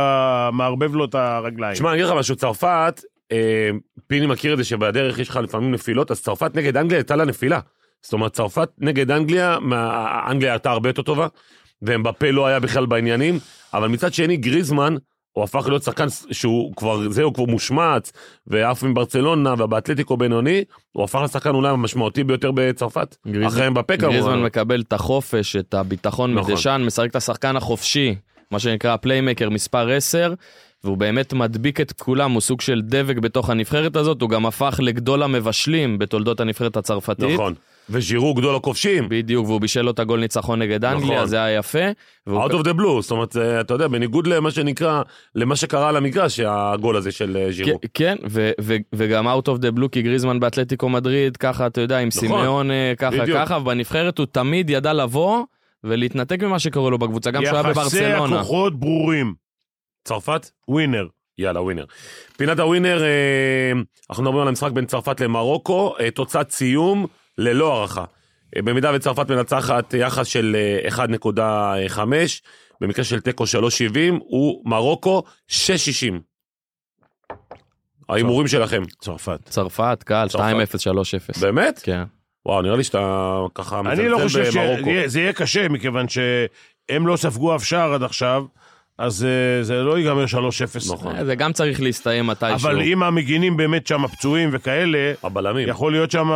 מערבב 0.54 0.96
לו 0.96 1.06
את 1.06 1.16
הרגליים. 1.16 1.74
תשמע, 1.74 1.90
אני 1.90 1.98
אגיד 1.98 2.12
לך 2.12 2.18
משהו, 2.20 2.36
צרפת, 2.36 3.02
אה, 3.32 3.70
פיני 4.08 4.26
מכיר 4.28 4.54
את 4.54 4.58
זה 4.58 4.64
שבדרך 4.64 5.20
יש 5.20 5.30
לך 5.30 5.40
לפעמים 5.44 5.72
נפילות, 5.72 6.12
אז 6.12 6.22
צרפת 6.22 6.56
נגד 6.56 6.78
אנגליה 6.78 6.98
הייתה 7.00 7.16
לה 7.16 7.26
נפילה. 7.26 7.60
זאת 8.02 8.14
אומרת, 8.14 8.34
צרפת 8.34 8.70
נגד 8.78 9.12
אנגליה, 9.12 9.58
מה- 9.62 10.20
אנגליה 10.32 10.52
הייתה 10.52 10.72
הרבה 10.72 10.90
יותר 10.90 11.02
טובה, 11.02 11.28
ומבפה 11.82 12.32
לא 12.32 12.48
היה 12.48 12.60
בכלל 12.60 12.86
בעניינים, 12.86 13.40
אבל 13.74 13.88
מצד 13.88 14.14
שני, 14.14 14.38
גריזמן, 14.38 14.96
הוא 15.32 15.44
הפך 15.44 15.66
להיות 15.68 15.84
שחקן 15.84 16.06
שהוא 16.32 16.74
כבר, 16.76 17.10
זהו, 17.10 17.34
כבר 17.34 17.46
מושמץ, 17.46 18.12
ועף 18.48 18.84
מברצלונה 18.84 19.54
ובאתלטיקו 19.58 20.18
בינוני, 20.18 20.64
הוא 20.92 21.04
הפך 21.04 21.20
לשחקן 21.24 21.50
אולי 21.50 21.70
המשמעותי 21.70 22.24
ביותר 22.24 22.52
בצרפת. 22.56 23.16
גריז- 23.28 23.48
אחרי 23.48 23.70
מבפה 23.70 23.96
גריזמן 23.96 24.22
כמובן. 24.32 24.44
מקבל 24.46 24.82
את 24.82 24.94
החופש, 24.94 25.56
את 25.56 25.74
הביטחון 25.74 26.36
נכון. 26.36 26.52
מדשן, 26.52 26.82
משחק 26.86 27.10
את 27.10 27.16
השחקן 27.16 27.56
החופשי, 27.56 28.16
מה 28.52 28.60
שנקרא 28.60 28.96
פליימקר 28.98 29.50
מספר 29.50 29.90
10, 29.92 30.34
והוא 30.84 30.98
באמת 30.98 31.34
מדביק 31.34 31.82
את 31.82 31.92
כולם, 31.92 32.32
הוא 32.32 32.42
סוג 32.42 32.62
של 32.62 32.82
דבק 32.82 33.18
בתוך 33.18 33.50
הנבחרת 33.50 33.96
הזאת, 33.96 34.22
הוא 34.22 34.30
גם 34.30 34.46
הפך 34.46 34.80
לגדול 34.84 35.24
המבשלים 35.24 35.98
בתולדות 36.00 36.40
הנבחרת 36.40 36.78
הצרפתית. 36.78 37.30
נכון. 37.34 37.54
וז'ירו 37.90 38.34
גדול 38.34 38.56
הכובשים. 38.56 39.06
בדיוק, 39.10 39.48
והוא 39.48 39.62
בישל 39.62 39.82
לו 39.82 39.92
את 39.92 40.00
הגול 40.00 40.20
ניצחון 40.20 40.60
נגד 40.62 40.86
אנגליה, 40.86 41.16
נכון. 41.16 41.28
זה 41.28 41.44
היה 41.44 41.58
יפה. 41.58 41.80
והוא- 42.28 42.44
Out 42.44 42.52
of 42.52 42.64
the 42.64 42.74
blue, 42.80 43.02
זאת 43.02 43.12
אומרת, 43.12 43.32
זה, 43.32 43.62
אתה 43.62 43.74
יודע, 43.74 43.88
בניגוד 43.88 44.28
למה 44.28 44.52
שנקרא, 44.52 45.02
למה 45.36 45.56
שקרה 45.56 45.90
על 45.90 45.98
המגרש, 45.98 46.40
הגול 46.40 46.96
הזה 46.98 47.12
של 47.12 47.38
אה, 47.38 47.52
ז'ירו. 47.52 47.80
כן, 47.94 48.16
ו- 48.30 48.52
ו- 48.62 48.76
וגם 48.96 49.28
out 49.28 49.48
of 49.48 49.62
the 49.62 49.80
blue, 49.80 49.88
כי 49.92 50.02
גריזמן 50.02 50.40
באתלטיקו 50.40 50.90
מדריד, 50.90 51.38
ככה, 51.38 51.68
אתה 51.68 51.82
יודע, 51.82 51.98
עם 52.00 52.08
נכון. 52.08 52.20
סימאון 52.22 52.72
אה, 52.72 52.94
ככה 52.98 53.18
בדיוק. 53.18 53.38
ככה, 53.38 53.58
ובנבחרת 53.58 54.18
הוא 54.18 54.26
תמיד 54.32 54.70
ידע 54.70 54.94
לבוא 54.94 55.44
ולהתנתק 55.84 56.44
ממה 56.44 56.60
שקורה 56.60 56.92
לו 56.92 56.98
בקבוצה, 56.98 57.32
גם 57.32 57.44
כשהוא 57.44 57.58
היה 57.58 57.70
יחסי 57.72 58.00
בברצלונה. 58.02 58.36
הכוחות 58.36 58.80
ברורים. 58.80 59.34
צרפת? 60.04 60.50
ווינר. 60.68 61.08
יאללה, 61.38 61.62
ווינר. 61.62 61.86
פינת 62.38 62.60
הווינר, 62.60 63.04
אה, 63.04 63.72
אנחנו 64.10 64.24
מדברים 64.24 64.42
על 64.42 64.48
המשחק 64.48 64.72
בין 64.72 64.86
צרפת 64.86 65.22
למרוקו, 65.22 65.94
אה, 66.00 66.12
תוצאת 66.12 66.52
סיום 66.52 67.06
ללא 67.38 67.78
הערכה. 67.78 68.06
אה, 68.56 68.62
במידה 68.62 68.92
וצרפת 68.96 69.32
מנצחת 69.32 69.94
יחס 69.94 70.28
של 70.28 70.56
אה, 70.90 71.06
1.5, 71.06 72.00
במקרה 72.82 73.06
של 73.06 73.20
תיקו 73.20 73.44
3.70, 73.44 73.50
הוא 74.20 74.70
מרוקו 74.70 75.24
6.60. 75.50 75.54
ההימורים 78.10 78.48
שלכם. 78.48 78.84
צרפת. 79.00 79.40
צרפת, 79.50 80.04
קל, 80.06 80.28
2-0, 80.32 80.38
צרפת. 80.78 80.80
3-0. 81.36 81.42
באמת? 81.42 81.80
כן. 81.84 82.04
וואו, 82.46 82.62
נראה 82.62 82.76
לי 82.76 82.84
שאתה 82.84 83.40
ככה 83.56 83.80
אני 83.80 84.08
לא 84.08 84.20
חושב 84.24 84.44
במרוקו. 84.54 84.90
שזה 85.04 85.20
יהיה 85.20 85.34
קשה, 85.34 85.70
מכיוון 85.70 86.06
שהם 86.08 87.08
לא 87.08 87.18
ספגו 87.18 87.56
אף 87.56 87.64
שער 87.64 87.94
עד 87.94 88.04
עכשיו, 88.04 88.44
אז 88.98 89.26
אה, 89.26 89.64
זה 89.64 89.84
לא 89.84 89.98
ייגמר 89.98 90.26
3-0. 90.26 90.94
נכון. 90.94 91.16
אה, 91.16 91.26
זה 91.26 91.36
גם 91.36 91.54
צריך 91.54 91.82
להסתיים 91.82 92.28
מתישהו. 92.28 92.56
אבל 92.56 92.82
אם 92.82 93.04
המגינים 93.04 93.58
באמת 93.58 93.88
שם 93.88 94.08
פצועים 94.08 94.50
וכאלה, 94.54 95.14
הבלמים. 95.24 95.68
יכול 95.70 95.92
להיות 95.92 96.12
שם 96.12 96.30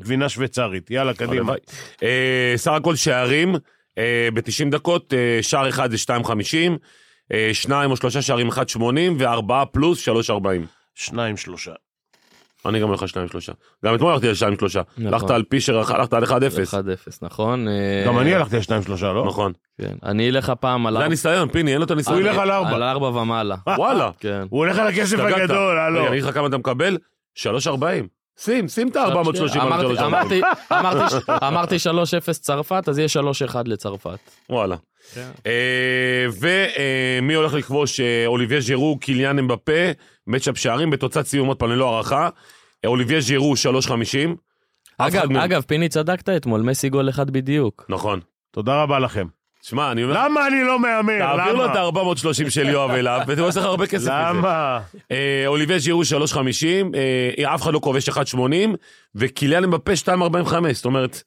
גבינה 0.00 0.28
שוויצרית. 0.28 0.90
יאללה, 0.90 1.14
קדימה. 1.14 1.52
אה, 2.02 2.52
סך 2.56 2.72
הכל 2.72 2.96
שערים 2.96 3.54
אה, 3.98 4.28
ב-90 4.34 4.70
דקות, 4.70 5.14
שער 5.42 5.68
אחד 5.68 5.90
זה 5.90 5.96
2.50, 5.96 6.32
אה, 7.32 7.50
שניים 7.52 7.90
או 7.90 7.96
שלושה 7.96 8.22
שערים 8.22 8.50
1.80 8.50 8.80
וארבעה 9.18 9.66
פלוס 9.66 10.08
3.40. 10.08 10.12
שניים, 10.94 11.36
שלושה. 11.36 11.72
אני 12.68 12.80
גם 12.80 12.88
הולך 12.88 13.02
על 13.02 13.08
שניים 13.08 13.28
שלושה. 13.28 13.52
גם 13.84 13.94
אתמול 13.94 14.12
הלכתי 14.12 14.28
על 14.28 14.34
שניים 14.34 14.56
שלושה. 14.58 14.82
נכון. 14.98 15.12
הלכת 15.14 15.30
על 15.30 15.42
פישר, 15.42 15.78
הלכת 15.78 16.12
על 16.12 16.24
1-0. 16.24 16.28
1-0, 16.28 16.32
נכון? 17.22 17.68
אה, 17.68 17.72
גם 18.06 18.18
אני 18.18 18.34
הלכתי 18.34 18.56
על 18.56 18.62
שניים, 18.62 18.82
שלושה, 18.82 19.12
לא? 19.12 19.24
נכון. 19.26 19.52
כן. 19.80 19.94
אני 20.02 20.28
אלך 20.30 20.48
הפעם 20.50 20.86
על 20.86 20.96
זה 20.98 21.04
הניסיון, 21.04 21.48
פיני, 21.48 21.70
אין 21.72 21.78
לו 21.78 21.84
את 21.84 21.90
הניסיון. 21.90 22.16
הוא 22.18 22.28
ילך 22.28 22.38
על 22.38 22.50
ארבע. 22.50 22.70
על 22.70 22.82
ארבע 22.82 23.06
ומעלה. 23.06 23.56
וואלה. 23.78 24.10
כן. 24.20 24.42
הוא 24.50 24.58
הולך 24.58 24.78
על 24.78 24.86
הכסף. 24.86 25.18
הגדול, 25.18 25.78
הלו. 25.78 25.98
רגע, 25.98 26.08
אני 26.08 26.16
אגיד 26.16 26.28
לך 26.28 26.34
כמה 26.34 26.46
אתה 26.46 26.56
מקבל? 26.58 26.98
3.40. 27.38 27.68
שים, 28.38 28.68
שים 28.68 28.88
את 28.88 28.96
ה-430 28.96 29.08
על 29.08 29.60
אמרתי- 29.60 29.94
3.40. 29.96 30.04
אמרתי- 30.04 30.40
אמרתי- 30.72 31.14
אמרתי 31.46 31.76
3-0 31.78 32.38
צרפת, 32.40 32.88
אז 32.88 32.98
יהיה 32.98 33.08
3-1 33.08 33.56
לצרפת. 33.68 34.18
וואלה. 34.50 34.76
כן. 35.14 35.30
ומי 36.40 37.34
הולך 37.34 37.54
לכבוש 37.54 38.00
אה, 38.00 38.22
אוליביה 38.26 38.60
ז'ירו, 38.60 38.98
קיליאן 39.00 39.38
אמבפה, 39.38 39.72
מצ'אפ 40.26 40.58
שערים 40.58 40.90
בתוצאת 40.90 41.26
סיום 41.26 41.48
עוד 41.48 41.56
פעם 41.56 41.70
ללא 41.70 41.92
הערכה. 41.94 42.28
אה, 42.86 42.90
אוליביה 42.90 43.20
ז'ירו 43.20 43.54
3.50. 43.54 43.88
אף 44.96 45.08
אחד 45.08 45.18
אגב, 45.18 45.36
אגב, 45.36 45.62
פיני 45.62 45.88
צדקת 45.88 46.28
אתמול, 46.28 46.60
מסי 46.62 46.88
גול 46.88 47.08
אחד 47.08 47.30
בדיוק. 47.30 47.86
נכון. 47.88 48.20
תודה 48.50 48.82
רבה 48.82 48.98
לכם. 48.98 49.26
שמע, 49.62 49.92
אני 49.92 50.04
אומר, 50.04 50.24
למה 50.24 50.46
אני 50.46 50.64
לא 50.66 50.78
מהמר? 50.80 51.18
תעביר 51.18 51.52
לו 51.54 51.64
את 51.64 51.70
למה? 51.70 52.00
ה-430 52.00 52.50
של 52.50 52.68
יואב 52.68 52.90
אליו, 52.90 53.20
ואתה 53.26 53.40
עושה 53.40 53.60
לך 53.60 53.66
הרבה 53.66 53.86
כסף 53.86 53.96
מזה. 53.96 54.10
למה? 54.10 54.80
אה, 55.10 55.44
אוליביה 55.46 55.78
ז'ירו 55.78 56.02
3.50, 56.02 56.94
אה, 57.38 57.54
אף 57.54 57.62
אחד 57.62 57.72
לא 57.72 57.78
כובש 57.80 58.08
1.80, 58.08 58.40
וקיליאן 59.14 59.64
אמבפה 59.64 59.92
2.45, 59.96 60.12
זאת 60.72 60.84
אומרת, 60.84 61.22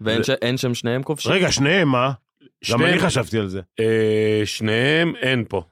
ואין 0.00 0.22
ש- 0.24 0.30
אין 0.30 0.56
שם 0.56 0.74
שניהם 0.74 1.02
כובשים? 1.02 1.32
רגע, 1.32 1.52
שניהם, 1.52 1.88
מה? 1.88 2.06
גם 2.08 2.14
שניהם- 2.62 2.92
אני 2.92 2.98
חשבתי 2.98 3.38
על 3.38 3.48
זה. 3.48 3.60
אה, 3.80 4.42
שניהם 4.44 5.16
אין 5.16 5.44
פה. 5.48 5.62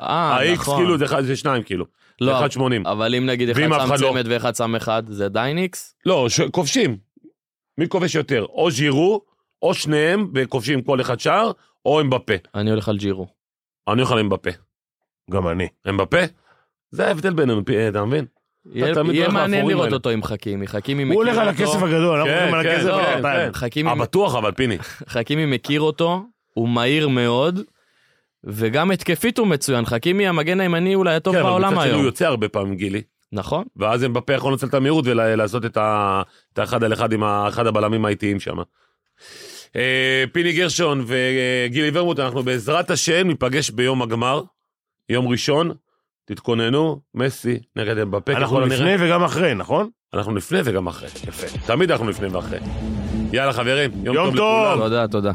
אה, 0.00 0.06
ה-X 0.06 0.52
נכון. 0.52 0.76
כאילו 0.78 0.98
זה 0.98 1.04
אחד- 1.04 1.24
זה 1.24 1.36
שניים 1.36 1.62
כאילו. 1.62 1.84
לא, 2.20 2.44
1.80. 2.46 2.60
אבל 2.86 3.14
אם 3.14 3.26
נגיד 3.26 3.50
אחד 3.50 3.60
שם 3.60 3.92
לא- 3.92 3.96
צמד 3.96 4.24
ואחד 4.28 4.54
שם 4.56 4.74
אחד, 4.74 5.02
זה 5.08 5.28
דייניקס? 5.28 5.94
לא, 6.06 6.28
ש- 6.28 6.40
כובשים. 6.40 6.96
מי 7.78 7.88
כובש 7.88 8.14
יותר? 8.14 8.44
או 8.48 8.70
ז'ירו, 8.70 9.20
או 9.62 9.74
שניהם, 9.74 10.30
וכובשים 10.34 10.82
כל 10.82 11.00
אחד 11.00 11.20
שער, 11.20 11.50
או 11.86 12.00
אמבפה. 12.00 12.34
אני 12.54 12.70
הולך 12.70 12.88
על 12.88 12.96
ג'ירו. 12.96 13.26
אני 13.88 14.00
הולך 14.00 14.12
על 14.12 14.18
אמבפה. 14.18 14.50
גם 15.30 15.48
אני. 15.48 15.68
אמבפה? 15.88 16.18
זה 16.90 17.06
ההבדל 17.06 17.32
בינינו, 17.32 17.64
פי- 17.64 17.88
אתה 17.88 18.04
מבין? 18.04 18.24
יהיה 18.74 19.28
מעניין 19.28 19.66
לראות. 19.66 19.92
אותו 19.92 20.10
עם 20.10 20.22
חכימי. 20.22 20.66
חכימי 20.66 21.02
הוא 21.02 21.08
מכיר 21.10 21.18
הולך 21.22 21.38
על 21.38 21.48
אותו. 21.48 21.62
הכסף 21.62 21.82
הגדול, 21.82 22.18
אנחנו 22.18 22.32
כן, 22.32 22.38
הולכים 22.38 22.54
על 22.54 22.62
כן, 22.62 22.74
הכסף. 22.74 23.22
כן. 23.22 23.50
חכימי- 23.52 23.88
אה, 23.90 23.94
בטוח 23.94 24.34
אבל, 24.34 24.52
פיני. 24.52 24.78
חכימי 25.14 25.46
מכיר 25.46 25.80
אותו, 25.80 26.22
הוא 26.54 26.68
מהיר 26.68 27.08
מאוד, 27.08 27.60
וגם 28.46 28.90
התקפית 28.90 29.38
הוא 29.38 29.46
מצוין. 29.46 29.84
חכימי 29.84 30.26
המגן 30.26 30.60
הימני 30.60 30.94
אולי 30.94 31.14
הטוב 31.14 31.34
כן, 31.34 31.40
אבל 31.40 31.50
בעולם 31.50 31.72
מצד 31.72 31.80
שני 31.80 31.90
הוא 31.90 31.96
היום. 31.96 32.06
יוצא 32.06 32.26
הרבה 32.26 32.48
פעמים, 32.48 32.76
גילי. 32.76 33.02
נכון. 33.32 33.64
ואז 33.76 34.04
אמבפה 34.04 34.32
יכול 34.32 34.52
לנצל 34.52 34.66
את 34.66 34.74
המהירות 34.74 35.04
ולעשות 35.06 35.64
את 35.64 35.78
האחד 36.58 36.84
על 36.84 36.92
אחד 36.92 37.12
עם 37.12 37.24
אחד 37.24 37.66
הבלמים 37.66 38.04
האיטיים 38.04 38.40
שם. 38.40 38.56
אה, 39.76 40.24
פיני 40.32 40.52
גרשון 40.52 41.04
וגילי 41.06 41.90
ורמוט, 41.92 42.18
אנחנו 42.18 42.42
בעזרת 42.42 42.90
השם 42.90 43.26
ניפגש 43.26 43.70
ביום 43.70 44.02
הגמר, 44.02 44.42
יום 45.08 45.28
ראשון, 45.28 45.70
תתכוננו, 46.24 47.00
מסי 47.14 47.58
נגד 47.76 47.98
אמבפה, 47.98 48.32
אנחנו 48.32 48.62
הנראה. 48.62 48.76
לפני 48.76 49.06
וגם 49.06 49.24
אחרי, 49.24 49.54
נכון? 49.54 49.88
אנחנו 50.14 50.34
לפני 50.34 50.58
וגם 50.64 50.86
אחרי, 50.86 51.08
יפה. 51.08 51.58
תמיד 51.66 51.90
אנחנו 51.90 52.08
לפני 52.08 52.28
ואחרי. 52.28 52.58
יאללה 53.32 53.52
חברים, 53.52 53.90
יום, 54.04 54.16
יום 54.16 54.26
טוב 54.26 54.36
טוב. 54.36 54.72
לכולם. 54.72 54.78
תודה, 54.78 55.08
תודה. 55.08 55.32